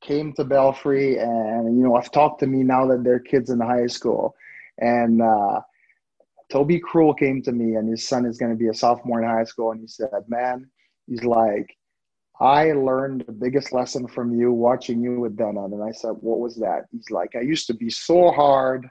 came 0.00 0.32
to 0.32 0.44
Belfry, 0.44 1.18
and 1.18 1.76
you 1.76 1.84
know, 1.84 1.94
I've 1.94 2.10
talked 2.10 2.40
to 2.40 2.48
me 2.48 2.64
now 2.64 2.86
that 2.88 3.04
their 3.04 3.20
kids 3.20 3.50
in 3.50 3.60
high 3.60 3.86
school, 3.86 4.34
and 4.78 5.22
uh, 5.22 5.60
Toby 6.50 6.80
Cruel 6.80 7.14
came 7.14 7.40
to 7.42 7.52
me, 7.52 7.76
and 7.76 7.88
his 7.88 8.06
son 8.06 8.26
is 8.26 8.36
going 8.36 8.50
to 8.50 8.58
be 8.58 8.68
a 8.68 8.74
sophomore 8.74 9.22
in 9.22 9.28
high 9.28 9.44
school, 9.44 9.70
and 9.70 9.80
he 9.80 9.86
said, 9.86 10.10
"Man, 10.26 10.68
he's 11.06 11.22
like." 11.22 11.76
I 12.40 12.72
learned 12.72 13.24
the 13.26 13.32
biggest 13.32 13.72
lesson 13.72 14.08
from 14.08 14.34
you 14.34 14.52
watching 14.52 15.00
you 15.00 15.20
with 15.20 15.36
Denon. 15.36 15.72
And 15.72 15.82
I 15.82 15.92
said, 15.92 16.14
What 16.20 16.40
was 16.40 16.56
that? 16.56 16.86
He's 16.90 17.10
like, 17.10 17.30
I 17.36 17.40
used 17.40 17.66
to 17.68 17.74
be 17.74 17.90
so 17.90 18.30
hard 18.30 18.88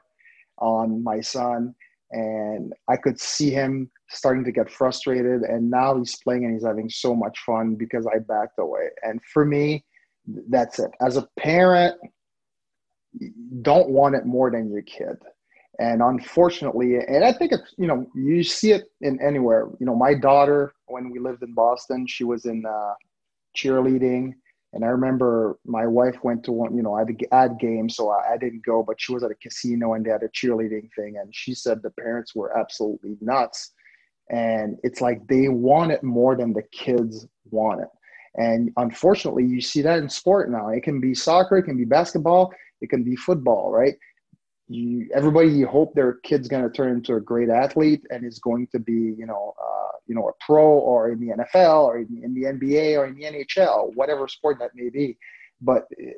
on 0.60 1.04
my 1.04 1.20
son 1.20 1.76
and 2.12 2.74
I 2.88 2.96
could 2.96 3.20
see 3.20 3.50
him 3.50 3.90
starting 4.10 4.44
to 4.46 4.52
get 4.52 4.70
frustrated. 4.70 5.42
And 5.42 5.70
now 5.70 5.98
he's 5.98 6.16
playing 6.24 6.46
and 6.46 6.54
he's 6.54 6.66
having 6.66 6.90
so 6.90 7.16
much 7.16 7.40
fun 7.40 7.76
because 7.76 8.06
I 8.08 8.20
backed 8.20 8.60
away. 8.60 8.90
And 9.02 9.20
for 9.34 9.44
me, 9.44 9.84
that's 10.50 10.80
it. 10.80 10.92
As 11.02 11.18
a 11.18 11.28
parent, 11.38 11.98
don't 13.62 13.90
want 13.90 14.16
it 14.16 14.26
more 14.26 14.52
than 14.52 14.72
your 14.72 14.84
kid. 14.84 15.18
And 15.80 16.04
unfortunately, 16.04 16.98
and 16.98 17.26
I 17.26 17.34
think 17.34 17.52
it's, 17.52 17.74
you 17.80 17.88
know, 17.88 18.06
you 18.14 18.44
see 18.44 18.72
it 18.72 18.84
in 19.02 19.20
anywhere. 19.20 19.68
You 19.80 19.88
know, 19.88 19.96
my 19.96 20.14
daughter, 20.14 20.74
when 20.86 21.10
we 21.10 21.18
lived 21.18 21.42
in 21.42 21.56
Boston, 21.56 22.06
she 22.06 22.24
was 22.24 22.46
in 22.46 22.64
uh, 22.64 22.94
cheerleading 23.56 24.34
and 24.74 24.84
I 24.84 24.88
remember 24.88 25.60
my 25.66 25.86
wife 25.86 26.18
went 26.24 26.44
to 26.46 26.52
one, 26.52 26.76
you 26.76 26.82
know, 26.82 26.96
I 26.96 27.02
had 27.02 27.10
a 27.10 27.34
ad 27.34 27.60
game, 27.60 27.90
so 27.90 28.10
I, 28.10 28.34
I, 28.34 28.38
didn't 28.38 28.66
go, 28.66 28.82
but 28.82 29.00
she 29.00 29.14
was 29.14 29.24
at 29.24 29.30
a 29.30 29.36
casino 29.36 29.94
and 29.94 30.04
they 30.04 30.10
had 30.10 30.24
a 30.24 30.30
cheerleading 30.30 30.90
thing. 30.96 31.18
And 31.22 31.34
she 31.34 31.54
said 31.54 31.82
the 31.82 31.92
parents 31.92 32.34
were 32.34 32.58
absolutely 32.58 33.16
nuts. 33.22 33.72
And 34.32 34.78
it's 34.84 35.00
like 35.00 35.28
they 35.28 35.48
want 35.48 35.92
it 35.92 36.02
more 36.02 36.36
than 36.36 36.54
the 36.54 36.64
kids 36.72 37.28
want 37.52 37.82
it. 37.82 37.90
And 38.36 38.72
unfortunately, 38.78 39.46
you 39.46 39.62
see 39.62 39.84
that 39.84 40.00
in 40.00 40.10
sport 40.10 40.50
now. 40.50 40.70
It 40.70 40.82
can 40.82 41.00
be 41.00 41.14
soccer, 41.14 41.58
it 41.58 41.64
can 41.64 41.78
be 41.78 41.86
basketball, 41.86 42.52
it 42.82 42.90
can 42.90 43.04
be 43.04 43.16
football, 43.16 43.72
right? 43.72 43.94
You, 44.70 45.08
everybody 45.14 45.50
you 45.50 45.68
hope 45.68 45.94
their 45.94 46.14
kid's 46.24 46.48
going 46.48 46.64
to 46.64 46.72
turn 46.72 46.94
into 46.94 47.14
a 47.14 47.22
great 47.22 47.50
athlete 47.50 48.02
and 48.10 48.26
is 48.26 48.40
going 48.40 48.68
to 48.72 48.80
be, 48.80 49.14
you 49.16 49.28
know, 49.28 49.54
uh, 49.64 49.83
you 50.08 50.16
know, 50.16 50.28
a 50.28 50.46
pro 50.46 50.64
or 50.64 51.12
in 51.12 51.20
the 51.20 51.34
NFL 51.34 51.84
or 51.84 51.98
in 51.98 52.34
the 52.34 52.44
NBA 52.44 52.98
or 52.98 53.06
in 53.06 53.16
the 53.16 53.24
NHL, 53.24 53.96
whatever 53.96 54.28
sport 54.28 54.58
that 54.60 54.72
may 54.76 54.90
be. 54.90 55.18
But 55.62 55.86
eh, 56.00 56.12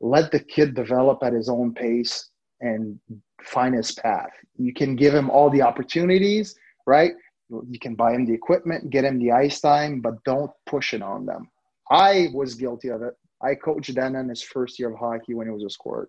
let 0.00 0.30
the 0.30 0.40
kid 0.40 0.74
develop 0.74 1.22
at 1.22 1.32
his 1.32 1.48
own 1.48 1.74
pace 1.74 2.30
and 2.60 2.98
find 3.42 3.74
his 3.74 3.92
path. 3.92 4.30
You 4.56 4.72
can 4.72 4.96
give 4.96 5.14
him 5.14 5.30
all 5.30 5.50
the 5.50 5.62
opportunities, 5.62 6.54
right? 6.86 7.12
You 7.50 7.78
can 7.80 7.94
buy 7.94 8.12
him 8.14 8.24
the 8.24 8.32
equipment, 8.32 8.90
get 8.90 9.04
him 9.04 9.18
the 9.18 9.32
ice 9.32 9.60
time, 9.60 10.00
but 10.00 10.22
don't 10.24 10.50
push 10.66 10.94
it 10.94 11.02
on 11.02 11.26
them. 11.26 11.48
I 11.90 12.28
was 12.32 12.54
guilty 12.54 12.88
of 12.88 13.02
it. 13.02 13.14
I 13.42 13.54
coached 13.56 13.94
Dan 13.94 14.14
in 14.16 14.28
his 14.28 14.42
first 14.42 14.78
year 14.78 14.92
of 14.92 14.98
hockey 14.98 15.34
when 15.34 15.48
he 15.48 15.52
was 15.52 15.64
a 15.64 15.70
squirt, 15.70 16.08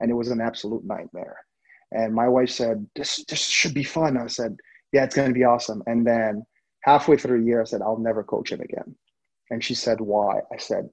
and 0.00 0.10
it 0.10 0.14
was 0.14 0.28
an 0.28 0.40
absolute 0.40 0.84
nightmare. 0.84 1.36
And 1.92 2.12
my 2.12 2.28
wife 2.28 2.50
said, 2.50 2.86
"This 2.96 3.24
this 3.28 3.44
should 3.44 3.74
be 3.74 3.84
fun." 3.84 4.16
I 4.16 4.26
said, 4.26 4.56
yeah, 4.92 5.04
it's 5.04 5.14
going 5.14 5.28
to 5.28 5.34
be 5.34 5.44
awesome. 5.44 5.82
And 5.86 6.06
then 6.06 6.44
halfway 6.82 7.16
through 7.16 7.40
the 7.40 7.46
year, 7.46 7.62
I 7.62 7.64
said, 7.64 7.82
I'll 7.82 7.98
never 7.98 8.22
coach 8.22 8.52
him 8.52 8.60
again. 8.60 8.94
And 9.50 9.62
she 9.64 9.74
said, 9.74 10.00
why? 10.00 10.40
I 10.52 10.58
said, 10.58 10.88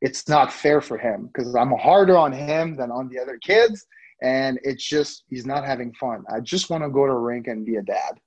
it's 0.00 0.28
not 0.28 0.52
fair 0.52 0.80
for 0.80 0.96
him 0.96 1.28
because 1.32 1.54
I'm 1.54 1.72
harder 1.72 2.16
on 2.16 2.32
him 2.32 2.76
than 2.76 2.90
on 2.90 3.08
the 3.08 3.18
other 3.18 3.38
kids. 3.38 3.84
And 4.22 4.58
it's 4.62 4.84
just, 4.84 5.24
he's 5.28 5.46
not 5.46 5.64
having 5.64 5.92
fun. 5.94 6.24
I 6.32 6.40
just 6.40 6.70
want 6.70 6.84
to 6.84 6.90
go 6.90 7.06
to 7.06 7.12
a 7.12 7.18
rink 7.18 7.46
and 7.46 7.66
be 7.66 7.76
a 7.76 7.82
dad. 7.82 8.18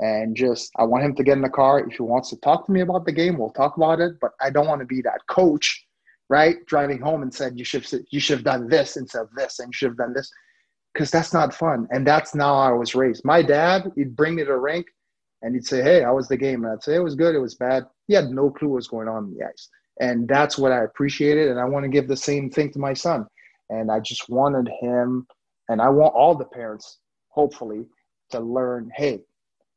And 0.00 0.34
just, 0.34 0.70
I 0.76 0.84
want 0.84 1.04
him 1.04 1.14
to 1.16 1.22
get 1.22 1.36
in 1.36 1.42
the 1.42 1.48
car. 1.48 1.80
If 1.80 1.96
he 1.96 2.02
wants 2.02 2.30
to 2.30 2.36
talk 2.36 2.66
to 2.66 2.72
me 2.72 2.80
about 2.80 3.04
the 3.04 3.12
game, 3.12 3.36
we'll 3.36 3.50
talk 3.50 3.76
about 3.76 4.00
it. 4.00 4.14
But 4.20 4.32
I 4.40 4.50
don't 4.50 4.66
want 4.66 4.80
to 4.80 4.86
be 4.86 5.02
that 5.02 5.20
coach, 5.28 5.84
right? 6.28 6.64
Driving 6.66 7.00
home 7.00 7.22
and 7.22 7.34
said, 7.34 7.58
you 7.58 7.64
should, 7.64 7.86
you 8.10 8.18
should 8.18 8.38
have 8.38 8.44
done 8.44 8.68
this 8.68 8.96
instead 8.96 9.22
of 9.22 9.34
this, 9.36 9.58
and 9.58 9.68
you 9.68 9.72
should 9.72 9.90
have 9.90 9.98
done 9.98 10.14
this 10.14 10.30
because 10.92 11.10
that's 11.10 11.32
not 11.32 11.54
fun. 11.54 11.86
And 11.90 12.06
that's 12.06 12.34
not 12.34 12.46
how 12.46 12.74
I 12.74 12.76
was 12.76 12.94
raised. 12.94 13.24
My 13.24 13.42
dad, 13.42 13.92
he'd 13.96 14.16
bring 14.16 14.34
me 14.34 14.42
to 14.42 14.48
the 14.48 14.56
rink 14.56 14.86
and 15.42 15.54
he'd 15.54 15.66
say, 15.66 15.82
Hey, 15.82 16.02
how 16.02 16.16
was 16.16 16.28
the 16.28 16.36
game? 16.36 16.64
And 16.64 16.72
I'd 16.72 16.82
say, 16.82 16.96
It 16.96 17.04
was 17.04 17.14
good, 17.14 17.34
it 17.34 17.40
was 17.40 17.54
bad. 17.54 17.84
He 18.06 18.14
had 18.14 18.30
no 18.30 18.50
clue 18.50 18.68
what 18.68 18.76
was 18.76 18.88
going 18.88 19.08
on 19.08 19.24
in 19.24 19.34
the 19.34 19.44
ice. 19.44 19.68
And 20.00 20.26
that's 20.26 20.58
what 20.58 20.72
I 20.72 20.84
appreciated. 20.84 21.48
And 21.48 21.60
I 21.60 21.64
want 21.64 21.84
to 21.84 21.90
give 21.90 22.08
the 22.08 22.16
same 22.16 22.50
thing 22.50 22.72
to 22.72 22.78
my 22.78 22.94
son. 22.94 23.26
And 23.68 23.90
I 23.90 24.00
just 24.00 24.28
wanted 24.28 24.68
him, 24.80 25.26
and 25.68 25.80
I 25.80 25.88
want 25.90 26.14
all 26.14 26.34
the 26.34 26.46
parents, 26.46 26.98
hopefully, 27.28 27.86
to 28.30 28.40
learn 28.40 28.90
hey, 28.96 29.20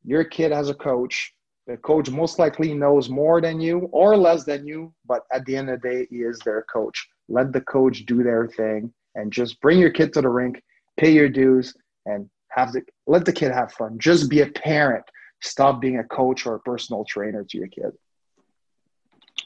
your 0.04 0.24
kid 0.24 0.52
has 0.52 0.70
a 0.70 0.74
coach. 0.74 1.34
The 1.68 1.78
coach 1.78 2.10
most 2.10 2.40
likely 2.40 2.74
knows 2.74 3.10
more 3.10 3.40
than 3.40 3.62
you 3.62 3.90
or 3.92 4.18
less 4.18 4.44
than 4.44 4.66
you, 4.68 4.94
but 5.06 5.22
at 5.32 5.46
the 5.46 5.56
end 5.56 5.70
of 5.70 5.82
the 5.82 5.90
day, 5.90 6.08
he 6.10 6.18
is 6.18 6.40
their 6.40 6.66
coach. 6.74 7.08
Let 7.30 7.54
the 7.54 7.62
coach 7.62 8.06
do 8.06 8.22
their 8.22 8.48
thing 8.48 8.92
and 9.16 9.32
just 9.32 9.62
bring 9.62 9.80
your 9.80 9.92
kid 9.92 10.12
to 10.14 10.22
the 10.22 10.30
rink 10.30 10.62
pay 10.98 11.12
your 11.12 11.30
dues, 11.30 11.76
and 12.06 12.30
have 12.50 12.74
the 12.74 12.84
let 13.08 13.26
the 13.26 13.34
kid 13.34 13.52
have 13.52 13.72
fun. 13.72 14.00
Just 14.00 14.30
be 14.30 14.42
a 14.42 14.48
parent. 14.48 15.06
Stop 15.42 15.82
being 15.82 16.00
a 16.00 16.04
coach 16.04 16.46
or 16.46 16.56
a 16.56 16.60
personal 16.60 17.04
trainer 17.06 17.44
to 17.44 17.58
your 17.58 17.68
kid. 17.68 17.92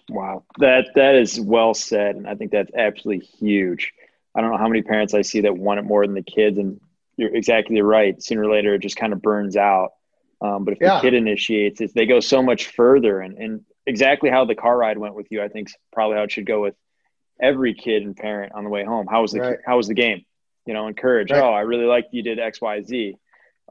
Wow, 0.09 0.43
that 0.59 0.89
that 0.95 1.15
is 1.15 1.39
well 1.39 1.73
said, 1.73 2.15
and 2.15 2.27
I 2.27 2.35
think 2.35 2.51
that's 2.51 2.71
absolutely 2.75 3.25
huge. 3.25 3.93
I 4.35 4.41
don't 4.41 4.51
know 4.51 4.57
how 4.57 4.67
many 4.67 4.83
parents 4.83 5.13
I 5.13 5.23
see 5.23 5.41
that 5.41 5.57
want 5.57 5.79
it 5.79 5.83
more 5.83 6.05
than 6.05 6.15
the 6.15 6.21
kids, 6.21 6.57
and 6.57 6.79
you're 7.17 7.35
exactly 7.35 7.81
right. 7.81 8.21
Sooner 8.21 8.43
or 8.43 8.51
later, 8.51 8.75
it 8.75 8.81
just 8.81 8.95
kind 8.95 9.11
of 9.11 9.21
burns 9.21 9.57
out. 9.57 9.93
Um, 10.39 10.63
but 10.63 10.73
if 10.73 10.77
yeah. 10.79 10.95
the 10.95 11.01
kid 11.01 11.13
initiates 11.15 11.81
it, 11.81 11.91
they 11.95 12.05
go 12.05 12.19
so 12.19 12.43
much 12.43 12.67
further. 12.67 13.19
And, 13.19 13.37
and 13.37 13.61
exactly 13.87 14.29
how 14.29 14.45
the 14.45 14.53
car 14.53 14.77
ride 14.77 14.99
went 14.99 15.15
with 15.15 15.27
you, 15.31 15.41
I 15.41 15.47
think, 15.47 15.69
is 15.69 15.75
probably 15.91 16.17
how 16.17 16.23
it 16.23 16.31
should 16.31 16.45
go 16.45 16.61
with 16.61 16.75
every 17.41 17.73
kid 17.73 18.03
and 18.03 18.15
parent 18.15 18.53
on 18.53 18.63
the 18.63 18.69
way 18.69 18.85
home. 18.85 19.07
How 19.07 19.23
was 19.23 19.31
the 19.31 19.39
right. 19.39 19.57
how 19.65 19.77
was 19.77 19.87
the 19.87 19.95
game? 19.95 20.25
You 20.67 20.73
know, 20.73 20.87
encourage. 20.87 21.31
Right. 21.31 21.41
Oh, 21.41 21.49
I 21.49 21.61
really 21.61 21.85
like 21.85 22.07
you 22.11 22.21
did 22.21 22.39
X, 22.39 22.61
Y, 22.61 22.83
Z. 22.83 23.17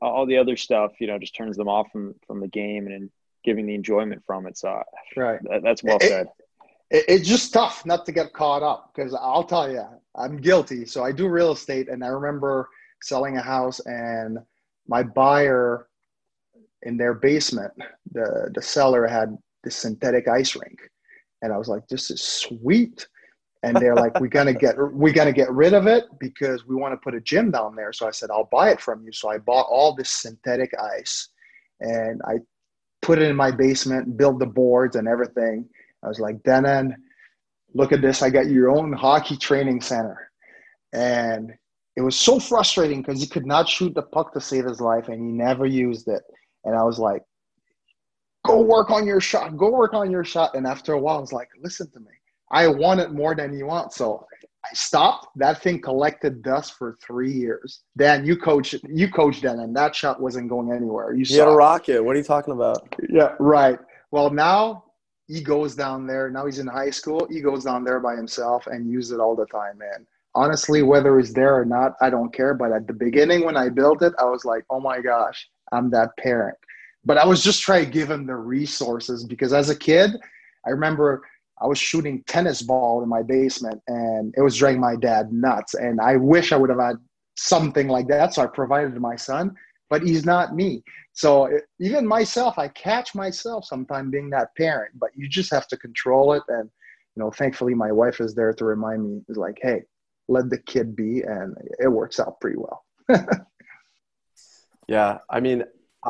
All 0.03 0.27
the 0.27 0.39
other 0.39 0.57
stuff, 0.57 0.93
you 0.99 1.07
know, 1.07 1.19
just 1.19 1.37
turns 1.37 1.57
them 1.57 1.69
off 1.69 1.93
from 1.93 2.15
from 2.27 2.41
the 2.41 2.49
game 2.49 2.87
and 2.87 3.11
giving 3.45 3.67
the 3.67 3.75
enjoyment 3.75 4.23
from 4.27 4.47
it. 4.47 4.59
So, 4.59 4.83
right, 5.17 5.41
that, 5.45 5.63
that's 5.63 5.85
well 5.85 5.99
it, 6.01 6.09
said. 6.09 6.27
It, 6.91 7.05
it's 7.09 7.29
just 7.29 7.53
tough 7.53 7.87
not 7.87 8.05
to 8.07 8.13
get 8.13 8.33
caught 8.33 8.63
up 8.63 8.93
because 8.95 9.15
I'll 9.15 9.45
tell 9.45 9.71
you, 9.71 9.85
I'm 10.15 10.39
guilty. 10.39 10.87
So 10.87 11.05
I 11.05 11.13
do 11.13 11.29
real 11.29 11.53
estate, 11.53 11.89
and 11.89 12.03
I 12.05 12.09
remember 12.09 12.69
selling 13.03 13.37
a 13.37 13.43
house, 13.43 13.81
and 13.81 14.39
my 14.89 15.03
buyer 15.03 15.87
in 16.83 16.97
their 16.97 17.15
basement, 17.15 17.73
the 18.13 18.51
the 18.55 18.63
seller 18.63 19.07
had 19.07 19.37
this 19.65 19.77
synthetic 19.77 20.29
ice 20.29 20.57
rink, 20.57 20.81
and 21.43 21.53
I 21.53 21.59
was 21.59 21.69
like, 21.69 21.87
"This 21.89 22.11
is 22.11 22.23
sweet." 22.23 23.07
And 23.67 23.77
they're 23.77 23.95
like 23.95 24.19
we 24.21 24.29
gotta 24.29 24.53
get 24.53 24.77
we 24.93 25.13
gotta 25.13 25.33
get 25.33 25.51
rid 25.51 25.75
of 25.75 25.87
it 25.87 26.05
because 26.21 26.67
we 26.67 26.75
want 26.75 26.93
to 26.93 26.99
put 26.99 27.15
a 27.15 27.21
gym 27.21 27.51
down 27.51 27.75
there 27.75 27.93
so 27.93 28.07
i 28.07 28.11
said 28.11 28.31
i'll 28.31 28.49
buy 28.53 28.71
it 28.71 28.81
from 28.81 29.03
you 29.05 29.13
so 29.13 29.29
i 29.29 29.39
bought 29.39 29.67
all 29.69 29.95
this 29.95 30.11
synthetic 30.11 30.71
ice 30.99 31.29
and 31.81 32.21
i 32.27 32.35
put 33.03 33.19
it 33.19 33.29
in 33.29 33.37
my 33.37 33.51
basement 33.51 34.17
build 34.17 34.39
the 34.39 34.47
boards 34.47 34.97
and 34.97 35.09
everything 35.09 35.69
i 36.03 36.09
was 36.09 36.21
like 36.21 36.43
denon 36.43 36.95
look 37.75 37.93
at 37.93 38.01
this 38.01 38.23
i 38.23 38.31
got 38.31 38.47
your 38.47 38.71
own 38.71 38.93
hockey 38.93 39.37
training 39.37 39.81
center 39.81 40.31
and 40.93 41.53
it 41.97 42.03
was 42.03 42.19
so 42.19 42.39
frustrating 42.39 43.01
because 43.01 43.21
he 43.21 43.27
could 43.27 43.47
not 43.47 43.69
shoot 43.69 43.95
the 43.95 44.03
puck 44.03 44.33
to 44.35 44.41
save 44.41 44.67
his 44.67 44.81
life 44.81 45.09
and 45.09 45.21
he 45.21 45.33
never 45.33 45.65
used 45.65 46.09
it. 46.09 46.23
And 46.65 46.77
I 46.77 46.83
was 46.83 46.99
like, 46.99 47.23
go 48.45 48.61
work 48.61 48.91
on 48.91 49.07
your 49.07 49.21
shot, 49.21 49.57
go 49.57 49.71
work 49.71 49.95
on 49.95 50.11
your 50.11 50.25
shot. 50.25 50.55
And 50.55 50.67
after 50.67 50.93
a 50.93 50.99
while, 50.99 51.17
I 51.17 51.21
was 51.21 51.33
like, 51.33 51.49
listen 51.63 51.91
to 51.93 52.01
me. 52.01 52.13
I 52.51 52.69
want 52.69 53.01
it 53.01 53.13
more 53.13 53.35
than 53.35 53.57
you 53.57 53.67
want. 53.67 53.93
So 53.93 54.27
I 54.65 54.75
stopped. 54.75 55.29
That 55.37 55.63
thing 55.63 55.81
collected 55.81 56.43
dust 56.43 56.75
for 56.75 56.97
three 57.05 57.33
years. 57.33 57.81
Dan, 57.97 58.25
you 58.25 58.37
coached 58.37 58.77
you 58.89 59.11
coached 59.11 59.43
then, 59.43 59.61
and 59.61 59.75
that 59.77 59.95
shot 59.95 60.21
wasn't 60.21 60.49
going 60.49 60.73
anywhere. 60.73 61.13
You 61.13 61.25
he 61.25 61.37
had 61.37 61.49
a 61.49 61.53
rocket. 61.53 62.03
What 62.03 62.17
are 62.17 62.19
you 62.19 62.25
talking 62.25 62.55
about? 62.55 62.95
Yeah, 63.09 63.35
right. 63.39 63.79
Well, 64.11 64.31
now 64.31 64.85
he 65.27 65.41
goes 65.41 65.75
down 65.75 66.07
there. 66.07 66.31
Now 66.31 66.47
he's 66.47 66.59
in 66.59 66.67
high 66.67 66.91
school. 66.91 67.27
He 67.31 67.41
goes 67.41 67.65
down 67.65 67.85
there 67.85 68.01
by 68.01 68.15
himself 68.15 68.67
and 68.67 68.91
uses 68.91 69.13
it 69.13 69.21
all 69.21 69.35
the 69.35 69.47
time, 69.47 69.79
man. 69.79 70.07
Honestly, 70.35 70.83
whether 70.83 71.19
it's 71.19 71.33
there 71.33 71.59
or 71.59 71.65
not, 71.65 71.95
I 72.01 72.11
don't 72.11 72.33
care. 72.33 72.55
But 72.55 72.73
at 72.73 72.87
the 72.87 72.93
beginning, 72.93 73.45
when 73.45 73.57
I 73.57 73.69
built 73.69 74.03
it, 74.03 74.13
I 74.19 74.25
was 74.25 74.45
like, 74.45 74.65
oh 74.71 74.81
my 74.81 75.01
gosh, 75.01 75.49
I'm 75.73 75.91
that 75.91 76.17
parent. 76.19 76.57
But 77.05 77.19
I 77.19 77.25
was 77.25 77.43
just 77.43 77.63
trying 77.63 77.87
to 77.87 77.91
give 77.91 78.11
him 78.11 78.27
the 78.27 78.37
resources 78.37 79.25
because 79.25 79.53
as 79.53 79.71
a 79.71 79.77
kid, 79.77 80.11
I 80.67 80.71
remember 80.71 81.23
I 81.61 81.67
was 81.67 81.79
shooting 81.79 82.23
tennis 82.27 82.63
ball 82.63 83.03
in 83.03 83.09
my 83.09 83.23
basement 83.23 83.81
and 83.89 84.35
it 84.37 84.43
was 84.43 84.57
driving 84.57 84.81
my 84.81 84.97
dad 84.97 85.33
nuts. 85.33 85.75
And 85.75 86.01
I 86.01 86.17
wish 86.17 86.53
I 86.53 86.57
would 86.57 86.71
have 86.71 86.81
had 86.81 86.97
something 87.37 87.89
like 87.89 88.09
that. 88.09 88.35
So 88.35 88.43
I 88.43 88.47
provided 88.47 88.99
my 89.01 89.17
son, 89.17 89.55
but 89.89 90.03
he's 90.03 90.25
not 90.25 90.55
me. 90.55 90.83
So 91.13 91.49
even 91.81 92.07
myself, 92.07 92.59
I 92.59 92.69
catch 92.69 93.15
myself 93.15 93.65
sometimes 93.65 94.11
being 94.11 94.29
that 94.31 94.55
parent, 94.57 94.93
but 94.99 95.11
you 95.15 95.29
just 95.29 95.51
have 95.51 95.67
to 95.69 95.77
control 95.79 96.35
it. 96.35 96.43
And, 96.49 96.69
you 97.15 97.23
know, 97.23 97.31
thankfully 97.31 97.75
my 97.75 97.91
wife 97.91 98.21
is 98.21 98.35
there 98.35 98.53
to 98.53 98.65
remind 98.65 99.05
me, 99.05 99.23
is 99.29 99.39
like, 99.39 99.59
hey, 99.63 99.83
let 100.29 100.51
the 100.51 100.59
kid 100.59 100.95
be. 100.95 101.23
And 101.23 101.57
it 101.79 101.89
works 101.89 102.21
out 102.21 102.39
pretty 102.41 102.59
well. 102.59 102.85
yeah. 104.89 105.19
I 105.31 105.41
mean, 105.41 105.65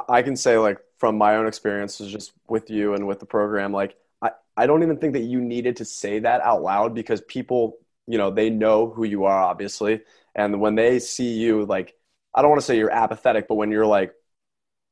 I 0.09 0.23
can 0.23 0.35
say 0.35 0.59
like 0.59 0.79
from 0.99 1.17
my 1.17 1.37
own 1.37 1.47
experiences 1.47 2.11
just 2.11 2.33
with 2.49 2.69
you 2.69 2.95
and 2.95 3.07
with 3.07 3.21
the 3.21 3.27
program, 3.27 3.73
like 3.73 3.97
I, 4.57 4.67
don't 4.67 4.83
even 4.83 4.99
think 4.99 5.15
that 5.15 5.23
you 5.23 5.41
needed 5.41 5.77
to 5.77 5.85
say 5.85 6.19
that 6.21 6.41
out 6.41 6.63
loud 6.63 6.95
because 6.95 7.21
people, 7.23 7.79
you 8.07 8.19
know, 8.19 8.31
they 8.31 8.51
know 8.51 8.91
who 8.91 9.05
you 9.05 9.25
are, 9.25 9.43
obviously. 9.43 10.01
And 10.35 10.61
when 10.61 10.75
they 10.75 10.99
see 10.99 11.35
you, 11.35 11.65
like, 11.65 11.95
I 12.35 12.43
don't 12.43 12.51
want 12.51 12.61
to 12.61 12.67
say 12.67 12.77
you're 12.77 12.91
apathetic, 12.91 13.49
but 13.49 13.55
when 13.55 13.71
you're 13.71 13.87
like, 13.87 14.13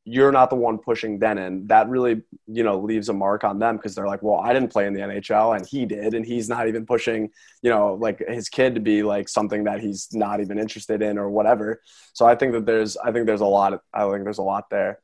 you're 0.06 0.32
not 0.32 0.50
the 0.50 0.56
one 0.56 0.76
pushing 0.78 1.18
Denon, 1.18 1.66
that 1.68 1.88
really, 1.88 2.22
you 2.46 2.62
know, 2.62 2.78
leaves 2.78 3.08
a 3.08 3.12
mark 3.14 3.42
on 3.42 3.58
them 3.58 3.76
because 3.76 3.94
they're 3.94 4.06
like, 4.06 4.22
well, 4.22 4.38
I 4.38 4.52
didn't 4.52 4.70
play 4.70 4.86
in 4.86 4.92
the 4.92 5.00
NHL 5.00 5.56
and 5.56 5.66
he 5.66 5.86
did. 5.86 6.12
And 6.12 6.26
he's 6.26 6.48
not 6.48 6.68
even 6.68 6.84
pushing, 6.84 7.30
you 7.62 7.70
know, 7.70 7.94
like 7.94 8.22
his 8.28 8.50
kid 8.50 8.74
to 8.74 8.82
be 8.82 9.02
like 9.02 9.30
something 9.30 9.64
that 9.64 9.80
he's 9.80 10.08
not 10.12 10.40
even 10.40 10.58
interested 10.58 11.00
in 11.00 11.16
or 11.16 11.30
whatever. 11.30 11.80
So 12.12 12.26
I 12.26 12.34
think 12.34 12.52
that 12.52 12.66
there's, 12.66 12.98
I 12.98 13.12
think 13.12 13.26
there's 13.26 13.40
a 13.40 13.46
lot, 13.46 13.72
of, 13.72 13.80
I 13.94 14.06
think 14.10 14.24
there's 14.24 14.38
a 14.38 14.42
lot 14.42 14.68
there. 14.68 14.98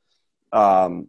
Um, 0.53 1.09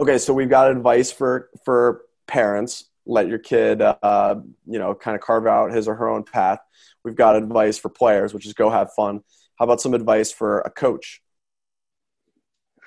okay. 0.00 0.18
So 0.18 0.34
we've 0.34 0.50
got 0.50 0.68
advice 0.68 1.12
for, 1.12 1.50
for 1.64 2.02
parents 2.28 2.84
let 3.06 3.26
your 3.26 3.38
kid 3.38 3.82
uh, 3.82 4.36
you 4.66 4.78
know 4.78 4.94
kind 4.94 5.14
of 5.16 5.20
carve 5.20 5.46
out 5.46 5.72
his 5.72 5.88
or 5.88 5.96
her 5.96 6.08
own 6.08 6.22
path. 6.22 6.60
We've 7.04 7.16
got 7.16 7.34
advice 7.36 7.78
for 7.78 7.88
players 7.88 8.32
which 8.32 8.46
is 8.46 8.52
go 8.52 8.70
have 8.70 8.92
fun. 8.92 9.20
How 9.58 9.64
about 9.64 9.80
some 9.80 9.94
advice 9.94 10.30
for 10.30 10.60
a 10.60 10.70
coach? 10.70 11.20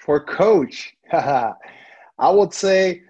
For 0.05 0.23
coach 0.23 0.93
i 1.11 2.29
would 2.29 2.53
say 2.53 3.01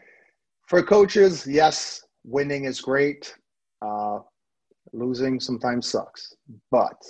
for 0.68 0.82
coaches 0.82 1.46
yes 1.46 2.04
winning 2.24 2.66
is 2.66 2.82
great. 2.82 3.36
Uh, 3.82 4.20
losing 4.94 5.40
sometimes 5.40 5.88
sucks 5.88 6.34
but 6.70 7.02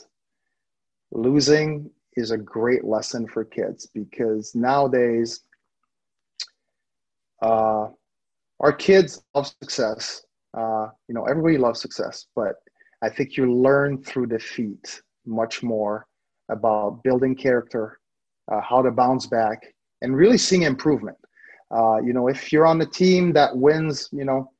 losing 1.11 1.89
is 2.15 2.31
a 2.31 2.37
great 2.37 2.83
lesson 2.83 3.27
for 3.27 3.43
kids 3.43 3.87
because 3.93 4.53
nowadays 4.55 5.41
uh, 7.41 7.87
our 8.61 8.71
kids 8.71 9.21
love 9.35 9.47
success. 9.61 10.23
Uh, 10.57 10.87
you 11.07 11.15
know, 11.15 11.25
everybody 11.25 11.57
loves 11.57 11.81
success, 11.81 12.27
but 12.35 12.55
I 13.01 13.09
think 13.09 13.35
you 13.35 13.51
learn 13.51 14.01
through 14.03 14.27
defeat 14.27 15.01
much 15.25 15.63
more 15.63 16.07
about 16.49 17.03
building 17.03 17.35
character, 17.35 17.99
uh, 18.51 18.61
how 18.61 18.81
to 18.81 18.91
bounce 18.91 19.27
back, 19.27 19.73
and 20.01 20.15
really 20.15 20.37
seeing 20.37 20.63
improvement. 20.63 21.17
Uh, 21.75 21.97
you 22.01 22.13
know, 22.13 22.27
if 22.27 22.51
you're 22.51 22.65
on 22.65 22.77
the 22.77 22.85
team 22.85 23.33
that 23.33 23.55
wins, 23.55 24.09
you 24.11 24.25
know, 24.25 24.51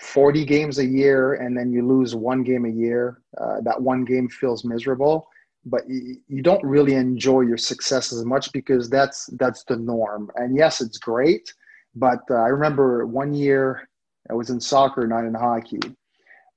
40 0.00 0.44
games 0.44 0.78
a 0.78 0.84
year 0.84 1.34
and 1.34 1.56
then 1.56 1.72
you 1.72 1.86
lose 1.86 2.14
one 2.14 2.42
game 2.42 2.64
a 2.64 2.70
year, 2.70 3.20
uh, 3.40 3.60
that 3.62 3.80
one 3.80 4.04
game 4.04 4.28
feels 4.28 4.64
miserable. 4.64 5.28
But 5.66 5.88
you, 5.88 6.16
you 6.26 6.42
don't 6.42 6.64
really 6.64 6.94
enjoy 6.94 7.42
your 7.42 7.56
success 7.56 8.12
as 8.12 8.24
much 8.24 8.52
because 8.52 8.90
that's 8.90 9.26
that's 9.38 9.64
the 9.64 9.76
norm. 9.76 10.30
And 10.36 10.56
yes, 10.56 10.80
it's 10.80 10.98
great, 10.98 11.50
but 11.94 12.20
uh, 12.30 12.34
I 12.34 12.48
remember 12.48 13.06
one 13.06 13.34
year 13.34 13.88
I 14.30 14.34
was 14.34 14.50
in 14.50 14.60
soccer, 14.60 15.06
not 15.06 15.24
in 15.24 15.34
hockey. 15.34 15.80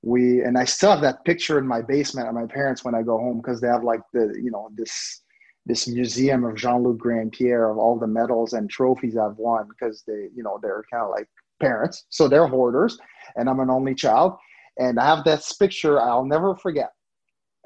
We 0.02 0.42
and 0.42 0.56
I 0.56 0.64
still 0.64 0.90
have 0.90 1.00
that 1.02 1.24
picture 1.24 1.58
in 1.58 1.66
my 1.66 1.82
basement 1.82 2.28
at 2.28 2.34
my 2.34 2.46
parents 2.46 2.84
when 2.84 2.94
I 2.94 3.02
go 3.02 3.18
home 3.18 3.38
because 3.38 3.60
they 3.60 3.68
have 3.68 3.84
like 3.84 4.00
the 4.12 4.32
you 4.40 4.50
know 4.50 4.70
this 4.74 5.22
this 5.66 5.86
museum 5.86 6.44
of 6.44 6.56
Jean-Luc 6.56 6.96
Grand-Pierre 6.96 7.68
of 7.70 7.76
all 7.76 7.98
the 7.98 8.06
medals 8.06 8.54
and 8.54 8.70
trophies 8.70 9.18
I've 9.18 9.36
won 9.36 9.68
because 9.68 10.02
they 10.06 10.28
you 10.34 10.42
know 10.42 10.58
they're 10.62 10.84
kind 10.90 11.04
of 11.04 11.10
like 11.10 11.28
parents, 11.60 12.06
so 12.10 12.28
they're 12.28 12.46
hoarders, 12.46 12.98
and 13.36 13.50
I'm 13.50 13.60
an 13.60 13.70
only 13.70 13.94
child, 13.94 14.34
and 14.78 14.98
I 14.98 15.06
have 15.14 15.24
this 15.24 15.52
picture 15.52 16.00
I'll 16.00 16.24
never 16.24 16.54
forget. 16.54 16.90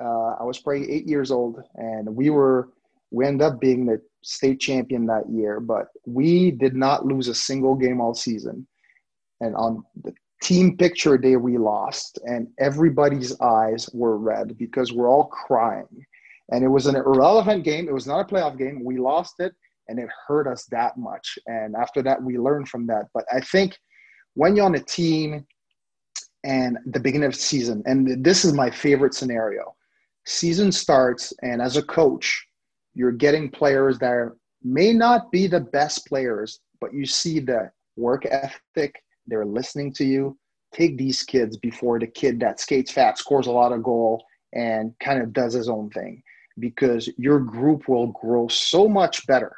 Uh, 0.02 0.34
I 0.40 0.44
was 0.44 0.58
probably 0.58 0.90
eight 0.90 1.06
years 1.06 1.30
old, 1.30 1.62
and 1.74 2.16
we 2.16 2.30
were 2.30 2.70
we 3.10 3.26
ended 3.26 3.46
up 3.46 3.60
being 3.60 3.84
the 3.84 4.00
state 4.22 4.60
champion 4.60 5.06
that 5.06 5.28
year, 5.30 5.60
but 5.60 5.88
we 6.06 6.50
did 6.50 6.74
not 6.74 7.06
lose 7.06 7.28
a 7.28 7.34
single 7.34 7.74
game 7.74 8.00
all 8.00 8.14
season. 8.14 8.66
And 9.40 9.54
on 9.56 9.84
the 10.02 10.14
team 10.42 10.76
picture 10.76 11.18
day, 11.18 11.36
we 11.36 11.58
lost, 11.58 12.18
and 12.24 12.48
everybody's 12.58 13.40
eyes 13.40 13.88
were 13.92 14.18
red 14.18 14.56
because 14.58 14.92
we're 14.92 15.08
all 15.08 15.26
crying. 15.26 16.06
And 16.50 16.64
it 16.64 16.68
was 16.68 16.86
an 16.86 16.96
irrelevant 16.96 17.64
game. 17.64 17.88
It 17.88 17.94
was 17.94 18.06
not 18.06 18.20
a 18.20 18.34
playoff 18.34 18.58
game. 18.58 18.84
We 18.84 18.98
lost 18.98 19.40
it, 19.40 19.52
and 19.88 19.98
it 19.98 20.08
hurt 20.26 20.46
us 20.46 20.64
that 20.66 20.96
much. 20.96 21.38
And 21.46 21.74
after 21.74 22.02
that, 22.02 22.22
we 22.22 22.38
learned 22.38 22.68
from 22.68 22.86
that. 22.88 23.06
But 23.14 23.24
I 23.32 23.40
think 23.40 23.78
when 24.34 24.56
you're 24.56 24.66
on 24.66 24.74
a 24.74 24.80
team 24.80 25.46
and 26.44 26.78
the 26.86 27.00
beginning 27.00 27.26
of 27.26 27.34
the 27.34 27.38
season, 27.38 27.82
and 27.86 28.24
this 28.24 28.44
is 28.44 28.52
my 28.52 28.70
favorite 28.70 29.14
scenario 29.14 29.74
season 30.26 30.70
starts, 30.70 31.32
and 31.42 31.60
as 31.60 31.76
a 31.76 31.82
coach, 31.82 32.46
you're 32.94 33.12
getting 33.12 33.50
players 33.50 33.98
that 33.98 34.32
may 34.62 34.92
not 34.92 35.30
be 35.30 35.46
the 35.46 35.60
best 35.60 36.06
players, 36.06 36.60
but 36.80 36.94
you 36.94 37.06
see 37.06 37.40
the 37.40 37.70
work 37.96 38.24
ethic, 38.26 39.02
they're 39.26 39.46
listening 39.46 39.92
to 39.94 40.04
you. 40.04 40.38
Take 40.72 40.96
these 40.96 41.22
kids 41.22 41.56
before 41.56 41.98
the 41.98 42.06
kid 42.06 42.40
that 42.40 42.60
skates 42.60 42.92
fat, 42.92 43.18
scores 43.18 43.46
a 43.46 43.52
lot 43.52 43.72
of 43.72 43.82
goal, 43.82 44.24
and 44.54 44.92
kind 45.00 45.22
of 45.22 45.32
does 45.32 45.54
his 45.54 45.68
own 45.68 45.90
thing 45.90 46.22
because 46.58 47.08
your 47.16 47.40
group 47.40 47.88
will 47.88 48.08
grow 48.08 48.46
so 48.48 48.86
much 48.86 49.26
better 49.26 49.56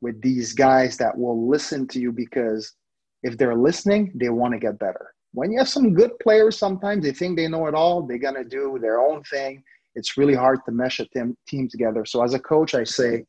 with 0.00 0.20
these 0.22 0.54
guys 0.54 0.96
that 0.96 1.16
will 1.16 1.48
listen 1.48 1.86
to 1.88 2.00
you 2.00 2.12
because 2.12 2.74
if 3.22 3.36
they're 3.36 3.54
listening, 3.54 4.10
they 4.14 4.30
want 4.30 4.54
to 4.54 4.58
get 4.58 4.78
better. 4.78 5.12
When 5.32 5.52
you 5.52 5.58
have 5.58 5.68
some 5.68 5.92
good 5.92 6.12
players, 6.20 6.58
sometimes 6.58 7.04
they 7.04 7.12
think 7.12 7.36
they 7.36 7.48
know 7.48 7.66
it 7.66 7.74
all, 7.74 8.02
they're 8.02 8.18
going 8.18 8.34
to 8.34 8.44
do 8.44 8.78
their 8.80 9.00
own 9.00 9.22
thing 9.24 9.62
it's 9.94 10.16
really 10.16 10.34
hard 10.34 10.60
to 10.66 10.72
mesh 10.72 11.00
a 11.00 11.06
team, 11.06 11.36
team 11.48 11.68
together. 11.68 12.04
So 12.04 12.22
as 12.22 12.34
a 12.34 12.38
coach, 12.38 12.74
I 12.74 12.84
say 12.84 13.24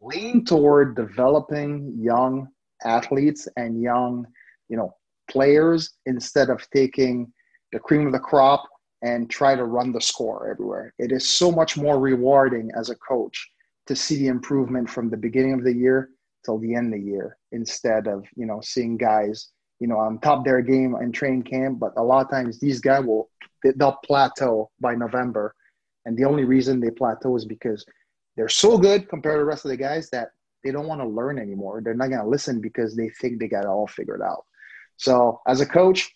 lean 0.00 0.44
toward 0.44 0.96
developing 0.96 1.94
young 1.98 2.48
athletes 2.84 3.48
and 3.56 3.80
young, 3.80 4.26
you 4.68 4.76
know, 4.76 4.94
players 5.30 5.94
instead 6.06 6.50
of 6.50 6.66
taking 6.70 7.32
the 7.72 7.78
cream 7.78 8.06
of 8.06 8.12
the 8.12 8.18
crop 8.18 8.64
and 9.02 9.30
try 9.30 9.54
to 9.54 9.64
run 9.64 9.92
the 9.92 10.00
score 10.00 10.50
everywhere. 10.50 10.92
It 10.98 11.12
is 11.12 11.28
so 11.28 11.52
much 11.52 11.76
more 11.76 12.00
rewarding 12.00 12.70
as 12.76 12.90
a 12.90 12.96
coach 12.96 13.48
to 13.86 13.94
see 13.94 14.16
the 14.16 14.28
improvement 14.28 14.88
from 14.88 15.10
the 15.10 15.16
beginning 15.16 15.54
of 15.54 15.64
the 15.64 15.74
year 15.74 16.10
till 16.44 16.58
the 16.58 16.74
end 16.74 16.92
of 16.92 17.00
the 17.00 17.06
year 17.06 17.36
instead 17.52 18.06
of, 18.06 18.24
you 18.36 18.46
know, 18.46 18.60
seeing 18.62 18.96
guys, 18.96 19.48
you 19.80 19.86
know, 19.86 19.98
on 19.98 20.18
top 20.20 20.44
their 20.44 20.62
game 20.62 20.96
in 21.00 21.12
training 21.12 21.42
camp. 21.42 21.78
But 21.78 21.92
a 21.96 22.02
lot 22.02 22.24
of 22.24 22.30
times 22.30 22.58
these 22.58 22.80
guys 22.80 23.04
will, 23.04 23.30
they'll 23.76 23.98
plateau 24.04 24.70
by 24.80 24.94
November 24.94 25.54
and 26.08 26.16
the 26.16 26.24
only 26.24 26.44
reason 26.44 26.80
they 26.80 26.90
plateau 26.90 27.36
is 27.36 27.44
because 27.44 27.84
they're 28.34 28.48
so 28.48 28.78
good 28.78 29.10
compared 29.10 29.34
to 29.34 29.40
the 29.40 29.44
rest 29.44 29.66
of 29.66 29.68
the 29.68 29.76
guys 29.76 30.08
that 30.08 30.28
they 30.64 30.70
don't 30.70 30.86
want 30.86 31.02
to 31.02 31.06
learn 31.06 31.38
anymore. 31.38 31.82
They're 31.84 31.92
not 31.92 32.08
going 32.08 32.22
to 32.22 32.26
listen 32.26 32.62
because 32.62 32.96
they 32.96 33.10
think 33.20 33.38
they 33.38 33.46
got 33.46 33.64
it 33.64 33.68
all 33.68 33.86
figured 33.86 34.22
out. 34.22 34.46
So, 34.96 35.42
as 35.46 35.60
a 35.60 35.66
coach, 35.66 36.10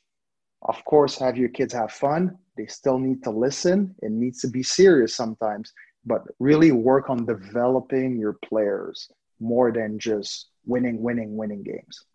of 0.63 0.83
course, 0.87 1.19
have 1.19 1.37
your 1.37 1.51
kids 1.51 1.75
have 1.75 1.93
fun. 1.93 2.39
They 2.57 2.65
still 2.67 2.99
need 2.99 3.23
to 3.25 3.31
listen. 3.31 3.95
It 4.01 4.13
needs 4.13 4.41
to 4.41 4.49
be 4.49 4.63
serious 4.63 5.15
sometimes, 5.15 5.75
but 6.07 6.23
really 6.39 6.73
work 6.73 7.11
on 7.11 7.27
developing 7.27 8.19
your 8.19 8.39
players 8.43 9.11
more 9.41 9.73
than 9.73 9.99
just 9.99 10.49
winning, 10.65 11.03
winning, 11.03 11.37
winning 11.37 11.63
games. 11.63 12.07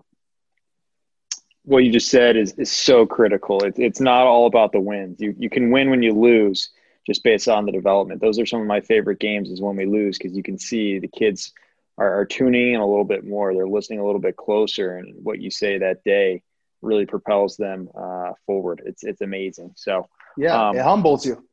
What 1.64 1.84
you 1.84 1.92
just 1.92 2.10
said 2.10 2.38
is, 2.38 2.54
is 2.54 2.72
so 2.72 3.06
critical. 3.06 3.64
It, 3.64 3.78
it's 3.78 4.00
not 4.00 4.26
all 4.26 4.48
about 4.48 4.72
the 4.72 4.80
wins. 4.80 5.22
You, 5.22 5.36
you 5.38 5.50
can 5.52 5.70
win 5.70 5.92
when 5.92 6.02
you 6.02 6.14
lose 6.14 6.72
just 7.08 7.24
based 7.24 7.48
on 7.48 7.66
the 7.66 7.72
development. 7.72 8.22
Those 8.22 8.38
are 8.38 8.46
some 8.46 8.62
of 8.62 8.68
my 8.68 8.82
favorite 8.82 9.20
games 9.20 9.50
is 9.50 9.62
when 9.62 9.78
we 9.78 9.86
lose 9.86 10.18
because 10.18 10.36
you 10.36 10.44
can 10.44 10.60
see 10.60 11.00
the 11.00 11.08
kids 11.08 11.54
are, 11.98 12.20
are 12.20 12.26
tuning 12.26 12.74
in 12.74 12.82
a 12.82 12.86
little 12.86 13.06
bit 13.06 13.26
more. 13.26 13.54
They're 13.54 13.68
listening 13.68 14.00
a 14.00 14.06
little 14.06 14.22
bit 14.22 14.36
closer, 14.36 14.98
and 14.98 15.16
what 15.24 15.40
you 15.40 15.50
say 15.50 15.80
that 15.80 16.04
day 16.04 16.44
really 16.82 17.06
propels 17.06 17.56
them 17.58 17.90
uh, 17.98 18.34
forward. 18.46 18.84
It's 18.86 19.04
it's 19.04 19.22
amazing. 19.22 19.72
So 19.76 20.08
yeah, 20.38 20.70
um, 20.70 20.76
it 20.76 20.84
humbles 20.84 21.26
you. 21.26 21.44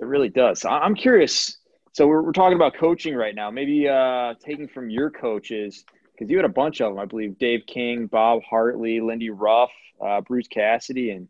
It 0.00 0.06
really 0.06 0.30
does. 0.30 0.64
I'm 0.64 0.96
curious. 0.96 1.58
So 1.92 2.06
we're, 2.06 2.22
we're 2.22 2.32
talking 2.32 2.56
about 2.56 2.74
coaching 2.74 3.14
right 3.14 3.34
now. 3.34 3.50
Maybe 3.50 3.86
uh, 3.86 4.34
taking 4.42 4.66
from 4.66 4.88
your 4.88 5.10
coaches 5.10 5.84
because 6.12 6.30
you 6.30 6.38
had 6.38 6.46
a 6.46 6.48
bunch 6.48 6.80
of 6.80 6.90
them. 6.90 6.98
I 6.98 7.04
believe 7.04 7.38
Dave 7.38 7.66
King, 7.66 8.06
Bob 8.06 8.42
Hartley, 8.42 9.00
Lindy 9.00 9.28
Ruff, 9.28 9.70
uh, 10.00 10.22
Bruce 10.22 10.48
Cassidy, 10.48 11.10
and 11.10 11.28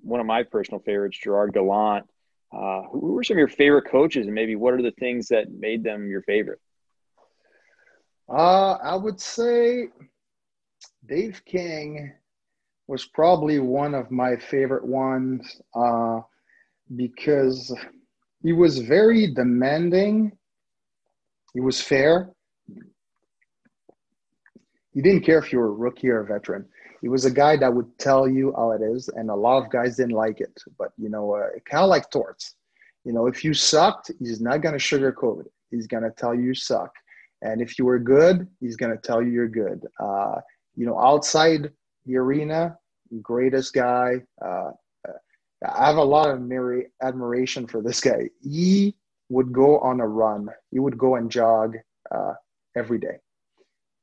one 0.00 0.18
of 0.18 0.26
my 0.26 0.42
personal 0.42 0.80
favorites, 0.80 1.18
Gerard 1.22 1.54
Gallant. 1.54 2.06
Uh, 2.52 2.82
who 2.90 3.12
were 3.12 3.22
some 3.22 3.36
of 3.36 3.38
your 3.38 3.48
favorite 3.48 3.88
coaches, 3.90 4.26
and 4.26 4.34
maybe 4.34 4.56
what 4.56 4.74
are 4.74 4.82
the 4.82 4.90
things 4.92 5.28
that 5.28 5.52
made 5.52 5.84
them 5.84 6.10
your 6.10 6.22
favorite? 6.22 6.60
Uh, 8.28 8.72
I 8.72 8.96
would 8.96 9.20
say 9.20 9.88
Dave 11.08 11.42
King 11.44 12.12
was 12.86 13.04
probably 13.04 13.60
one 13.60 13.94
of 13.94 14.10
my 14.10 14.36
favorite 14.36 14.84
ones 14.84 15.60
uh, 15.74 16.20
because 16.96 17.72
he 18.42 18.52
was 18.52 18.78
very 18.78 19.32
demanding. 19.32 20.32
He 21.54 21.60
was 21.60 21.80
fair. 21.80 22.30
He 24.92 25.02
didn't 25.02 25.22
care 25.22 25.38
if 25.38 25.52
you 25.52 25.60
were 25.60 25.68
a 25.68 25.72
rookie 25.72 26.08
or 26.08 26.20
a 26.20 26.26
veteran. 26.26 26.66
He 27.00 27.08
was 27.08 27.24
a 27.24 27.30
guy 27.30 27.56
that 27.56 27.72
would 27.72 27.98
tell 27.98 28.28
you 28.28 28.52
how 28.56 28.72
it 28.72 28.82
is, 28.82 29.08
and 29.08 29.30
a 29.30 29.34
lot 29.34 29.62
of 29.62 29.70
guys 29.70 29.96
didn't 29.96 30.14
like 30.14 30.40
it. 30.40 30.62
But 30.78 30.92
you 30.98 31.08
know, 31.08 31.34
uh, 31.34 31.48
kind 31.68 31.82
of 31.82 31.88
like 31.90 32.10
Torts. 32.10 32.56
You 33.04 33.12
know, 33.12 33.26
if 33.26 33.44
you 33.44 33.54
sucked, 33.54 34.10
he's 34.18 34.40
not 34.40 34.60
gonna 34.60 34.76
sugarcoat 34.76 35.40
it. 35.46 35.52
He's 35.70 35.86
gonna 35.86 36.10
tell 36.10 36.34
you 36.34 36.42
you 36.42 36.54
suck. 36.54 36.92
And 37.42 37.62
if 37.62 37.78
you 37.78 37.86
were 37.86 37.98
good, 37.98 38.46
he's 38.60 38.76
gonna 38.76 38.98
tell 38.98 39.22
you 39.22 39.30
you're 39.30 39.48
good. 39.48 39.86
Uh, 39.98 40.40
you 40.76 40.84
know, 40.86 40.98
outside 41.00 41.70
the 42.06 42.16
arena, 42.16 42.76
greatest 43.22 43.72
guy. 43.72 44.22
Uh, 44.44 44.70
I 45.66 45.86
have 45.86 45.96
a 45.96 46.02
lot 46.02 46.30
of 46.30 46.40
admiration 47.02 47.66
for 47.66 47.82
this 47.82 48.00
guy. 48.00 48.30
He 48.40 48.96
would 49.28 49.52
go 49.52 49.78
on 49.80 50.00
a 50.00 50.06
run. 50.06 50.48
He 50.70 50.78
would 50.78 50.96
go 50.96 51.16
and 51.16 51.30
jog 51.30 51.76
uh, 52.10 52.32
every 52.76 52.98
day. 52.98 53.18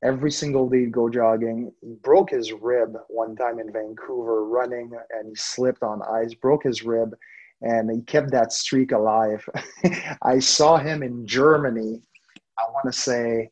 Every 0.02 0.30
single 0.30 0.68
day, 0.68 0.86
go 0.86 1.08
jogging. 1.08 1.72
He 1.80 1.94
broke 2.02 2.30
his 2.30 2.52
rib 2.52 2.96
one 3.08 3.34
time 3.34 3.58
in 3.58 3.72
Vancouver 3.72 4.44
running, 4.44 4.92
and 5.10 5.28
he 5.28 5.34
slipped 5.34 5.82
on 5.82 6.02
ice, 6.02 6.34
broke 6.34 6.62
his 6.62 6.84
rib, 6.84 7.16
and 7.62 7.90
he 7.90 8.02
kept 8.02 8.30
that 8.30 8.52
streak 8.52 8.92
alive. 8.92 9.48
I 10.22 10.38
saw 10.38 10.76
him 10.76 11.02
in 11.02 11.26
Germany. 11.26 12.00
I 12.58 12.62
want 12.70 12.86
to 12.86 12.92
say 12.92 13.50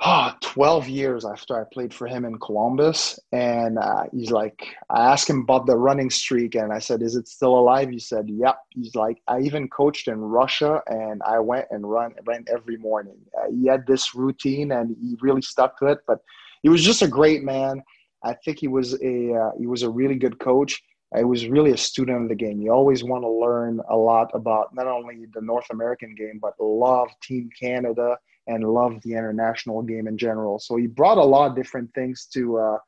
oh, 0.00 0.32
12 0.40 0.88
years 0.88 1.24
after 1.24 1.60
I 1.60 1.64
played 1.72 1.92
for 1.92 2.06
him 2.06 2.24
in 2.24 2.38
Columbus. 2.38 3.18
And 3.32 3.78
uh, 3.78 4.04
he's 4.12 4.30
like, 4.30 4.62
I 4.88 5.12
asked 5.12 5.28
him 5.28 5.40
about 5.40 5.66
the 5.66 5.76
running 5.76 6.10
streak 6.10 6.54
and 6.54 6.72
I 6.72 6.78
said, 6.78 7.02
Is 7.02 7.16
it 7.16 7.28
still 7.28 7.58
alive? 7.58 7.90
He 7.90 7.98
said, 7.98 8.28
Yep. 8.28 8.58
He's 8.70 8.94
like, 8.94 9.18
I 9.28 9.40
even 9.40 9.68
coached 9.68 10.08
in 10.08 10.18
Russia 10.18 10.82
and 10.86 11.22
I 11.22 11.38
went 11.38 11.66
and 11.70 11.88
run, 11.88 12.14
ran 12.24 12.44
every 12.52 12.76
morning. 12.76 13.18
Uh, 13.36 13.50
he 13.50 13.66
had 13.66 13.86
this 13.86 14.14
routine 14.14 14.72
and 14.72 14.96
he 15.00 15.16
really 15.20 15.42
stuck 15.42 15.78
to 15.78 15.86
it. 15.86 15.98
But 16.06 16.20
he 16.62 16.68
was 16.68 16.82
just 16.82 17.02
a 17.02 17.08
great 17.08 17.42
man. 17.42 17.82
I 18.22 18.34
think 18.34 18.58
he 18.58 18.68
was 18.68 18.94
a 19.02 19.34
uh, 19.34 19.50
he 19.58 19.66
was 19.66 19.82
a 19.82 19.90
really 19.90 20.16
good 20.16 20.38
coach. 20.38 20.82
I 21.14 21.24
was 21.24 21.48
really 21.48 21.72
a 21.72 21.76
student 21.76 22.22
of 22.22 22.28
the 22.28 22.36
game. 22.36 22.60
You 22.60 22.70
always 22.70 23.02
want 23.02 23.24
to 23.24 23.30
learn 23.30 23.80
a 23.88 23.96
lot 23.96 24.30
about 24.32 24.72
not 24.74 24.86
only 24.86 25.26
the 25.34 25.40
North 25.40 25.66
American 25.70 26.14
game, 26.14 26.38
but 26.40 26.54
love 26.60 27.08
Team 27.20 27.50
Canada 27.58 28.16
and 28.46 28.64
loved 28.64 29.02
the 29.02 29.12
international 29.12 29.82
game 29.82 30.06
in 30.06 30.16
general. 30.16 30.58
So 30.58 30.76
he 30.76 30.86
brought 30.86 31.18
a 31.18 31.24
lot 31.24 31.50
of 31.50 31.56
different 31.56 31.92
things 31.94 32.26
to, 32.34 32.58
uh, 32.58 32.78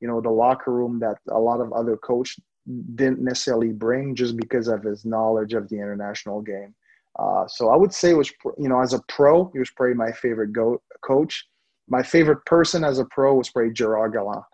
you 0.00 0.08
know, 0.08 0.20
the 0.20 0.30
locker 0.30 0.72
room 0.72 0.98
that 1.00 1.18
a 1.30 1.38
lot 1.38 1.60
of 1.60 1.72
other 1.72 1.96
coach 1.96 2.38
didn't 2.94 3.20
necessarily 3.20 3.72
bring 3.72 4.14
just 4.14 4.36
because 4.36 4.68
of 4.68 4.82
his 4.82 5.04
knowledge 5.04 5.54
of 5.54 5.68
the 5.68 5.76
international 5.76 6.40
game. 6.40 6.74
Uh, 7.18 7.46
so 7.46 7.70
I 7.70 7.76
would 7.76 7.92
say 7.92 8.14
was, 8.14 8.32
you 8.58 8.68
know, 8.68 8.80
as 8.80 8.94
a 8.94 9.02
pro, 9.08 9.50
he 9.52 9.58
was 9.58 9.70
probably 9.70 9.94
my 9.94 10.12
favorite 10.12 10.52
go- 10.52 10.82
coach. 11.04 11.46
My 11.88 12.02
favorite 12.02 12.44
person 12.46 12.84
as 12.84 12.98
a 12.98 13.04
pro 13.06 13.34
was 13.34 13.50
probably 13.50 13.72
Gerard 13.72 14.14
Gallant. 14.14 14.44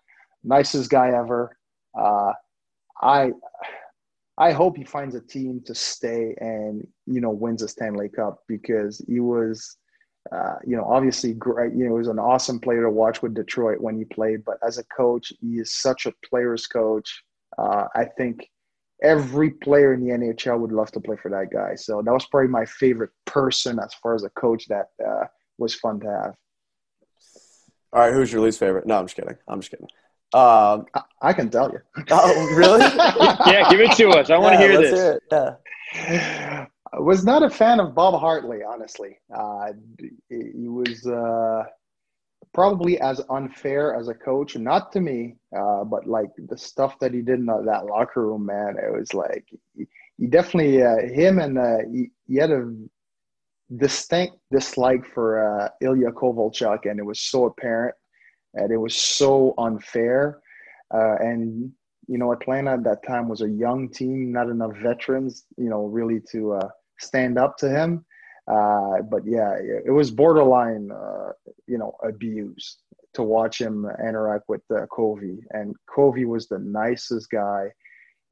Nicest 0.43 0.91
guy 0.91 1.09
ever. 1.09 1.57
Uh, 1.99 2.33
I 3.01 3.33
I 4.39 4.53
hope 4.53 4.77
he 4.77 4.85
finds 4.85 5.17
a 5.17 5.21
team 5.21 5.61
to 5.67 5.75
stay 5.75 6.35
and 6.39 6.87
you 7.07 7.21
know 7.21 7.31
wins 7.31 7.63
a 7.63 7.69
Stanley 7.69 8.09
Cup 8.09 8.39
because 8.49 9.05
he 9.09 9.21
was 9.21 9.77
uh, 10.33 10.57
you 10.67 10.77
know, 10.77 10.85
obviously 10.85 11.33
great. 11.33 11.73
You 11.73 11.85
know, 11.85 11.95
he 11.95 11.99
was 11.99 12.09
an 12.09 12.19
awesome 12.19 12.61
player 12.61 12.83
to 12.83 12.91
watch 12.91 13.23
with 13.23 13.35
Detroit 13.35 13.81
when 13.81 13.97
he 13.97 14.05
played. 14.05 14.45
But 14.45 14.59
as 14.67 14.79
a 14.79 14.85
coach, 14.85 15.33
he 15.41 15.59
is 15.59 15.75
such 15.75 16.07
a 16.07 16.15
player's 16.29 16.67
coach. 16.67 17.23
Uh, 17.57 17.87
I 17.95 18.05
think 18.05 18.49
every 19.03 19.51
player 19.51 19.95
in 19.95 20.01
the 20.01 20.13
NHL 20.13 20.59
would 20.59 20.73
love 20.73 20.91
to 20.93 21.01
play 21.01 21.17
for 21.17 21.31
that 21.31 21.51
guy. 21.51 21.75
So 21.77 22.03
that 22.03 22.13
was 22.13 22.27
probably 22.27 22.49
my 22.49 22.67
favorite 22.67 23.11
person 23.25 23.79
as 23.79 23.95
far 23.95 24.15
as 24.15 24.25
a 24.25 24.31
coach 24.31 24.67
that 24.69 24.89
uh, 25.07 25.25
was 25.57 25.75
fun 25.75 26.01
to 26.01 26.07
have. 26.07 26.35
All 27.93 28.01
right, 28.01 28.13
who's 28.13 28.31
your 28.31 28.43
least 28.43 28.59
favorite? 28.59 28.87
No, 28.87 28.99
I'm 28.99 29.07
just 29.07 29.17
kidding. 29.17 29.37
I'm 29.49 29.61
just 29.61 29.71
kidding. 29.71 29.89
Um, 30.35 30.85
I, 30.95 31.03
I, 31.23 31.33
can 31.33 31.49
tell 31.49 31.73
you. 31.73 31.79
Oh, 32.11 32.55
really? 32.55 32.81
yeah, 33.51 33.71
give 33.71 33.81
it 33.81 33.93
to 33.93 34.11
us. 34.11 34.29
I 34.29 34.37
want 34.37 34.57
to 34.57 34.59
hear 34.59 34.77
this. 34.77 35.21
Hear 35.33 35.59
yeah. 35.95 36.67
I 36.93 37.01
was 37.01 37.25
not 37.25 37.43
a 37.43 37.51
fan 37.51 37.81
of 37.81 37.95
Bob 37.95 38.19
Hartley, 38.19 38.61
honestly. 38.63 39.19
Uh, 39.35 39.73
he 40.29 40.69
was 40.69 41.07
uh, 41.07 41.65
probably 42.55 43.01
as 43.01 43.21
unfair 43.31 43.95
as 43.95 44.09
a 44.09 44.15
coach, 44.15 44.57
not 44.57 44.93
to 44.93 45.01
me, 45.01 45.37
uh, 45.57 45.85
but 45.85 46.07
like 46.07 46.31
the 46.37 46.57
stuff 46.57 46.99
that 47.01 47.13
he 47.13 47.21
did 47.21 47.41
in 47.41 47.47
that 47.47 47.87
locker 47.87 48.27
room, 48.27 48.47
man, 48.47 48.77
it 48.79 48.93
was 48.93 49.13
like 49.13 49.47
he, 49.75 49.87
he 50.17 50.27
definitely 50.27 50.83
uh, 50.83 50.97
him 51.13 51.39
and 51.39 51.59
uh, 51.59 51.79
he, 51.93 52.11
he, 52.27 52.37
had 52.37 52.51
a 52.51 52.73
distinct 53.77 54.37
dislike 54.51 55.05
for 55.07 55.61
uh, 55.61 55.69
Ilya 55.83 56.13
Kovalchuk, 56.13 56.91
and 56.91 56.99
it 56.99 57.05
was 57.05 57.21
so 57.21 57.45
apparent, 57.45 57.95
and 58.55 58.73
it 58.73 58.79
was 58.79 58.97
so 58.97 59.55
unfair, 59.59 60.41
and 60.91 61.71
you 62.09 62.17
know, 62.17 62.33
Atlanta 62.33 62.73
at 62.73 62.85
that 62.85 63.07
time 63.07 63.29
was 63.29 63.43
a 63.43 63.49
young 63.49 63.91
team, 63.91 64.33
not 64.33 64.49
enough 64.49 64.75
veterans, 64.79 65.45
you 65.59 65.69
know, 65.69 65.85
really 65.85 66.21
to 66.33 66.55
uh, 66.55 66.69
stand 66.99 67.39
up 67.39 67.57
to 67.59 67.69
him. 67.69 68.05
Uh, 68.51 69.03
but 69.11 69.23
yeah, 69.27 69.55
it 69.61 69.93
was 69.93 70.11
borderline, 70.11 70.91
uh, 70.91 71.33
you 71.67 71.77
know, 71.79 71.93
abuse 72.03 72.79
to 73.15 73.23
watch 73.23 73.61
him 73.61 73.87
interact 74.01 74.45
with 74.49 74.63
uh, 74.75 74.87
Covey. 74.95 75.39
And 75.51 75.75
Covey 75.93 76.25
was 76.25 76.49
the 76.49 76.59
nicest 76.59 77.31
guy. 77.31 77.73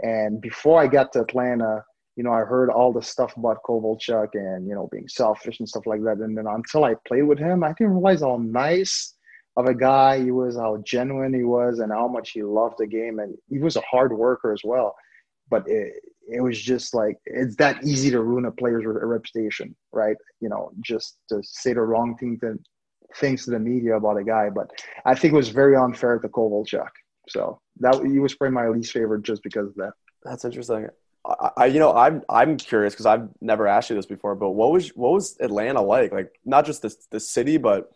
And 0.01 0.41
before 0.41 0.81
I 0.81 0.87
got 0.87 1.13
to 1.13 1.21
Atlanta, 1.21 1.85
you 2.17 2.25
know, 2.25 2.33
I 2.33 2.41
heard 2.41 2.71
all 2.71 2.93
the 2.93 3.03
stuff 3.03 3.37
about 3.37 3.63
Kovalchuk 3.63 4.29
and, 4.35 4.67
you 4.67 4.75
know, 4.75 4.89
being 4.91 5.09
selfish 5.09 5.59
and 5.59 5.69
stuff 5.69 5.87
like 5.87 6.03
that. 6.05 6.19
And 6.19 6.37
then 6.37 6.47
until 6.47 6.85
I 6.85 6.95
played 7.07 7.25
with 7.25 7.39
him, 7.39 7.63
I 7.63 7.75
didn't 7.75 7.95
realize 7.95 8.23
how 8.23 8.39
nice 8.43 9.15
of 9.59 9.67
a 9.67 9.75
guy 9.75 10.23
he 10.23 10.31
was, 10.31 10.57
how 10.57 10.83
genuine 10.87 11.35
he 11.35 11.45
was, 11.45 11.79
and 11.79 11.93
how 11.93 12.09
much 12.09 12.31
he 12.31 12.43
loved 12.43 12.77
the 12.79 12.87
game. 12.87 13.19
And 13.19 13.37
he 13.51 13.59
was 13.59 13.77
a 13.77 13.83
hard 13.83 14.17
worker 14.17 14.53
as 14.53 14.63
well. 14.65 14.95
But 15.49 15.69
it, 15.69 16.03
it 16.29 16.41
was 16.41 16.61
just 16.61 16.95
like 16.95 17.17
it's 17.25 17.57
that 17.57 17.85
easy 17.85 18.11
to 18.11 18.23
ruin 18.23 18.47
a 18.47 18.51
player's 18.51 18.85
reputation, 18.87 19.75
right? 19.93 20.17
You 20.41 20.49
know, 20.49 20.73
just 20.81 21.19
to 21.29 21.41
say 21.43 21.73
the 21.73 21.81
wrong 21.81 22.17
thing 22.17 22.39
to 22.41 22.59
things 23.17 23.45
to 23.45 23.51
the 23.53 23.59
media 23.59 23.97
about 23.97 24.17
a 24.17 24.25
guy. 24.25 24.51
But 24.51 24.71
I 25.05 25.15
think 25.15 25.33
it 25.33 25.37
was 25.37 25.49
very 25.49 25.77
unfair 25.77 26.19
to 26.19 26.29
Kovalchuk. 26.29 26.89
So 27.29 27.61
that 27.81 28.05
he 28.05 28.19
was 28.19 28.35
probably 28.35 28.55
my 28.55 28.69
least 28.69 28.93
favorite 28.93 29.23
just 29.23 29.43
because 29.43 29.69
of 29.69 29.75
that. 29.77 29.93
That's 30.25 30.45
interesting. 30.45 30.89
I, 31.57 31.67
you 31.67 31.81
know, 31.81 31.93
I'm 31.93 32.23
I'm 32.29 32.57
curious 32.57 32.95
because 32.95 33.07
I've 33.07 33.29
never 33.41 33.67
asked 33.67 33.91
you 33.91 33.97
this 33.97 34.07
before. 34.07 34.37
But 34.37 34.51
what 34.51 34.71
was 34.71 34.89
what 34.91 35.13
was 35.13 35.37
Atlanta 35.41 35.83
like? 35.83 36.13
Like 36.13 36.33
not 36.45 36.67
just 36.67 36.83
the 36.83 36.95
the 37.11 37.21
city, 37.21 37.57
but 37.57 37.91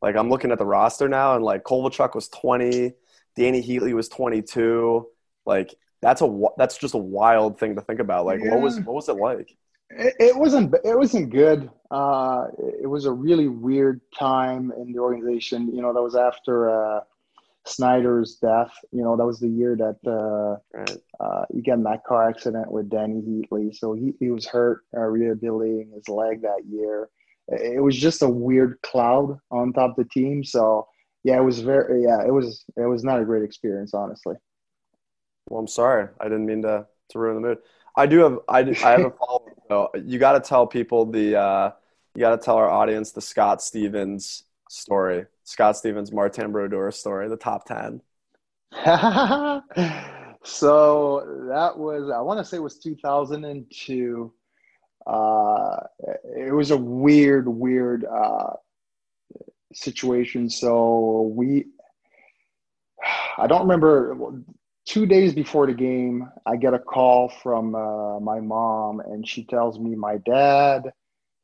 like 0.00 0.16
I'm 0.16 0.30
looking 0.30 0.50
at 0.50 0.58
the 0.58 0.66
roster 0.66 1.08
now, 1.08 1.34
and 1.34 1.44
like 1.44 1.62
Kovalchuk 1.62 2.14
was 2.14 2.28
20, 2.28 2.94
Dany 3.38 3.66
Heatley 3.66 3.92
was 3.92 4.08
22. 4.08 5.06
Like 5.44 5.74
that's 6.02 6.22
a 6.22 6.40
that's 6.56 6.78
just 6.78 6.94
a 6.94 6.98
wild 6.98 7.58
thing 7.58 7.74
to 7.76 7.82
think 7.82 8.00
about. 8.00 8.26
Like, 8.26 8.40
yeah. 8.42 8.52
what 8.52 8.62
was 8.62 8.80
what 8.80 8.94
was 8.94 9.08
it 9.08 9.16
like? 9.16 9.54
It, 9.90 10.14
it 10.18 10.36
wasn't 10.36 10.74
it 10.84 10.96
wasn't 10.96 11.30
good. 11.30 11.70
Uh, 11.90 12.46
it 12.82 12.88
was 12.88 13.04
a 13.04 13.12
really 13.12 13.48
weird 13.48 14.00
time 14.16 14.72
in 14.76 14.92
the 14.92 14.98
organization. 14.98 15.74
You 15.74 15.82
know, 15.82 15.92
that 15.92 16.02
was 16.02 16.16
after 16.16 16.70
uh, 16.70 17.00
Snyder's 17.66 18.36
death. 18.36 18.72
You 18.92 19.02
know, 19.02 19.16
that 19.16 19.26
was 19.26 19.40
the 19.40 19.48
year 19.48 19.76
that 19.76 19.98
uh, 20.06 20.78
right. 20.78 20.96
uh, 21.18 21.44
he 21.52 21.60
got 21.60 21.74
in 21.74 21.82
that 21.84 22.04
car 22.04 22.28
accident 22.28 22.70
with 22.70 22.88
Dany 22.88 23.22
Heatley. 23.22 23.76
So 23.76 23.92
he, 23.92 24.14
he 24.20 24.30
was 24.30 24.46
hurt 24.46 24.82
uh, 24.96 25.00
rehabilitating 25.00 25.92
his 25.94 26.08
leg 26.08 26.42
that 26.42 26.64
year. 26.68 27.08
It 27.48 27.82
was 27.82 27.96
just 27.96 28.22
a 28.22 28.28
weird 28.28 28.78
cloud 28.82 29.38
on 29.50 29.72
top 29.72 29.90
of 29.90 29.96
the 29.96 30.04
team. 30.04 30.44
So 30.44 30.86
yeah, 31.24 31.36
it 31.36 31.44
was 31.44 31.60
very 31.60 32.04
yeah, 32.04 32.24
it 32.24 32.32
was 32.32 32.64
it 32.76 32.86
was 32.86 33.04
not 33.04 33.20
a 33.20 33.24
great 33.24 33.42
experience, 33.42 33.92
honestly. 33.92 34.36
Well, 35.50 35.60
I'm 35.60 35.68
sorry. 35.68 36.08
I 36.20 36.24
didn't 36.24 36.46
mean 36.46 36.62
to, 36.62 36.86
to 37.10 37.18
ruin 37.18 37.34
the 37.42 37.48
mood. 37.48 37.58
I 37.96 38.06
do 38.06 38.20
have 38.20 38.38
I, 38.48 38.60
I 38.60 38.92
have 38.92 39.04
a 39.04 39.10
follow 39.18 39.50
Oh, 39.70 39.88
you 40.04 40.18
got 40.18 40.32
to 40.32 40.40
tell 40.40 40.66
people 40.66 41.06
the 41.06 41.36
uh, 41.36 41.70
you 42.14 42.20
got 42.20 42.30
to 42.30 42.44
tell 42.44 42.56
our 42.56 42.68
audience 42.68 43.12
the 43.12 43.20
Scott 43.20 43.62
Stevens 43.62 44.44
story. 44.68 45.26
Scott 45.44 45.76
Stevens, 45.76 46.10
Martin 46.10 46.50
Brodeur 46.50 46.90
story, 46.90 47.28
the 47.28 47.36
top 47.36 47.66
ten. 47.66 48.02
so 50.42 51.24
that 51.48 51.78
was 51.78 52.10
I 52.10 52.20
want 52.20 52.38
to 52.38 52.44
say 52.44 52.56
it 52.56 52.62
was 52.62 52.78
2002. 52.78 54.32
Uh, 55.06 55.76
it 56.36 56.54
was 56.54 56.70
a 56.72 56.76
weird, 56.76 57.48
weird 57.48 58.04
uh, 58.04 58.52
situation. 59.72 60.50
So 60.50 61.32
we, 61.34 61.66
I 63.38 63.46
don't 63.46 63.62
remember. 63.62 64.16
Two 64.90 65.06
days 65.06 65.32
before 65.32 65.68
the 65.68 65.72
game, 65.72 66.28
I 66.46 66.56
get 66.56 66.74
a 66.74 66.78
call 66.80 67.28
from 67.44 67.76
uh, 67.76 68.18
my 68.18 68.40
mom, 68.40 68.98
and 68.98 69.26
she 69.26 69.44
tells 69.44 69.78
me 69.78 69.94
my 69.94 70.16
dad 70.16 70.82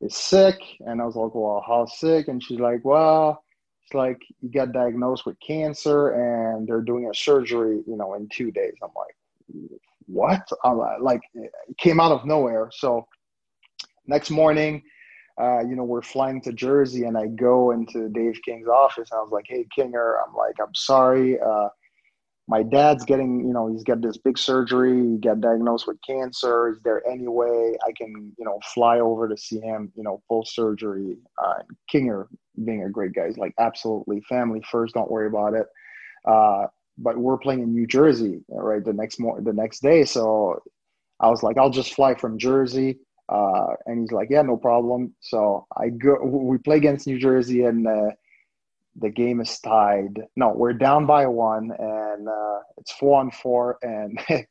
is 0.01 0.17
sick. 0.17 0.59
And 0.81 1.01
I 1.01 1.05
was 1.05 1.15
like, 1.15 1.33
"Well, 1.33 1.63
how 1.65 1.85
sick?" 1.85 2.27
And 2.27 2.43
she's 2.43 2.59
like, 2.59 2.83
"Well." 2.83 3.41
It's 3.87 3.93
like 3.93 4.21
he 4.41 4.49
got 4.49 4.73
diagnosed 4.73 5.25
with 5.25 5.37
cancer 5.39 6.09
and 6.09 6.67
they're 6.67 6.81
doing 6.81 7.09
a 7.09 7.15
surgery, 7.15 7.83
you 7.87 7.95
know, 7.95 8.15
in 8.15 8.27
two 8.27 8.51
days. 8.51 8.73
I'm 8.83 8.89
like, 8.97 9.79
what? 10.07 10.41
I'm 10.65 10.77
like, 11.01 11.21
it 11.35 11.53
came 11.77 12.01
out 12.01 12.11
of 12.11 12.25
nowhere. 12.25 12.69
So 12.73 13.07
next 14.05 14.29
morning, 14.29 14.83
uh, 15.41 15.61
you 15.61 15.77
know, 15.77 15.85
we're 15.85 16.01
flying 16.01 16.41
to 16.41 16.51
Jersey 16.51 17.05
and 17.05 17.17
I 17.17 17.27
go 17.27 17.71
into 17.71 18.09
Dave 18.09 18.41
King's 18.43 18.67
office. 18.67 19.07
And 19.09 19.19
I 19.19 19.21
was 19.21 19.31
like, 19.31 19.45
hey, 19.47 19.65
Kinger, 19.77 20.15
I'm 20.27 20.35
like, 20.35 20.55
I'm 20.59 20.75
sorry. 20.75 21.39
Uh, 21.39 21.69
my 22.49 22.63
dad's 22.63 23.03
getting, 23.03 23.41
you 23.45 23.53
know, 23.53 23.67
he's 23.67 23.83
got 23.83 24.01
this 24.01 24.17
big 24.17 24.37
surgery. 24.37 24.95
He 24.95 25.17
got 25.17 25.41
diagnosed 25.41 25.85
with 25.85 25.97
cancer. 26.07 26.69
Is 26.69 26.79
there 26.83 27.05
any 27.05 27.27
way 27.27 27.75
I 27.85 27.91
can, 27.91 28.33
you 28.37 28.45
know, 28.45 28.59
fly 28.73 28.99
over 28.99 29.27
to 29.27 29.35
see 29.35 29.59
him, 29.59 29.91
you 29.95 30.03
know, 30.03 30.21
full 30.29 30.45
surgery? 30.45 31.17
Uh, 31.43 31.63
Kinger, 31.93 32.27
being 32.63 32.83
a 32.83 32.89
great 32.89 33.13
guy, 33.13 33.27
he's 33.27 33.37
like, 33.37 33.53
absolutely, 33.59 34.21
family 34.29 34.61
first. 34.71 34.93
Don't 34.93 35.11
worry 35.11 35.27
about 35.27 35.55
it. 35.55 35.67
Uh, 36.25 36.67
but 36.97 37.17
we're 37.17 37.37
playing 37.37 37.63
in 37.63 37.73
New 37.73 37.85
Jersey, 37.85 38.41
right? 38.49 38.83
The 38.83 38.93
next 38.93 39.19
more, 39.19 39.41
the 39.41 39.53
next 39.53 39.81
day. 39.81 40.05
So 40.05 40.63
I 41.19 41.29
was 41.29 41.43
like, 41.43 41.57
I'll 41.57 41.69
just 41.69 41.93
fly 41.93 42.15
from 42.15 42.39
Jersey. 42.39 42.99
Uh, 43.29 43.73
and 43.85 43.99
he's 43.99 44.11
like, 44.13 44.29
yeah, 44.31 44.41
no 44.41 44.55
problem. 44.55 45.13
So 45.19 45.67
I 45.75 45.89
go, 45.89 46.15
we 46.23 46.57
play 46.59 46.77
against 46.77 47.07
New 47.07 47.19
Jersey 47.19 47.63
and, 47.65 47.85
uh, 47.85 48.11
the 48.99 49.09
game 49.09 49.41
is 49.41 49.59
tied. 49.59 50.21
No, 50.35 50.53
we're 50.55 50.73
down 50.73 51.05
by 51.05 51.27
one, 51.27 51.71
and 51.77 52.27
uh, 52.27 52.59
it's 52.77 52.91
four 52.93 53.19
on 53.19 53.31
four. 53.31 53.77
And 53.81 54.19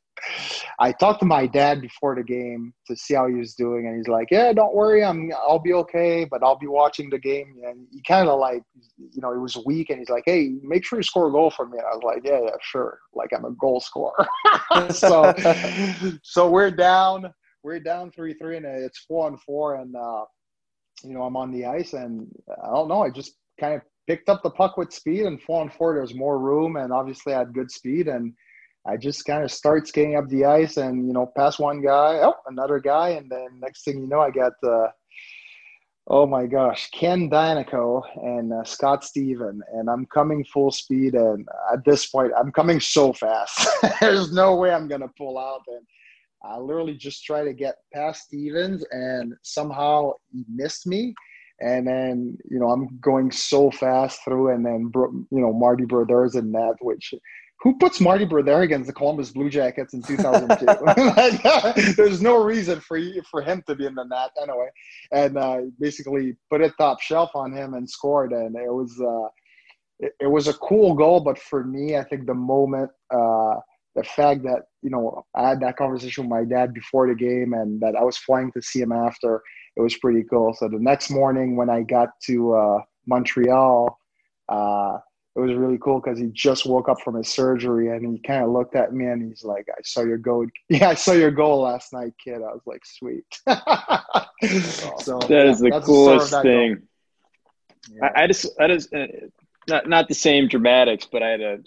I 0.79 0.91
talked 0.93 1.19
to 1.19 1.25
my 1.25 1.47
dad 1.47 1.81
before 1.81 2.15
the 2.15 2.23
game 2.23 2.73
to 2.87 2.95
see 2.95 3.13
how 3.13 3.27
he 3.27 3.35
was 3.35 3.55
doing, 3.55 3.87
and 3.87 3.97
he's 3.97 4.07
like, 4.07 4.29
"Yeah, 4.31 4.53
don't 4.53 4.73
worry, 4.73 5.03
I'm 5.03 5.31
I'll 5.35 5.59
be 5.59 5.73
okay, 5.73 6.25
but 6.25 6.43
I'll 6.43 6.57
be 6.57 6.67
watching 6.67 7.09
the 7.09 7.19
game." 7.19 7.55
And 7.65 7.87
he 7.91 8.01
kind 8.01 8.29
of 8.29 8.39
like, 8.39 8.63
you 8.97 9.21
know, 9.21 9.33
he 9.33 9.39
was 9.39 9.57
weak, 9.65 9.89
and 9.89 9.99
he's 9.99 10.09
like, 10.09 10.23
"Hey, 10.25 10.53
make 10.63 10.85
sure 10.85 10.99
you 10.99 11.03
score 11.03 11.27
a 11.27 11.31
goal 11.31 11.51
for 11.51 11.65
me." 11.65 11.77
And 11.77 11.87
I 11.87 11.95
was 11.95 12.03
like, 12.03 12.21
"Yeah, 12.23 12.39
yeah, 12.43 12.55
sure." 12.61 12.99
Like 13.13 13.31
I'm 13.35 13.45
a 13.45 13.51
goal 13.51 13.81
scorer. 13.81 14.27
so, 14.91 15.33
so 16.23 16.49
we're 16.49 16.71
down, 16.71 17.33
we're 17.63 17.79
down 17.79 18.11
three 18.11 18.33
three, 18.33 18.57
and 18.57 18.65
it's 18.65 18.99
four 18.99 19.27
on 19.27 19.37
four, 19.37 19.75
and 19.75 19.95
uh, 19.95 20.23
you 21.03 21.13
know, 21.13 21.23
I'm 21.23 21.35
on 21.35 21.51
the 21.51 21.65
ice, 21.65 21.93
and 21.93 22.27
I 22.63 22.69
don't 22.73 22.87
know, 22.87 23.03
I 23.03 23.09
just 23.09 23.33
kind 23.59 23.75
of 23.75 23.81
picked 24.07 24.29
up 24.29 24.41
the 24.41 24.49
puck 24.49 24.77
with 24.77 24.91
speed 24.93 25.25
and 25.25 25.41
four 25.41 25.61
on 25.61 25.69
four 25.69 25.93
there 25.93 26.01
was 26.01 26.15
more 26.15 26.39
room 26.39 26.77
and 26.77 26.91
obviously 26.91 27.33
I 27.33 27.39
had 27.39 27.53
good 27.53 27.69
speed 27.69 28.07
and 28.07 28.33
I 28.87 28.95
just 28.95 29.25
kind 29.25 29.43
of 29.43 29.51
start 29.51 29.87
skating 29.87 30.15
up 30.15 30.29
the 30.29 30.45
ice 30.45 30.77
and 30.77 31.05
you 31.05 31.13
know 31.13 31.31
pass 31.35 31.59
one 31.59 31.81
guy 31.81 32.21
oh 32.23 32.35
another 32.47 32.79
guy. 32.79 33.09
And 33.09 33.29
then 33.29 33.59
next 33.59 33.83
thing 33.83 33.99
you 33.99 34.07
know 34.07 34.21
I 34.21 34.31
got 34.31 34.53
uh, 34.63 34.87
oh 36.07 36.25
my 36.25 36.45
gosh 36.45 36.89
Ken 36.91 37.29
Daneyko 37.29 38.01
and 38.23 38.53
uh, 38.53 38.63
Scott 38.63 39.03
Steven. 39.03 39.61
And 39.73 39.89
I'm 39.89 40.05
coming 40.05 40.45
full 40.45 40.71
speed 40.71 41.15
and 41.15 41.45
at 41.73 41.83
this 41.83 42.07
point 42.07 42.31
I'm 42.37 42.51
coming 42.51 42.79
so 42.79 43.11
fast. 43.11 43.67
There's 43.99 44.31
no 44.31 44.55
way 44.55 44.71
I'm 44.71 44.87
gonna 44.87 45.11
pull 45.17 45.37
out. 45.37 45.63
And 45.67 45.85
I 46.43 46.57
literally 46.57 46.95
just 46.95 47.25
try 47.25 47.43
to 47.43 47.53
get 47.53 47.75
past 47.93 48.23
Stevens 48.23 48.85
and 48.91 49.33
somehow 49.43 50.13
he 50.31 50.45
missed 50.47 50.87
me 50.87 51.13
and 51.59 51.87
then 51.87 52.37
you 52.49 52.59
know 52.59 52.69
I'm 52.69 52.99
going 52.99 53.31
so 53.31 53.71
fast 53.71 54.23
through, 54.23 54.53
and 54.53 54.65
then 54.65 54.91
you 54.95 55.41
know 55.41 55.53
Marty 55.53 55.85
Brodeur's 55.85 56.35
in 56.35 56.51
net, 56.51 56.75
which 56.81 57.13
who 57.61 57.75
puts 57.77 57.99
Marty 57.99 58.25
Brodeur 58.25 58.61
against 58.61 58.87
the 58.87 58.93
Columbus 58.93 59.31
Blue 59.31 59.49
Jackets 59.49 59.93
in 59.93 60.03
2002? 60.03 60.65
like, 60.85 61.95
there's 61.95 62.21
no 62.21 62.43
reason 62.43 62.79
for 62.79 62.99
for 63.29 63.41
him 63.41 63.63
to 63.67 63.75
be 63.75 63.85
in 63.85 63.95
the 63.95 64.03
net 64.03 64.29
anyway, 64.41 64.69
and 65.11 65.37
uh, 65.37 65.61
basically 65.79 66.35
put 66.49 66.61
it 66.61 66.73
top 66.77 67.01
shelf 67.01 67.31
on 67.35 67.51
him 67.51 67.73
and 67.73 67.89
scored, 67.89 68.31
and 68.31 68.55
it 68.55 68.71
was 68.71 68.99
uh, 69.01 69.27
it, 69.99 70.13
it, 70.21 70.27
was 70.27 70.47
a 70.47 70.53
cool 70.53 70.93
goal, 70.93 71.19
but 71.19 71.39
for 71.39 71.63
me, 71.63 71.97
I 71.97 72.03
think 72.03 72.27
the 72.27 72.33
moment. 72.33 72.91
Uh, 73.09 73.55
the 73.97 74.03
fact 74.03 74.43
that 74.43 74.67
you 74.83 74.91
know 74.91 75.25
I 75.35 75.49
had 75.49 75.59
that 75.61 75.75
conversation 75.75 76.23
with 76.23 76.29
my 76.29 76.45
dad 76.45 76.73
before 76.73 77.07
the 77.07 77.15
game, 77.15 77.53
and 77.53 77.81
that 77.81 77.95
I 77.95 78.03
was 78.03 78.17
flying 78.17 78.51
to 78.53 78.61
see 78.61 78.79
him 78.79 78.91
after, 78.91 79.41
it 79.75 79.81
was 79.81 79.97
pretty 79.97 80.23
cool. 80.29 80.53
So 80.53 80.69
the 80.69 80.79
next 80.79 81.09
morning 81.09 81.57
when 81.57 81.69
I 81.69 81.81
got 81.81 82.09
to 82.27 82.53
uh, 82.53 82.79
Montreal, 83.07 83.99
uh, 84.47 84.99
it 85.35 85.39
was 85.39 85.53
really 85.55 85.79
cool 85.79 85.99
because 85.99 86.19
he 86.19 86.27
just 86.27 86.67
woke 86.67 86.89
up 86.89 87.01
from 87.01 87.15
his 87.15 87.27
surgery 87.27 87.89
and 87.89 88.05
he 88.05 88.21
kind 88.21 88.43
of 88.43 88.51
looked 88.51 88.75
at 88.75 88.93
me 88.93 89.07
and 89.07 89.27
he's 89.27 89.43
like, 89.43 89.65
"I 89.67 89.81
saw 89.83 90.03
your 90.03 90.19
goal. 90.19 90.45
Yeah, 90.69 90.89
I 90.89 90.93
saw 90.93 91.13
your 91.13 91.31
goal 91.31 91.61
last 91.63 91.91
night, 91.91 92.13
kid." 92.23 92.35
I 92.35 92.53
was 92.53 92.61
like, 92.67 92.85
"Sweet." 92.85 93.25
so 94.99 95.19
that 95.27 95.47
is 95.47 95.59
the 95.59 95.81
coolest 95.83 96.39
thing. 96.43 96.83
Yeah. 97.91 98.11
I, 98.15 98.23
I, 98.23 98.27
just, 98.27 98.47
I 98.59 98.67
just, 98.67 98.93
uh, 98.93 99.07
not 99.67 99.89
not 99.89 100.07
the 100.07 100.13
same 100.13 100.47
dramatics, 100.47 101.07
but 101.11 101.23
I 101.23 101.29
had 101.29 101.41
a 101.41 101.57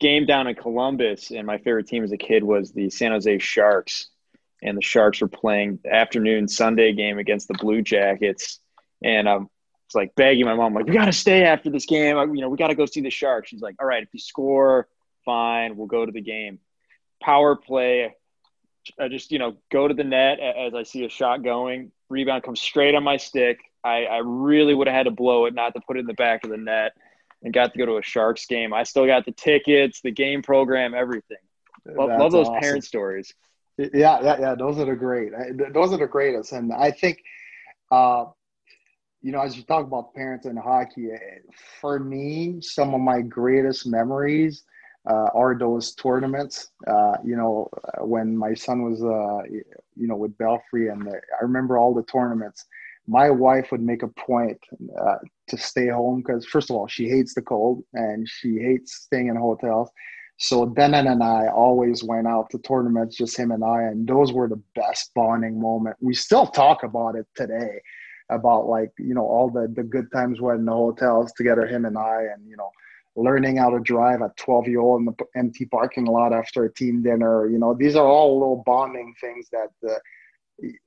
game 0.00 0.26
down 0.26 0.46
in 0.46 0.54
Columbus, 0.54 1.30
and 1.30 1.46
my 1.46 1.58
favorite 1.58 1.86
team 1.86 2.02
as 2.04 2.12
a 2.12 2.16
kid 2.16 2.42
was 2.42 2.72
the 2.72 2.90
San 2.90 3.12
Jose 3.12 3.38
Sharks 3.38 4.08
and 4.62 4.76
the 4.76 4.82
Sharks 4.82 5.20
were 5.20 5.28
playing 5.28 5.78
afternoon 5.90 6.48
Sunday 6.48 6.92
game 6.92 7.18
against 7.18 7.48
the 7.48 7.54
Blue 7.54 7.82
Jackets, 7.82 8.60
and 9.02 9.28
um, 9.28 9.48
it's 9.86 9.94
like 9.94 10.14
begging 10.14 10.44
my 10.44 10.54
mom, 10.54 10.74
like, 10.74 10.86
we 10.86 10.92
got 10.92 11.06
to 11.06 11.12
stay 11.12 11.44
after 11.44 11.70
this 11.70 11.86
game. 11.86 12.16
You 12.34 12.42
know, 12.42 12.48
we 12.48 12.56
got 12.56 12.68
to 12.68 12.74
go 12.74 12.86
see 12.86 13.00
the 13.00 13.10
Sharks. 13.10 13.48
She's 13.48 13.62
like, 13.62 13.76
all 13.80 13.86
right, 13.86 14.02
if 14.02 14.08
you 14.12 14.20
score, 14.20 14.86
fine, 15.24 15.76
we'll 15.76 15.86
go 15.86 16.04
to 16.04 16.12
the 16.12 16.20
game. 16.20 16.58
Power 17.22 17.56
play, 17.56 18.14
I 18.98 19.08
just 19.08 19.30
you 19.30 19.38
know 19.38 19.56
go 19.70 19.88
to 19.88 19.94
the 19.94 20.04
net 20.04 20.40
as 20.40 20.74
I 20.74 20.84
see 20.84 21.04
a 21.04 21.08
shot 21.08 21.42
going. 21.42 21.92
Rebound 22.08 22.42
comes 22.42 22.60
straight 22.60 22.94
on 22.94 23.04
my 23.04 23.18
stick. 23.18 23.60
I, 23.84 24.04
I 24.04 24.18
really 24.24 24.74
would 24.74 24.88
have 24.88 24.96
had 24.96 25.02
to 25.04 25.10
blow 25.10 25.46
it 25.46 25.54
not 25.54 25.74
to 25.74 25.80
put 25.80 25.96
it 25.96 26.00
in 26.00 26.06
the 26.06 26.14
back 26.14 26.44
of 26.44 26.50
the 26.50 26.56
net, 26.56 26.92
and 27.42 27.52
got 27.52 27.72
to 27.72 27.78
go 27.78 27.86
to 27.86 27.96
a 27.96 28.02
Sharks 28.02 28.46
game. 28.46 28.72
I 28.72 28.82
still 28.82 29.06
got 29.06 29.24
the 29.24 29.32
tickets, 29.32 30.00
the 30.02 30.10
game 30.10 30.42
program, 30.42 30.94
everything. 30.94 31.38
Love, 31.86 32.10
love 32.18 32.32
those 32.32 32.48
awesome. 32.48 32.60
parent 32.60 32.84
stories. 32.84 33.32
Yeah, 33.78 34.20
yeah, 34.22 34.36
yeah. 34.38 34.54
Those 34.54 34.78
are 34.78 34.84
the 34.84 34.94
great. 34.94 35.32
Those 35.72 35.92
are 35.92 35.98
the 35.98 36.06
greatest, 36.06 36.52
and 36.52 36.72
I 36.72 36.90
think, 36.90 37.22
uh, 37.90 38.26
you 39.22 39.32
know, 39.32 39.40
as 39.40 39.56
you 39.56 39.62
talk 39.62 39.86
about 39.86 40.14
parents 40.14 40.46
and 40.46 40.58
hockey, 40.58 41.08
eh, 41.12 41.38
for 41.80 41.98
me, 41.98 42.60
some 42.60 42.94
of 42.94 43.00
my 43.00 43.22
greatest 43.22 43.86
memories 43.86 44.64
uh, 45.08 45.28
are 45.34 45.56
those 45.58 45.94
tournaments. 45.94 46.68
Uh, 46.86 47.14
you 47.24 47.36
know, 47.36 47.70
when 48.00 48.36
my 48.36 48.52
son 48.52 48.82
was, 48.82 49.02
uh, 49.02 49.42
you 49.48 50.06
know, 50.06 50.16
with 50.16 50.36
Belfry, 50.36 50.88
and 50.88 51.06
the, 51.06 51.12
I 51.12 51.42
remember 51.42 51.78
all 51.78 51.94
the 51.94 52.02
tournaments. 52.02 52.66
My 53.06 53.30
wife 53.30 53.72
would 53.72 53.80
make 53.80 54.02
a 54.02 54.08
point 54.08 54.58
uh, 55.00 55.16
to 55.50 55.58
stay 55.58 55.88
home 55.88 56.22
because, 56.22 56.46
first 56.46 56.70
of 56.70 56.76
all, 56.76 56.86
she 56.88 57.08
hates 57.08 57.34
the 57.34 57.42
cold 57.42 57.82
and 57.92 58.28
she 58.28 58.58
hates 58.58 58.94
staying 58.94 59.28
in 59.28 59.36
hotels 59.36 59.90
so 60.42 60.64
Denon 60.64 61.06
and 61.06 61.22
I 61.22 61.48
always 61.48 62.02
went 62.02 62.26
out 62.26 62.48
to 62.50 62.58
tournaments, 62.60 63.14
just 63.14 63.38
him 63.38 63.50
and 63.50 63.62
I, 63.62 63.82
and 63.82 64.08
those 64.08 64.32
were 64.32 64.48
the 64.48 64.62
best 64.74 65.12
bonding 65.14 65.60
moment. 65.60 65.96
We 66.00 66.14
still 66.14 66.46
talk 66.46 66.82
about 66.82 67.14
it 67.14 67.26
today, 67.36 67.82
about 68.30 68.66
like 68.66 68.90
you 68.98 69.12
know 69.12 69.26
all 69.26 69.50
the 69.50 69.70
the 69.76 69.82
good 69.82 70.10
times 70.10 70.40
we 70.40 70.48
had 70.48 70.60
in 70.60 70.64
the 70.64 70.72
hotels 70.72 71.30
together, 71.32 71.66
him 71.66 71.84
and 71.84 71.98
I, 71.98 72.22
and 72.34 72.48
you 72.48 72.56
know 72.56 72.70
learning 73.16 73.58
how 73.58 73.68
to 73.68 73.80
drive 73.80 74.22
at 74.22 74.34
12 74.38 74.68
year 74.68 74.80
old 74.80 75.00
in 75.00 75.04
the 75.04 75.24
empty 75.36 75.66
parking 75.66 76.06
lot 76.06 76.32
after 76.32 76.64
a 76.64 76.72
team 76.72 77.02
dinner. 77.02 77.46
You 77.46 77.58
know 77.58 77.74
these 77.78 77.94
are 77.94 78.06
all 78.06 78.38
little 78.38 78.62
bonding 78.64 79.14
things 79.20 79.50
that. 79.52 79.68
Uh, 79.86 79.98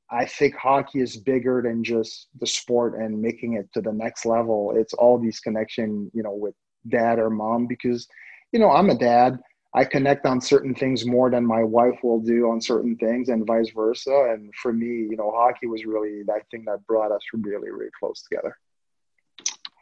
I 0.09 0.25
think 0.25 0.55
hockey 0.55 0.99
is 0.99 1.17
bigger 1.17 1.61
than 1.61 1.83
just 1.83 2.27
the 2.39 2.47
sport 2.47 2.95
and 2.95 3.21
making 3.21 3.53
it 3.53 3.71
to 3.73 3.81
the 3.81 3.91
next 3.91 4.25
level. 4.25 4.73
It's 4.75 4.93
all 4.93 5.17
these 5.17 5.39
connection, 5.39 6.11
you 6.13 6.21
know, 6.21 6.33
with 6.33 6.53
dad 6.87 7.17
or 7.17 7.29
mom 7.29 7.65
because 7.65 8.07
you 8.53 8.59
know, 8.59 8.69
I'm 8.69 8.89
a 8.89 8.95
dad. 8.95 9.39
I 9.75 9.83
connect 9.83 10.27
on 10.27 10.39
certain 10.39 10.75
things 10.75 11.05
more 11.05 11.31
than 11.31 11.45
my 11.45 11.63
wife 11.63 11.97
will 12.03 12.19
do 12.19 12.51
on 12.51 12.61
certain 12.61 12.95
things, 12.95 13.29
and 13.29 13.45
vice 13.45 13.71
versa. 13.71 14.29
And 14.31 14.53
for 14.53 14.71
me, 14.71 15.07
you 15.09 15.17
know, 15.17 15.31
hockey 15.35 15.65
was 15.65 15.83
really 15.83 16.21
that 16.27 16.43
thing 16.51 16.63
that 16.67 16.85
brought 16.85 17.11
us 17.11 17.21
really, 17.33 17.71
really 17.71 17.89
close 17.99 18.21
together. 18.21 18.55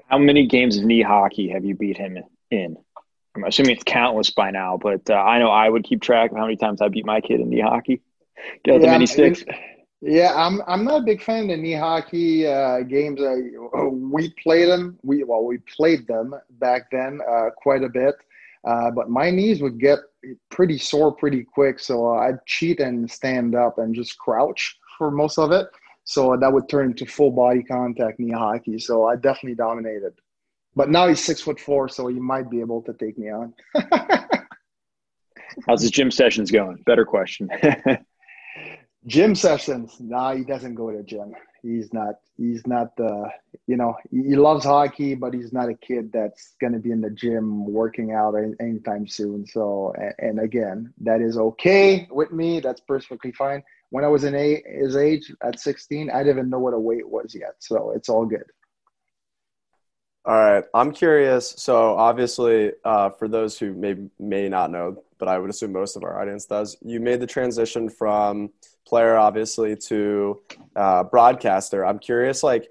How 0.08 0.18
many 0.18 0.48
games 0.48 0.78
of 0.78 0.86
knee 0.86 1.02
hockey 1.02 1.50
have 1.50 1.66
you 1.66 1.76
beat 1.76 1.98
him 1.98 2.18
in? 2.50 2.78
I'm 3.36 3.44
assuming 3.44 3.76
it's 3.76 3.84
countless 3.84 4.30
by 4.30 4.52
now, 4.52 4.78
but 4.82 5.10
uh, 5.10 5.16
I 5.16 5.40
know 5.40 5.50
I 5.50 5.70
would 5.70 5.84
keep 5.84 6.02
track 6.02 6.32
of 6.32 6.38
how 6.38 6.44
many 6.44 6.56
times 6.56 6.82
I 6.82 6.88
beat 6.88 7.06
my 7.06 7.20
kid 7.20 7.42
in 7.42 7.50
knee 7.50 7.62
hockey. 7.62 8.02
Get 8.64 8.76
yeah, 8.76 8.80
the 8.80 8.88
mini 8.88 9.06
sticks. 9.06 9.44
Yeah, 10.02 10.34
I'm. 10.36 10.62
I'm 10.66 10.84
not 10.84 11.02
a 11.02 11.06
big 11.06 11.22
fan 11.22 11.44
of 11.44 11.50
the 11.50 11.58
knee 11.58 11.76
hockey 11.76 12.48
uh, 12.48 12.80
games. 12.82 13.22
Uh, 13.22 13.36
we 13.90 14.34
played 14.42 14.70
them. 14.70 14.98
We 15.04 15.24
well, 15.24 15.46
we 15.46 15.60
played 15.60 16.08
them 16.08 16.34
back 16.60 16.90
then 16.92 17.20
uh, 17.30 17.52
quite 17.56 17.84
a 17.84 17.90
bit, 17.90 18.16
uh, 18.66 18.90
but 18.90 19.12
my 19.12 19.30
knees 19.30 19.62
would 19.62 19.80
get 19.80 20.00
pretty 20.50 20.80
sore 20.80 21.12
pretty 21.12 21.44
quick. 21.44 21.80
So 21.80 22.14
I'd 22.16 22.44
cheat 22.48 22.80
and 22.80 23.10
stand 23.10 23.54
up 23.54 23.78
and 23.78 23.94
just 23.94 24.18
crouch 24.18 24.76
for 24.98 25.12
most 25.12 25.38
of 25.38 25.52
it. 25.52 25.68
So 26.04 26.36
that 26.36 26.52
would 26.52 26.68
turn 26.68 26.88
into 26.88 27.06
full 27.06 27.30
body 27.30 27.62
contact 27.62 28.20
knee 28.20 28.32
hockey. 28.32 28.80
So 28.80 29.06
I 29.06 29.16
definitely 29.16 29.56
dominated. 29.56 30.14
But 30.76 30.90
now 30.90 31.08
he's 31.10 31.24
six 31.24 31.42
foot 31.42 31.60
four, 31.60 31.88
so 31.90 32.08
he 32.08 32.20
might 32.20 32.50
be 32.50 32.60
able 32.60 32.82
to 32.84 32.94
take 32.94 33.20
me 33.20 33.30
on. 33.30 33.54
How's 35.68 35.82
his 35.82 35.92
gym 35.92 36.10
sessions 36.10 36.50
going? 36.50 36.78
Better 36.86 37.06
question. 37.06 37.50
Gym 39.08 39.34
sessions. 39.36 39.98
Nah, 40.00 40.36
he 40.36 40.44
doesn't 40.44 40.76
go 40.76 40.92
to 40.92 41.02
gym. 41.04 41.34
He's 41.64 41.92
not. 41.94 42.16
He's 42.38 42.66
not 42.68 42.96
the. 42.98 43.30
You 43.68 43.78
know, 43.78 43.96
he 44.12 44.36
loves 44.36 44.64
hockey, 44.66 45.16
but 45.16 45.34
he's 45.34 45.52
not 45.54 45.70
a 45.70 45.74
kid 45.74 46.12
that's 46.12 46.56
going 46.62 46.74
to 46.74 46.80
be 46.80 46.92
in 46.92 47.02
the 47.02 47.10
gym 47.10 47.66
working 47.66 48.12
out 48.12 48.36
anytime 48.60 49.08
soon. 49.08 49.46
So, 49.48 49.94
and 50.20 50.40
again, 50.40 50.94
that 51.02 51.22
is 51.22 51.38
okay 51.38 52.08
with 52.12 52.32
me. 52.32 52.60
That's 52.60 52.82
perfectly 52.82 53.32
fine. 53.32 53.64
When 53.90 54.06
I 54.06 54.08
was 54.08 54.24
in 54.24 54.36
a, 54.36 54.64
his 54.66 54.96
age 54.96 55.32
at 55.44 55.60
16, 55.60 56.10
I 56.10 56.20
didn't 56.20 56.38
even 56.38 56.50
know 56.50 56.60
what 56.60 56.74
a 56.74 56.80
weight 56.80 57.08
was 57.08 57.36
yet. 57.36 57.56
So 57.60 57.92
it's 57.92 58.08
all 58.10 58.26
good. 58.26 58.46
All 60.24 60.36
right, 60.36 60.64
I'm 60.74 60.92
curious. 60.92 61.56
So 61.58 61.96
obviously, 61.98 62.74
uh, 62.86 63.10
for 63.10 63.28
those 63.28 63.58
who 63.58 63.74
may 63.74 63.96
may 64.20 64.50
not 64.50 64.70
know, 64.70 65.04
but 65.18 65.28
I 65.28 65.40
would 65.40 65.50
assume 65.50 65.72
most 65.72 65.96
of 65.96 66.04
our 66.04 66.22
audience 66.22 66.46
does, 66.46 66.78
you 66.82 67.00
made 67.00 67.20
the 67.20 67.28
transition 67.28 67.90
from 67.90 68.52
player 68.86 69.18
obviously 69.18 69.76
to 69.76 70.40
uh, 70.76 71.04
broadcaster. 71.06 71.84
I'm 71.86 71.98
curious, 71.98 72.44
like 72.44 72.70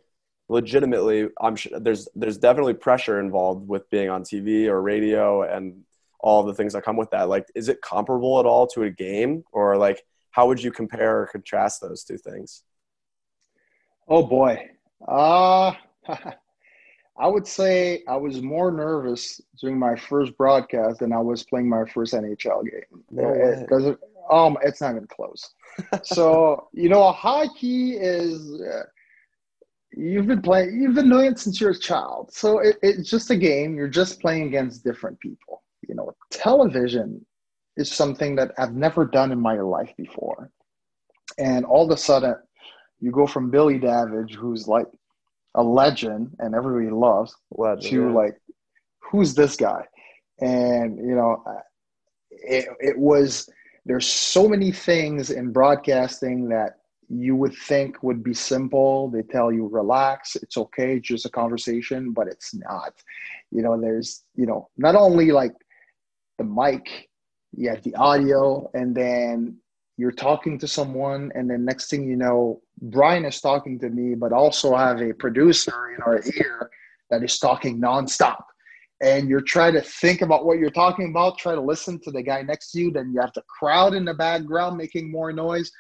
legitimately, 0.49 1.29
I'm 1.41 1.57
sure 1.57 1.81
there's 1.81 2.07
there's 2.15 2.39
definitely 2.39 2.75
pressure 2.75 3.19
involved 3.19 3.67
with 3.67 3.91
being 3.91 4.11
on 4.11 4.23
TV 4.23 4.69
or 4.69 4.81
radio 4.81 5.43
and 5.43 5.83
all 6.21 6.45
the 6.45 6.55
things 6.55 6.75
that 6.75 6.85
come 6.85 6.97
with 6.97 7.11
that. 7.11 7.29
Like, 7.29 7.47
is 7.57 7.69
it 7.69 7.81
comparable 7.83 8.39
at 8.39 8.47
all 8.47 8.69
to 8.69 8.85
a 8.85 8.91
game, 8.91 9.43
or 9.51 9.77
like 9.77 10.05
how 10.31 10.47
would 10.47 10.63
you 10.63 10.71
compare 10.71 11.23
or 11.23 11.27
contrast 11.27 11.81
those 11.81 12.05
two 12.05 12.17
things? 12.17 12.63
Oh 14.09 14.23
boy. 14.27 14.71
Uh 15.07 15.73
I 17.19 17.27
would 17.27 17.47
say 17.47 18.03
I 18.09 18.17
was 18.17 18.41
more 18.41 18.71
nervous 18.71 19.41
during 19.61 19.79
my 19.79 19.97
first 19.97 20.37
broadcast 20.37 21.01
than 21.01 21.13
I 21.13 21.19
was 21.19 21.43
playing 21.43 21.69
my 21.69 21.85
first 21.85 22.15
NHL 22.15 22.65
game. 22.65 23.05
Because 23.11 23.85
no 23.85 23.97
um, 24.31 24.57
it's 24.63 24.81
not 24.81 24.93
even 24.93 25.07
close. 25.07 25.55
so 26.03 26.69
you 26.73 26.89
know, 26.89 27.11
hockey 27.13 27.93
is 27.93 28.61
uh, 28.61 28.85
you've 29.93 30.27
been 30.27 30.43
playing, 30.43 30.81
you've 30.81 30.95
been 30.95 31.11
doing 31.11 31.33
it 31.33 31.39
since 31.39 31.61
you're 31.61 31.71
a 31.71 31.79
child. 31.79 32.33
So 32.33 32.61
it, 32.61 32.79
it's 32.83 33.11
just 33.11 33.31
a 33.31 33.37
game. 33.37 33.77
You're 33.77 33.89
just 33.89 34.21
playing 34.21 34.47
against 34.47 34.85
different 34.85 35.19
people. 35.21 35.63
You 35.89 35.95
know, 35.95 36.15
television 36.31 37.25
is 37.77 37.91
something 37.91 38.37
that 38.37 38.53
I've 38.59 38.75
never 38.75 39.05
done 39.05 39.33
in 39.33 39.41
my 39.41 39.61
life 39.61 39.93
before, 39.97 40.51
and 41.39 41.65
all 41.65 41.85
of 41.85 41.91
a 41.91 41.97
sudden, 41.97 42.37
you 43.01 43.11
go 43.11 43.27
from 43.27 43.51
Billy 43.51 43.79
Davidge, 43.79 44.35
who's 44.35 44.69
like 44.69 44.87
a 45.55 45.63
legend 45.63 46.37
and 46.39 46.55
everybody 46.55 46.91
loves 46.91 47.35
legend, 47.51 47.91
to 47.91 48.09
yeah. 48.09 48.13
like 48.13 48.41
who's 49.01 49.35
this 49.35 49.57
guy? 49.57 49.85
And 50.41 50.97
you 50.97 51.15
know 51.15 51.43
it, 52.31 52.67
it 52.81 52.99
was 52.99 53.49
there's 53.85 54.07
so 54.07 54.49
many 54.49 54.73
things 54.73 55.31
in 55.31 55.53
broadcasting 55.53 56.49
that 56.49 56.77
you 57.09 57.35
would 57.35 57.55
think 57.55 58.03
would 58.03 58.23
be 58.23 58.35
simple. 58.35 59.11
They 59.11 59.23
tell 59.23 59.53
you 59.53 59.67
relax 59.67 60.37
it's 60.37 60.57
okay 60.57 60.97
it's 60.97 61.09
just 61.09 61.27
a 61.27 61.31
conversation 61.31 62.13
but 62.13 62.29
it's 62.29 62.55
not. 62.55 62.95
You 63.51 63.63
know 63.63 63.81
there's 63.81 64.25
you 64.37 64.47
know 64.47 64.69
not 64.77 64.95
only 64.95 65.33
like 65.33 65.53
the 66.39 66.45
mic 66.45 67.09
you 67.57 67.69
have 67.69 67.83
the 67.83 67.95
audio 67.97 68.71
and 68.75 68.95
then 68.95 69.57
you're 70.01 70.11
talking 70.29 70.59
to 70.59 70.67
someone 70.67 71.31
and 71.35 71.51
then 71.51 71.65
next 71.65 71.91
thing 71.91 72.09
you 72.09 72.17
know 72.17 72.61
brian 72.83 73.25
is 73.25 73.41
talking 73.41 73.79
to 73.79 73.89
me 73.91 74.15
but 74.15 74.33
also 74.33 74.75
have 74.75 75.01
a 75.01 75.13
producer 75.13 75.95
in 75.95 76.03
our 76.03 76.21
ear 76.37 76.71
that 77.11 77.23
is 77.23 77.39
talking 77.39 77.81
nonstop. 77.81 78.43
And 79.03 79.29
you're 79.29 79.41
trying 79.41 79.73
to 79.75 79.81
think 79.81 80.23
about 80.23 80.45
what 80.45 80.59
you're 80.59 80.71
talking 80.71 81.11
about 81.11 81.39
try 81.39 81.55
to 81.55 81.61
listen 81.61 81.99
to 82.01 82.11
the 82.11 82.23
guy 82.23 82.43
next 82.43 82.73
to 82.73 82.81
you 82.81 82.91
then 82.91 83.13
you 83.13 83.21
have 83.21 83.33
the 83.35 83.43
crowd 83.59 83.95
in 83.95 84.05
the 84.05 84.15
background 84.15 84.77
making 84.77 85.11
more 85.11 85.33
noise. 85.33 85.71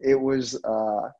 It 0.00 0.18
was 0.20 0.62
uh, 0.64 1.10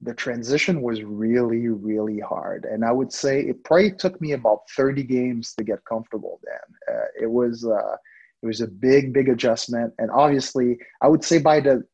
the 0.00 0.14
transition 0.14 0.82
was 0.82 1.02
really 1.02 1.68
really 1.68 2.18
hard. 2.18 2.64
And 2.64 2.84
i 2.84 2.92
would 2.92 3.12
say 3.12 3.42
it 3.42 3.62
probably 3.64 3.92
took 3.92 4.20
me 4.20 4.32
about 4.32 4.62
30 4.76 5.04
games 5.04 5.54
to 5.54 5.64
get 5.64 5.84
comfortable 5.84 6.40
then 6.44 6.96
uh, 6.96 7.06
it 7.20 7.30
was 7.30 7.64
uh, 7.64 7.96
it 8.42 8.46
was 8.46 8.60
a 8.60 8.66
big, 8.66 9.12
big 9.12 9.28
adjustment. 9.28 9.92
And 9.98 10.10
obviously, 10.10 10.78
I 11.00 11.08
would 11.08 11.24
say 11.24 11.38
by 11.38 11.60
the, 11.60 11.84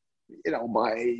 you 0.44 0.52
know, 0.52 0.66
by 0.68 1.14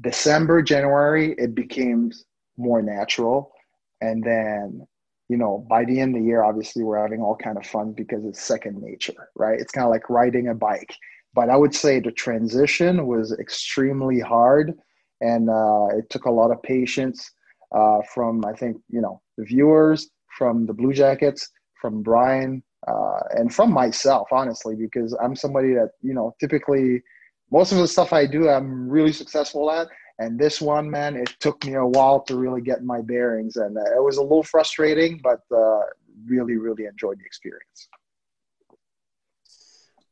December, 0.00 0.62
January, 0.62 1.34
it 1.38 1.54
became 1.54 2.10
more 2.56 2.82
natural. 2.82 3.52
And 4.00 4.22
then, 4.24 4.86
you 5.28 5.36
know, 5.36 5.66
by 5.68 5.84
the 5.84 6.00
end 6.00 6.16
of 6.16 6.22
the 6.22 6.26
year, 6.26 6.42
obviously, 6.42 6.82
we're 6.82 7.00
having 7.00 7.20
all 7.20 7.36
kind 7.36 7.58
of 7.58 7.66
fun 7.66 7.92
because 7.92 8.24
it's 8.24 8.40
second 8.40 8.80
nature, 8.80 9.28
right? 9.36 9.60
It's 9.60 9.72
kind 9.72 9.84
of 9.84 9.90
like 9.90 10.08
riding 10.08 10.48
a 10.48 10.54
bike. 10.54 10.94
But 11.34 11.50
I 11.50 11.56
would 11.56 11.74
say 11.74 12.00
the 12.00 12.12
transition 12.12 13.06
was 13.06 13.32
extremely 13.38 14.20
hard, 14.20 14.74
and 15.20 15.48
uh, 15.48 15.86
it 15.96 16.10
took 16.10 16.26
a 16.26 16.30
lot 16.30 16.50
of 16.50 16.62
patience 16.62 17.30
uh, 17.74 18.00
from 18.12 18.44
I 18.44 18.52
think 18.52 18.76
you 18.90 19.00
know 19.00 19.22
the 19.38 19.44
viewers, 19.44 20.10
from 20.36 20.66
the 20.66 20.74
Blue 20.74 20.92
Jackets, 20.92 21.48
from 21.80 22.02
Brian, 22.02 22.62
uh, 22.88 23.20
and 23.30 23.54
from 23.54 23.72
myself, 23.72 24.28
honestly, 24.32 24.74
because 24.74 25.14
I'm 25.22 25.36
somebody 25.36 25.74
that 25.74 25.92
you 26.02 26.14
know 26.14 26.34
typically 26.40 27.02
most 27.50 27.70
of 27.70 27.78
the 27.78 27.86
stuff 27.86 28.12
I 28.12 28.26
do, 28.26 28.48
I'm 28.48 28.88
really 28.88 29.12
successful 29.12 29.70
at. 29.70 29.88
And 30.18 30.38
this 30.38 30.60
one, 30.60 30.90
man, 30.90 31.16
it 31.16 31.34
took 31.38 31.64
me 31.64 31.74
a 31.74 31.84
while 31.84 32.20
to 32.22 32.36
really 32.36 32.60
get 32.60 32.82
my 32.82 33.00
bearings, 33.02 33.56
and 33.56 33.76
uh, 33.76 33.96
it 33.96 34.02
was 34.02 34.16
a 34.16 34.22
little 34.22 34.42
frustrating, 34.42 35.20
but 35.22 35.40
uh, 35.54 35.80
really, 36.26 36.56
really 36.56 36.84
enjoyed 36.86 37.18
the 37.18 37.24
experience. 37.24 37.88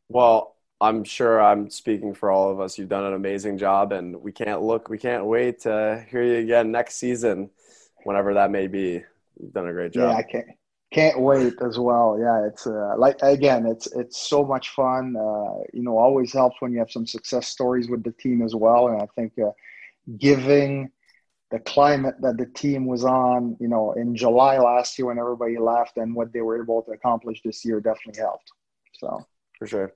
Well, 0.09 0.57
I'm 0.81 1.05
sure 1.05 1.41
I'm 1.41 1.71
speaking 1.71 2.15
for 2.15 2.31
all 2.31 2.51
of 2.51 2.61
us. 2.61 2.79
You've 2.79 2.89
done 2.89 3.05
an 3.05 3.15
amazing 3.15 3.59
job, 3.59 3.93
and 3.93 4.17
we 4.17 4.33
can't 4.33 4.63
look, 4.63 4.89
we 4.89 4.99
can't 4.99 5.27
wait 5.27 5.61
to 5.61 6.05
hear 6.11 6.23
you 6.23 6.37
again 6.37 6.73
next 6.73 6.97
season, 6.97 7.51
whenever 8.05 8.35
that 8.35 8.51
may 8.51 8.67
be. 8.67 9.05
You've 9.41 9.53
done 9.53 9.69
a 9.69 9.73
great 9.73 9.93
job. 9.93 10.11
Yeah, 10.11 10.17
I 10.17 10.23
can't 10.23 10.47
can't 10.93 11.21
wait 11.21 11.55
as 11.63 11.79
well. 11.79 12.19
Yeah 12.21 12.47
it's 12.47 12.67
uh, 12.67 12.95
like 12.99 13.17
again 13.23 13.67
it's 13.67 13.87
it's 13.93 14.19
so 14.19 14.45
much 14.45 14.71
fun. 14.71 15.15
Uh, 15.17 15.63
you 15.73 15.83
know 15.83 15.97
always 15.97 16.33
helps 16.33 16.57
when 16.61 16.73
you 16.73 16.79
have 16.79 16.91
some 16.91 17.07
success 17.07 17.47
stories 17.47 17.89
with 17.89 18.03
the 18.03 18.13
team 18.13 18.43
as 18.43 18.55
well. 18.55 18.89
And 18.89 19.01
i 19.01 19.07
think 19.15 19.33
uh, 19.39 19.51
giving 20.19 20.91
the 21.51 21.61
climate 21.61 22.15
that 22.21 22.37
the 22.37 22.47
team 22.47 22.87
was 22.87 23.05
on 23.05 23.57
you 23.61 23.69
know 23.69 23.93
in 23.93 24.15
july 24.15 24.57
last 24.59 24.97
year 24.99 25.07
when 25.07 25.19
everybody 25.19 25.59
left 25.59 25.97
and 25.97 26.15
what 26.15 26.33
they 26.33 26.41
were 26.41 26.63
able 26.63 26.83
to 26.83 26.93
accomplish 26.93 27.41
this 27.45 27.65
year 27.65 27.81
definitely 27.81 28.21
helped. 28.21 28.51
So. 28.95 29.27
For 29.59 29.67
sure. 29.67 29.93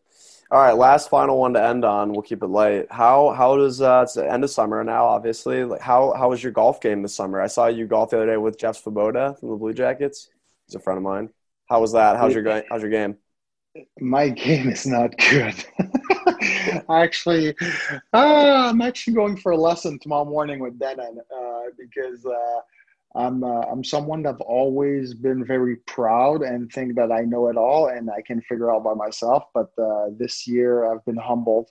All 0.50 0.60
right 0.60 0.76
last 0.76 1.10
final 1.10 1.40
one 1.40 1.54
to 1.54 1.62
end 1.62 1.84
on. 1.84 2.12
We'll 2.12 2.22
keep 2.22 2.42
it 2.42 2.46
light. 2.46 2.86
How 2.90 3.30
how 3.30 3.56
does 3.56 3.80
uh 3.80 4.02
it's 4.04 4.14
the 4.14 4.30
end 4.30 4.44
of 4.44 4.50
summer 4.50 4.84
now 4.84 5.06
obviously. 5.06 5.64
Like 5.64 5.80
how 5.80 6.12
how 6.12 6.30
was 6.30 6.40
your 6.40 6.52
golf 6.52 6.80
game 6.80 7.02
this 7.02 7.16
summer? 7.16 7.40
I 7.40 7.48
saw 7.48 7.66
you 7.66 7.86
golf 7.86 8.10
the 8.10 8.18
other 8.18 8.26
day 8.26 8.36
with 8.36 8.58
jeff 8.58 8.76
svoboda 8.76 9.36
from 9.40 9.48
the 9.48 9.56
blue 9.56 9.72
jackets 9.72 10.28
He's 10.66 10.74
a 10.74 10.80
friend 10.80 10.96
of 10.96 11.02
mine. 11.02 11.30
How 11.68 11.80
was 11.80 11.92
that? 11.92 12.16
How's 12.16 12.34
your 12.34 12.42
game? 12.42 12.62
how's 12.68 12.82
your 12.82 12.90
game? 12.90 13.16
My 14.00 14.28
game 14.28 14.68
is 14.68 14.86
not 14.86 15.16
good. 15.18 15.54
actually, 16.90 17.54
uh, 18.12 18.70
I'm 18.70 18.80
actually 18.80 19.14
going 19.14 19.36
for 19.36 19.52
a 19.52 19.56
lesson 19.56 19.98
tomorrow 19.98 20.24
morning 20.24 20.60
with 20.60 20.78
Denon 20.78 21.18
uh, 21.18 21.60
because 21.78 22.24
uh, 22.24 23.18
I'm 23.18 23.42
uh, 23.42 23.62
I'm 23.62 23.82
someone 23.82 24.22
that've 24.22 24.40
always 24.40 25.14
been 25.14 25.44
very 25.44 25.76
proud 25.86 26.42
and 26.42 26.70
think 26.70 26.94
that 26.96 27.10
I 27.10 27.22
know 27.22 27.48
it 27.48 27.56
all 27.56 27.88
and 27.88 28.10
I 28.10 28.22
can 28.22 28.40
figure 28.42 28.72
out 28.72 28.84
by 28.84 28.94
myself. 28.94 29.44
But 29.52 29.70
uh, 29.78 30.10
this 30.16 30.46
year 30.46 30.92
I've 30.92 31.04
been 31.04 31.16
humbled. 31.16 31.70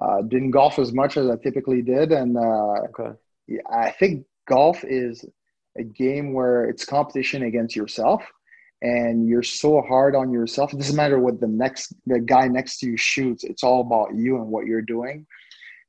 Uh, 0.00 0.22
didn't 0.22 0.50
golf 0.50 0.78
as 0.78 0.92
much 0.92 1.16
as 1.16 1.28
I 1.30 1.36
typically 1.36 1.80
did, 1.80 2.12
and 2.12 2.36
okay. 2.36 3.12
I 3.72 3.90
think 3.92 4.26
golf 4.46 4.84
is 4.84 5.24
a 5.78 5.84
game 5.84 6.32
where 6.32 6.64
it's 6.64 6.84
competition 6.84 7.42
against 7.44 7.76
yourself 7.76 8.22
and 8.82 9.28
you're 9.28 9.42
so 9.42 9.80
hard 9.82 10.14
on 10.14 10.32
yourself. 10.32 10.72
It 10.72 10.78
doesn't 10.78 10.96
matter 10.96 11.18
what 11.18 11.40
the 11.40 11.48
next 11.48 11.94
the 12.06 12.20
guy 12.20 12.48
next 12.48 12.78
to 12.80 12.86
you 12.86 12.96
shoots. 12.96 13.44
It's 13.44 13.62
all 13.62 13.80
about 13.80 14.14
you 14.14 14.36
and 14.36 14.48
what 14.48 14.66
you're 14.66 14.82
doing. 14.82 15.26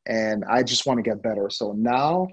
And 0.07 0.45
I 0.49 0.63
just 0.63 0.85
want 0.85 0.97
to 0.97 1.03
get 1.03 1.21
better. 1.21 1.49
So 1.49 1.73
now 1.73 2.27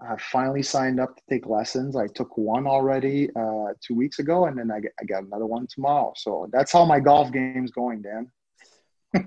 I 0.00 0.16
finally 0.30 0.62
signed 0.62 1.00
up 1.00 1.16
to 1.16 1.22
take 1.28 1.46
lessons. 1.46 1.96
I 1.96 2.06
took 2.06 2.36
one 2.36 2.66
already 2.66 3.30
uh, 3.34 3.72
two 3.84 3.94
weeks 3.94 4.18
ago, 4.18 4.44
and 4.44 4.56
then 4.56 4.70
I, 4.70 4.80
get, 4.80 4.92
I 5.00 5.04
got 5.04 5.24
another 5.24 5.46
one 5.46 5.66
tomorrow. 5.74 6.12
So 6.16 6.48
that's 6.52 6.70
how 6.70 6.84
my 6.84 7.00
golf 7.00 7.32
game's 7.32 7.72
going, 7.72 8.02
Dan. 8.02 8.30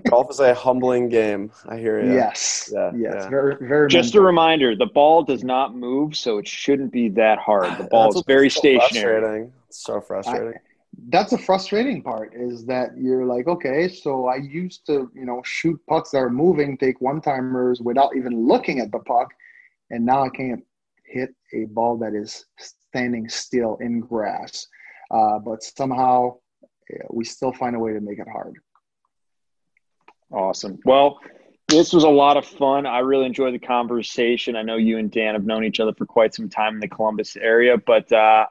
Golf 0.08 0.30
is 0.30 0.38
a 0.38 0.54
humbling 0.54 1.08
game. 1.08 1.50
I 1.68 1.76
hear 1.76 2.02
you. 2.04 2.14
Yes. 2.14 2.70
Yeah, 2.72 2.92
yes. 2.94 3.14
yeah. 3.14 3.28
Very, 3.28 3.56
very. 3.60 3.88
Just 3.88 4.14
a 4.14 4.20
reminder: 4.20 4.76
the 4.76 4.86
ball 4.86 5.24
does 5.24 5.42
not 5.42 5.74
move, 5.74 6.16
so 6.16 6.38
it 6.38 6.46
shouldn't 6.46 6.92
be 6.92 7.08
that 7.10 7.38
hard. 7.38 7.76
The 7.78 7.84
ball 7.90 8.04
That's 8.04 8.16
is 8.16 8.24
very 8.26 8.48
so 8.48 8.60
stationary. 8.60 9.20
Frustrating. 9.20 9.52
It's 9.68 9.82
so 9.82 10.00
frustrating. 10.00 10.54
That's 11.08 11.30
the 11.30 11.38
frustrating 11.38 12.02
part 12.02 12.32
is 12.34 12.66
that 12.66 12.90
you're 12.98 13.24
like, 13.24 13.48
okay, 13.48 13.88
so 13.88 14.26
I 14.26 14.36
used 14.36 14.84
to, 14.86 15.10
you 15.14 15.24
know, 15.24 15.40
shoot 15.42 15.80
pucks 15.88 16.10
that 16.10 16.18
are 16.18 16.30
moving, 16.30 16.76
take 16.76 17.00
one 17.00 17.22
timers 17.22 17.80
without 17.80 18.14
even 18.14 18.46
looking 18.46 18.78
at 18.78 18.92
the 18.92 18.98
puck, 18.98 19.28
and 19.90 20.04
now 20.04 20.22
I 20.22 20.28
can't 20.28 20.62
hit 21.06 21.34
a 21.54 21.64
ball 21.64 21.96
that 21.98 22.14
is 22.14 22.44
standing 22.58 23.28
still 23.28 23.78
in 23.80 24.00
grass. 24.00 24.66
Uh, 25.10 25.38
but 25.38 25.62
somehow 25.62 26.36
yeah, 26.90 27.02
we 27.10 27.24
still 27.24 27.52
find 27.52 27.74
a 27.74 27.78
way 27.78 27.92
to 27.92 28.00
make 28.00 28.18
it 28.18 28.28
hard. 28.30 28.56
Awesome. 30.32 30.78
Well, 30.84 31.18
this 31.68 31.92
was 31.92 32.04
a 32.04 32.08
lot 32.08 32.36
of 32.36 32.46
fun. 32.46 32.86
I 32.86 33.00
really 33.00 33.26
enjoyed 33.26 33.54
the 33.54 33.58
conversation. 33.58 34.56
I 34.56 34.62
know 34.62 34.76
you 34.76 34.98
and 34.98 35.10
Dan 35.10 35.34
have 35.34 35.44
known 35.44 35.64
each 35.64 35.80
other 35.80 35.92
for 35.94 36.06
quite 36.06 36.34
some 36.34 36.48
time 36.48 36.74
in 36.74 36.80
the 36.80 36.88
Columbus 36.88 37.36
area, 37.36 37.76
but 37.76 38.10
uh, 38.12 38.46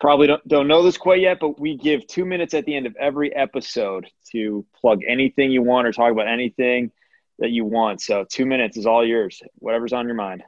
probably 0.00 0.26
don't, 0.26 0.46
don't 0.48 0.68
know 0.68 0.82
this 0.82 0.96
quite 0.96 1.20
yet. 1.20 1.38
But 1.40 1.58
we 1.60 1.76
give 1.76 2.06
two 2.06 2.24
minutes 2.24 2.54
at 2.54 2.64
the 2.64 2.76
end 2.76 2.86
of 2.86 2.96
every 2.96 3.34
episode 3.34 4.08
to 4.32 4.64
plug 4.80 5.02
anything 5.06 5.50
you 5.50 5.62
want 5.62 5.86
or 5.86 5.92
talk 5.92 6.10
about 6.12 6.28
anything 6.28 6.90
that 7.38 7.50
you 7.50 7.64
want. 7.64 8.00
So 8.00 8.24
two 8.28 8.46
minutes 8.46 8.76
is 8.76 8.86
all 8.86 9.04
yours. 9.06 9.40
Whatever's 9.56 9.92
on 9.92 10.06
your 10.06 10.14
mind, 10.16 10.42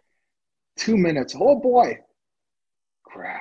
Two 0.76 0.96
minutes. 0.96 1.34
Oh 1.38 1.58
boy. 1.60 1.98
Crash. 3.04 3.40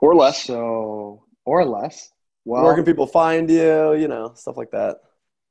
or 0.00 0.14
less. 0.14 0.44
So, 0.44 1.24
or 1.44 1.64
less. 1.64 2.10
Well, 2.44 2.62
Where 2.64 2.74
can 2.74 2.84
people 2.84 3.06
find 3.06 3.50
you? 3.50 3.94
You 3.94 4.08
know, 4.08 4.32
stuff 4.34 4.56
like 4.56 4.70
that. 4.70 4.96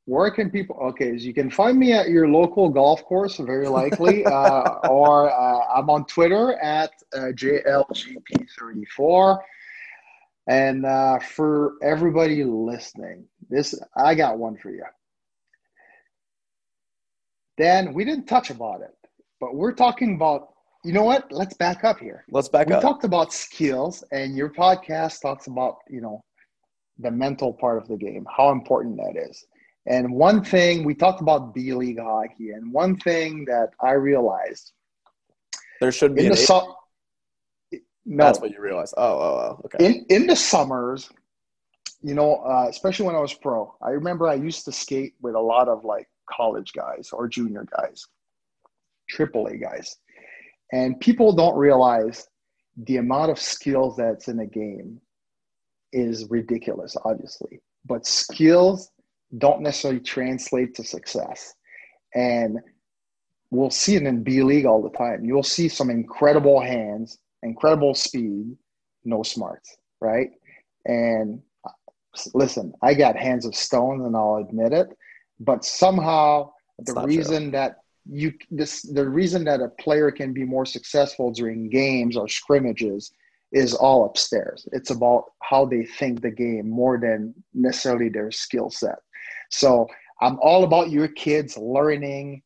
Where 0.05 0.29
can 0.29 0.51
people? 0.51 0.77
Okay, 0.81 1.17
so 1.17 1.23
you 1.23 1.33
can 1.33 1.49
find 1.49 1.79
me 1.79 1.93
at 1.93 2.09
your 2.09 2.27
local 2.27 2.69
golf 2.69 3.03
course, 3.05 3.37
very 3.37 3.67
likely, 3.67 4.23
uh, 4.25 4.75
or 4.87 5.31
uh, 5.31 5.61
I'm 5.75 5.89
on 5.89 6.05
Twitter 6.05 6.53
at 6.61 6.91
uh, 7.13 7.31
JLGP34. 7.33 9.39
And 10.47 10.85
uh, 10.85 11.17
for 11.19 11.73
everybody 11.81 12.43
listening, 12.43 13.25
this 13.49 13.73
I 13.97 14.13
got 14.13 14.37
one 14.37 14.57
for 14.57 14.69
you. 14.69 14.83
Dan, 17.57 17.95
we 17.95 18.05
didn't 18.05 18.27
touch 18.27 18.51
about 18.51 18.81
it, 18.81 18.95
but 19.39 19.55
we're 19.55 19.73
talking 19.73 20.13
about. 20.15 20.49
You 20.83 20.93
know 20.93 21.03
what? 21.03 21.31
Let's 21.31 21.55
back 21.55 21.83
up 21.83 21.97
here. 21.97 22.25
Let's 22.29 22.47
back 22.47 22.69
up. 22.69 22.77
we 22.77 22.81
talked 22.87 23.05
about 23.05 23.33
skills, 23.33 24.03
and 24.11 24.37
your 24.37 24.51
podcast 24.51 25.21
talks 25.21 25.47
about 25.47 25.77
you 25.89 25.99
know 25.99 26.23
the 26.99 27.09
mental 27.09 27.53
part 27.53 27.79
of 27.79 27.87
the 27.87 27.97
game, 27.97 28.27
how 28.37 28.51
important 28.51 28.97
that 28.97 29.15
is. 29.17 29.43
And 29.88 30.13
one 30.13 30.43
thing 30.43 30.83
we 30.83 30.95
talked 30.95 31.21
about 31.21 31.53
B 31.53 31.73
League 31.73 31.99
hockey, 31.99 32.51
and 32.51 32.73
one 32.73 32.97
thing 32.97 33.45
that 33.45 33.69
I 33.81 33.91
realized 33.91 34.71
there 35.79 35.91
should 35.91 36.15
be 36.15 36.25
in 36.25 36.31
the 36.31 36.38
summer, 36.38 36.73
no, 38.05 38.25
That's 38.25 38.39
what 38.39 38.51
you 38.51 38.61
realize. 38.61 38.93
Oh, 38.97 39.03
oh, 39.03 39.59
oh. 39.59 39.61
Okay. 39.65 39.86
in 39.86 40.05
in 40.09 40.27
the 40.27 40.36
summers, 40.36 41.09
you 42.01 42.13
know, 42.13 42.36
uh, 42.38 42.67
especially 42.69 43.05
when 43.07 43.15
I 43.15 43.19
was 43.19 43.33
pro, 43.33 43.73
I 43.81 43.89
remember 43.89 44.27
I 44.27 44.36
used 44.36 44.65
to 44.65 44.71
skate 44.71 45.15
with 45.21 45.33
a 45.36 45.39
lot 45.39 45.67
of 45.67 45.83
like 45.83 46.07
college 46.29 46.73
guys 46.73 47.09
or 47.11 47.27
junior 47.27 47.65
guys, 47.75 48.05
AAA 49.11 49.59
guys, 49.59 49.97
and 50.71 50.99
people 50.99 51.33
don't 51.33 51.57
realize 51.57 52.27
the 52.77 52.97
amount 52.97 53.31
of 53.31 53.39
skills 53.39 53.95
that's 53.97 54.27
in 54.27 54.39
a 54.39 54.45
game 54.45 55.01
is 55.91 56.29
ridiculous, 56.29 56.95
obviously, 57.05 57.59
but 57.86 58.05
skills 58.05 58.91
don't 59.38 59.61
necessarily 59.61 59.99
translate 59.99 60.76
to 60.76 60.84
success, 60.84 61.53
and 62.13 62.59
we'll 63.51 63.71
see 63.71 63.95
it 63.95 64.03
in 64.03 64.23
B 64.23 64.43
League 64.43 64.65
all 64.65 64.82
the 64.82 64.95
time. 64.97 65.26
You'll 65.26 65.43
see 65.43 65.67
some 65.67 65.89
incredible 65.89 66.59
hands, 66.59 67.17
incredible 67.43 67.93
speed, 67.95 68.55
no 69.03 69.23
smarts, 69.23 69.78
right? 70.01 70.30
And 70.86 71.41
listen, 72.34 72.73
I 72.82 72.93
got 72.93 73.15
hands 73.15 73.45
of 73.45 73.55
stone, 73.55 74.05
and 74.05 74.15
I'll 74.15 74.45
admit 74.47 74.73
it. 74.73 74.88
But 75.39 75.65
somehow, 75.65 76.51
That's 76.78 76.93
the 76.93 77.01
reason 77.01 77.51
that 77.51 77.78
you 78.09 78.34
this 78.51 78.84
the 78.84 79.07
reason 79.07 79.43
that 79.45 79.61
a 79.61 79.69
player 79.69 80.11
can 80.11 80.32
be 80.32 80.43
more 80.43 80.65
successful 80.65 81.32
during 81.32 81.69
games 81.69 82.15
or 82.15 82.28
scrimmages 82.28 83.11
is 83.51 83.73
all 83.73 84.05
upstairs. 84.05 84.67
It's 84.73 84.91
about 84.91 85.26
how 85.41 85.65
they 85.65 85.86
think 85.86 86.21
the 86.21 86.32
game 86.32 86.69
more 86.69 86.99
than 86.99 87.34
necessarily 87.53 88.09
their 88.09 88.32
skill 88.32 88.69
set. 88.69 88.99
So 89.57 89.87
I'm 90.21 90.37
all 90.41 90.65
about 90.65 90.91
your 90.91 91.07
kids 91.07 91.57
learning, 91.57 92.41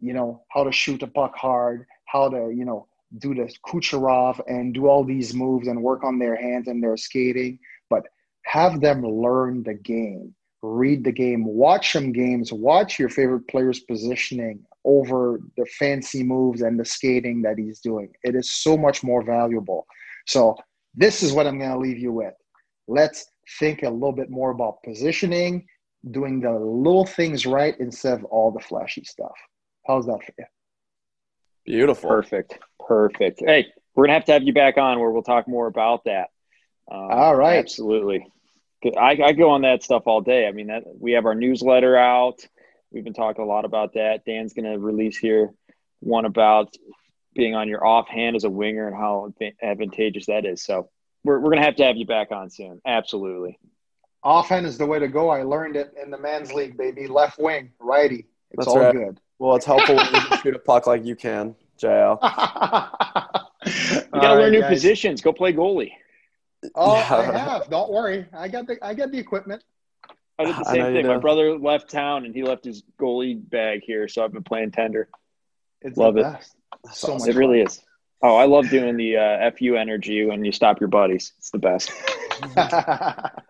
you 0.00 0.12
know, 0.12 0.44
how 0.50 0.62
to 0.62 0.70
shoot 0.70 1.02
a 1.02 1.08
puck 1.08 1.34
hard, 1.36 1.86
how 2.06 2.28
to, 2.28 2.52
you 2.54 2.64
know, 2.64 2.86
do 3.18 3.34
the 3.34 3.52
Kucherov 3.66 4.40
and 4.46 4.72
do 4.72 4.86
all 4.86 5.02
these 5.02 5.34
moves 5.34 5.66
and 5.66 5.82
work 5.82 6.04
on 6.04 6.18
their 6.18 6.36
hands 6.36 6.68
and 6.68 6.82
their 6.82 6.96
skating, 6.96 7.58
but 7.90 8.04
have 8.42 8.80
them 8.80 9.02
learn 9.02 9.64
the 9.64 9.74
game, 9.74 10.34
read 10.62 11.02
the 11.02 11.12
game, 11.12 11.44
watch 11.44 11.92
some 11.92 12.12
games, 12.12 12.52
watch 12.52 12.98
your 12.98 13.08
favorite 13.08 13.48
player's 13.48 13.80
positioning 13.80 14.64
over 14.84 15.40
the 15.56 15.66
fancy 15.80 16.22
moves 16.22 16.62
and 16.62 16.78
the 16.78 16.84
skating 16.84 17.42
that 17.42 17.58
he's 17.58 17.80
doing. 17.80 18.12
It 18.22 18.36
is 18.36 18.52
so 18.52 18.76
much 18.76 19.02
more 19.02 19.24
valuable. 19.24 19.84
So, 20.26 20.56
this 20.94 21.22
is 21.22 21.32
what 21.32 21.46
I'm 21.46 21.58
going 21.58 21.72
to 21.72 21.78
leave 21.78 21.98
you 21.98 22.12
with. 22.12 22.34
Let's 22.88 23.26
think 23.58 23.82
a 23.82 23.90
little 23.90 24.12
bit 24.12 24.30
more 24.30 24.50
about 24.50 24.82
positioning, 24.82 25.66
doing 26.10 26.40
the 26.40 26.52
little 26.52 27.04
things 27.04 27.46
right 27.46 27.74
instead 27.78 28.14
of 28.14 28.24
all 28.26 28.50
the 28.50 28.60
flashy 28.60 29.04
stuff. 29.04 29.34
How's 29.86 30.06
that 30.06 30.24
for 30.24 30.32
you? 30.38 30.44
Beautiful. 31.64 32.08
Perfect. 32.08 32.58
Perfect. 32.86 33.42
Hey, 33.44 33.66
we're 33.94 34.04
gonna 34.04 34.14
have 34.14 34.24
to 34.26 34.32
have 34.32 34.42
you 34.42 34.52
back 34.52 34.78
on 34.78 35.00
where 35.00 35.10
we'll 35.10 35.22
talk 35.22 35.48
more 35.48 35.66
about 35.66 36.04
that. 36.04 36.28
Um, 36.90 37.08
All 37.10 37.36
right. 37.36 37.58
Absolutely. 37.58 38.26
I, 38.96 39.18
I 39.24 39.32
go 39.32 39.50
on 39.50 39.62
that 39.62 39.82
stuff 39.82 40.04
all 40.06 40.20
day. 40.20 40.46
I 40.46 40.52
mean, 40.52 40.68
that 40.68 40.84
we 40.86 41.12
have 41.12 41.26
our 41.26 41.34
newsletter 41.34 41.96
out. 41.96 42.46
We've 42.92 43.02
been 43.02 43.14
talking 43.14 43.42
a 43.42 43.48
lot 43.48 43.64
about 43.64 43.94
that. 43.94 44.24
Dan's 44.24 44.52
gonna 44.52 44.78
release 44.78 45.16
here 45.16 45.50
one 46.00 46.24
about 46.24 46.74
being 47.34 47.54
on 47.54 47.68
your 47.68 47.84
offhand 47.84 48.36
as 48.36 48.44
a 48.44 48.50
winger 48.50 48.86
and 48.86 48.96
how 48.96 49.32
advantageous 49.62 50.26
that 50.26 50.44
is. 50.44 50.62
So 50.62 50.88
we're 51.24 51.40
we're 51.40 51.50
gonna 51.50 51.64
have 51.64 51.76
to 51.76 51.84
have 51.84 51.96
you 51.96 52.06
back 52.06 52.30
on 52.30 52.50
soon. 52.50 52.80
Absolutely. 52.86 53.58
Offhand 54.22 54.66
is 54.66 54.76
the 54.78 54.86
way 54.86 54.98
to 54.98 55.08
go. 55.08 55.30
I 55.30 55.42
learned 55.42 55.76
it 55.76 55.94
in 56.02 56.10
the 56.10 56.18
men's 56.18 56.52
league, 56.52 56.76
baby. 56.76 57.06
Left 57.06 57.38
wing, 57.38 57.70
righty. 57.78 58.26
It's 58.50 58.58
That's 58.58 58.68
all 58.68 58.80
right. 58.80 58.92
good. 58.92 59.20
Well, 59.38 59.54
it's 59.56 59.66
helpful 59.66 59.94
when 59.96 60.06
you 60.06 60.20
can 60.20 60.38
shoot 60.42 60.56
a 60.56 60.58
puck 60.58 60.86
like 60.86 61.04
you 61.04 61.14
can, 61.16 61.54
JL. 61.80 62.18
You 63.66 64.20
gotta 64.20 64.40
learn 64.40 64.52
new 64.52 64.62
positions. 64.62 65.20
Go 65.20 65.32
play 65.32 65.52
goalie. 65.52 65.90
Oh, 66.76 66.94
Yeah. 66.96 67.16
I 67.16 67.38
have. 67.38 67.68
Don't 67.68 67.90
worry. 67.90 68.24
I 68.32 68.46
got 68.48 68.66
the 68.68 68.78
I 68.80 68.94
got 68.94 69.10
the 69.10 69.18
equipment. 69.18 69.64
I 70.38 70.44
did 70.44 70.54
the 70.56 70.68
I 70.68 70.72
same 70.72 70.82
know 70.82 70.92
thing. 70.92 71.06
My 71.08 71.18
brother 71.18 71.58
left 71.58 71.90
town 71.90 72.24
and 72.26 72.34
he 72.34 72.42
left 72.44 72.64
his 72.64 72.84
goalie 73.00 73.36
bag 73.50 73.80
here, 73.84 74.06
so 74.06 74.24
I've 74.24 74.32
been 74.32 74.44
playing 74.44 74.70
tender. 74.70 75.08
It's 75.82 75.96
Love 75.98 76.14
the 76.14 76.20
it. 76.20 76.32
best. 76.32 76.54
So 76.92 77.14
awesome. 77.14 77.26
much 77.26 77.34
It 77.36 77.38
really 77.38 77.60
is. 77.60 77.82
Oh, 78.22 78.36
I 78.36 78.46
love 78.46 78.70
doing 78.70 78.96
the 78.96 79.16
uh, 79.18 79.50
fu 79.50 79.76
energy 79.76 80.24
when 80.24 80.44
you 80.44 80.52
stop 80.52 80.80
your 80.80 80.88
buddies. 80.88 81.32
It's 81.38 81.50
the 81.50 81.58
best. 81.58 81.92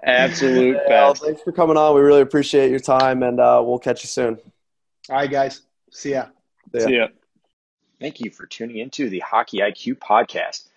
Absolute 0.03 0.77
JL, 0.77 0.89
best. 0.89 1.23
thanks 1.23 1.43
for 1.43 1.53
coming 1.53 1.77
on. 1.77 1.95
We 1.95 2.01
really 2.01 2.21
appreciate 2.21 2.71
your 2.71 2.81
time, 2.81 3.23
and 3.23 3.39
uh, 3.39 3.63
we'll 3.65 3.79
catch 3.79 4.03
you 4.03 4.09
soon. 4.09 4.39
all 5.09 5.17
right, 5.17 5.31
guys. 5.31 5.63
See 5.91 6.13
ya. 6.13 6.27
Yeah. 6.73 6.81
See 6.81 6.97
ya. 6.97 7.07
Thank 8.01 8.21
you 8.21 8.31
for 8.31 8.47
tuning 8.47 8.79
into 8.79 9.09
the 9.09 9.21
Hockey 9.21 9.59
IQ 9.59 9.99
podcast. 9.99 10.69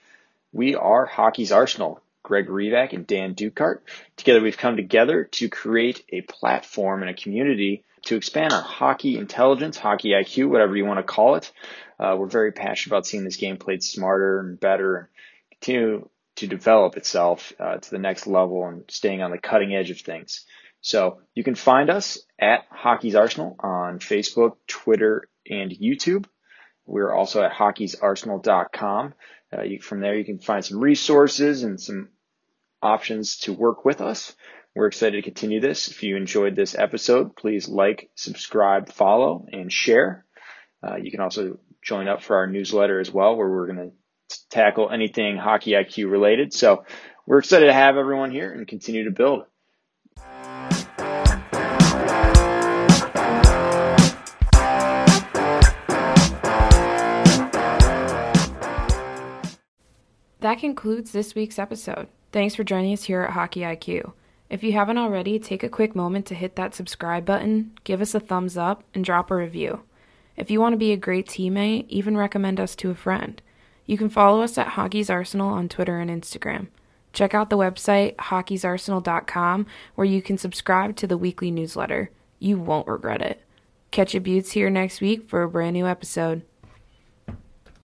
We 0.54 0.76
are 0.76 1.06
Hockey's 1.06 1.52
Arsenal. 1.52 2.02
Greg 2.24 2.48
Revac 2.48 2.94
and 2.94 3.08
Dan 3.08 3.34
Dukart. 3.34 3.80
Together, 4.16 4.42
we've 4.42 4.58
come 4.58 4.76
together 4.76 5.24
to 5.24 5.50
create 5.50 6.04
a 6.10 6.22
platform 6.22 7.02
and 7.02 7.10
a 7.10 7.14
community 7.14 7.84
to 8.04 8.16
expand 8.16 8.54
on 8.54 8.62
hockey 8.62 9.18
intelligence, 9.18 9.78
hockey 9.78 10.10
IQ, 10.10 10.50
whatever 10.50 10.76
you 10.76 10.86
want 10.86 11.00
to 11.00 11.04
call 11.04 11.36
it. 11.36 11.52
Uh, 12.00 12.16
we're 12.18 12.28
very 12.28 12.52
passionate 12.52 12.94
about 12.94 13.06
seeing 13.06 13.24
this 13.24 13.36
game 13.36 13.58
played 13.58 13.84
smarter 13.84 14.40
and 14.40 14.60
better 14.60 14.96
and 14.98 15.08
continue 15.52 16.10
to 16.38 16.48
develop 16.48 16.96
itself 16.96 17.52
uh, 17.60 17.78
to 17.78 17.92
the 17.92 18.00
next 18.00 18.26
level 18.26 18.66
and 18.66 18.84
staying 18.90 19.22
on 19.22 19.32
the 19.32 19.38
cutting 19.38 19.76
edge 19.76 19.92
of 19.92 20.00
things. 20.00 20.46
So 20.82 21.20
you 21.36 21.44
can 21.44 21.56
find 21.56 21.90
us 21.90 22.20
at 22.40 22.66
Hockey's 22.70 23.16
Arsenal 23.16 23.58
on 23.60 24.00
Facebook, 24.00 24.56
Twitter, 24.68 25.28
and 25.50 25.72
YouTube. 25.72 26.26
We're 26.86 27.14
also 27.14 27.44
at 27.44 27.52
hockeysarsenal.com. 27.52 29.14
Uh, 29.52 29.64
you, 29.64 29.82
from 29.82 30.00
there, 30.00 30.16
you 30.16 30.24
can 30.24 30.40
find 30.40 30.64
some 30.64 30.80
resources 30.80 31.64
and 31.64 31.80
some 31.80 32.10
options 32.82 33.40
to 33.40 33.54
work 33.54 33.84
with 33.84 34.00
us. 34.00 34.34
We're 34.76 34.88
excited 34.88 35.18
to 35.18 35.22
continue 35.22 35.60
this. 35.60 35.90
If 35.90 36.04
you 36.04 36.16
enjoyed 36.16 36.56
this 36.56 36.76
episode, 36.78 37.36
please 37.36 37.68
like, 37.68 38.10
subscribe, 38.16 38.90
follow, 38.90 39.46
and 39.52 39.72
share. 39.72 40.26
Uh, 40.82 40.96
you 40.96 41.12
can 41.12 41.20
also 41.20 41.60
join 41.82 42.08
up 42.08 42.22
for 42.22 42.36
our 42.36 42.48
newsletter 42.48 43.00
as 43.00 43.12
well, 43.12 43.36
where 43.36 43.50
we're 43.50 43.68
going 43.68 43.92
to 43.92 44.38
tackle 44.50 44.90
anything 44.90 45.38
hockey 45.38 45.72
IQ 45.72 46.12
related. 46.12 46.54
So 46.54 46.86
we're 47.26 47.40
excited 47.40 47.68
to 47.68 47.74
have 47.74 47.98
everyone 47.98 48.32
here 48.32 48.52
and 48.52 48.68
continue 48.68 49.06
to 49.06 49.12
build. 49.12 49.46
That 60.42 60.60
concludes 60.60 61.12
this 61.12 61.36
week's 61.36 61.60
episode. 61.60 62.08
Thanks 62.32 62.56
for 62.56 62.64
joining 62.64 62.94
us 62.94 63.04
here 63.04 63.22
at 63.22 63.32
Hockey 63.32 63.62
IQ. 63.62 64.14
If 64.50 64.64
you 64.64 64.72
haven't 64.72 64.98
already, 64.98 65.38
take 65.38 65.64
a 65.64 65.70
quick 65.70 65.96
moment 65.96 66.26
to 66.28 66.36
hit 66.36 66.56
that 66.56 66.74
subscribe 66.74 67.26
button, 67.26 67.74
give 67.84 68.02
us 68.02 68.16
a 68.16 68.20
thumbs 68.20 68.58
up, 68.58 68.84
and 68.94 69.04
drop 69.04 69.30
a 69.32 69.36
review. 69.36 69.84
If 70.40 70.50
you 70.50 70.62
want 70.62 70.72
to 70.72 70.78
be 70.78 70.94
a 70.94 70.98
great 70.98 71.28
teammate, 71.28 71.86
even 71.90 72.16
recommend 72.16 72.62
us 72.62 72.74
to 72.78 72.90
a 72.90 72.96
friend. 72.96 73.42
You 73.86 73.98
can 73.98 74.10
follow 74.10 74.42
us 74.42 74.58
at 74.58 74.68
Hockey's 74.68 75.10
Arsenal 75.10 75.50
on 75.50 75.68
Twitter 75.68 76.00
and 76.00 76.10
Instagram. 76.10 76.68
Check 77.12 77.34
out 77.34 77.50
the 77.50 77.58
website 77.58 78.16
hockeysarsenal.com 78.16 79.66
where 79.96 80.06
you 80.06 80.22
can 80.22 80.38
subscribe 80.38 80.96
to 80.96 81.08
the 81.08 81.18
weekly 81.18 81.52
newsletter. 81.52 82.10
You 82.40 82.58
won't 82.58 82.88
regret 82.88 83.22
it. 83.22 83.44
Catch 83.92 84.14
your 84.14 84.22
buttes 84.22 84.52
here 84.52 84.70
next 84.70 85.02
week 85.02 85.28
for 85.28 85.44
a 85.44 85.50
brand 85.50 85.74
new 85.74 85.86
episode. 85.86 86.44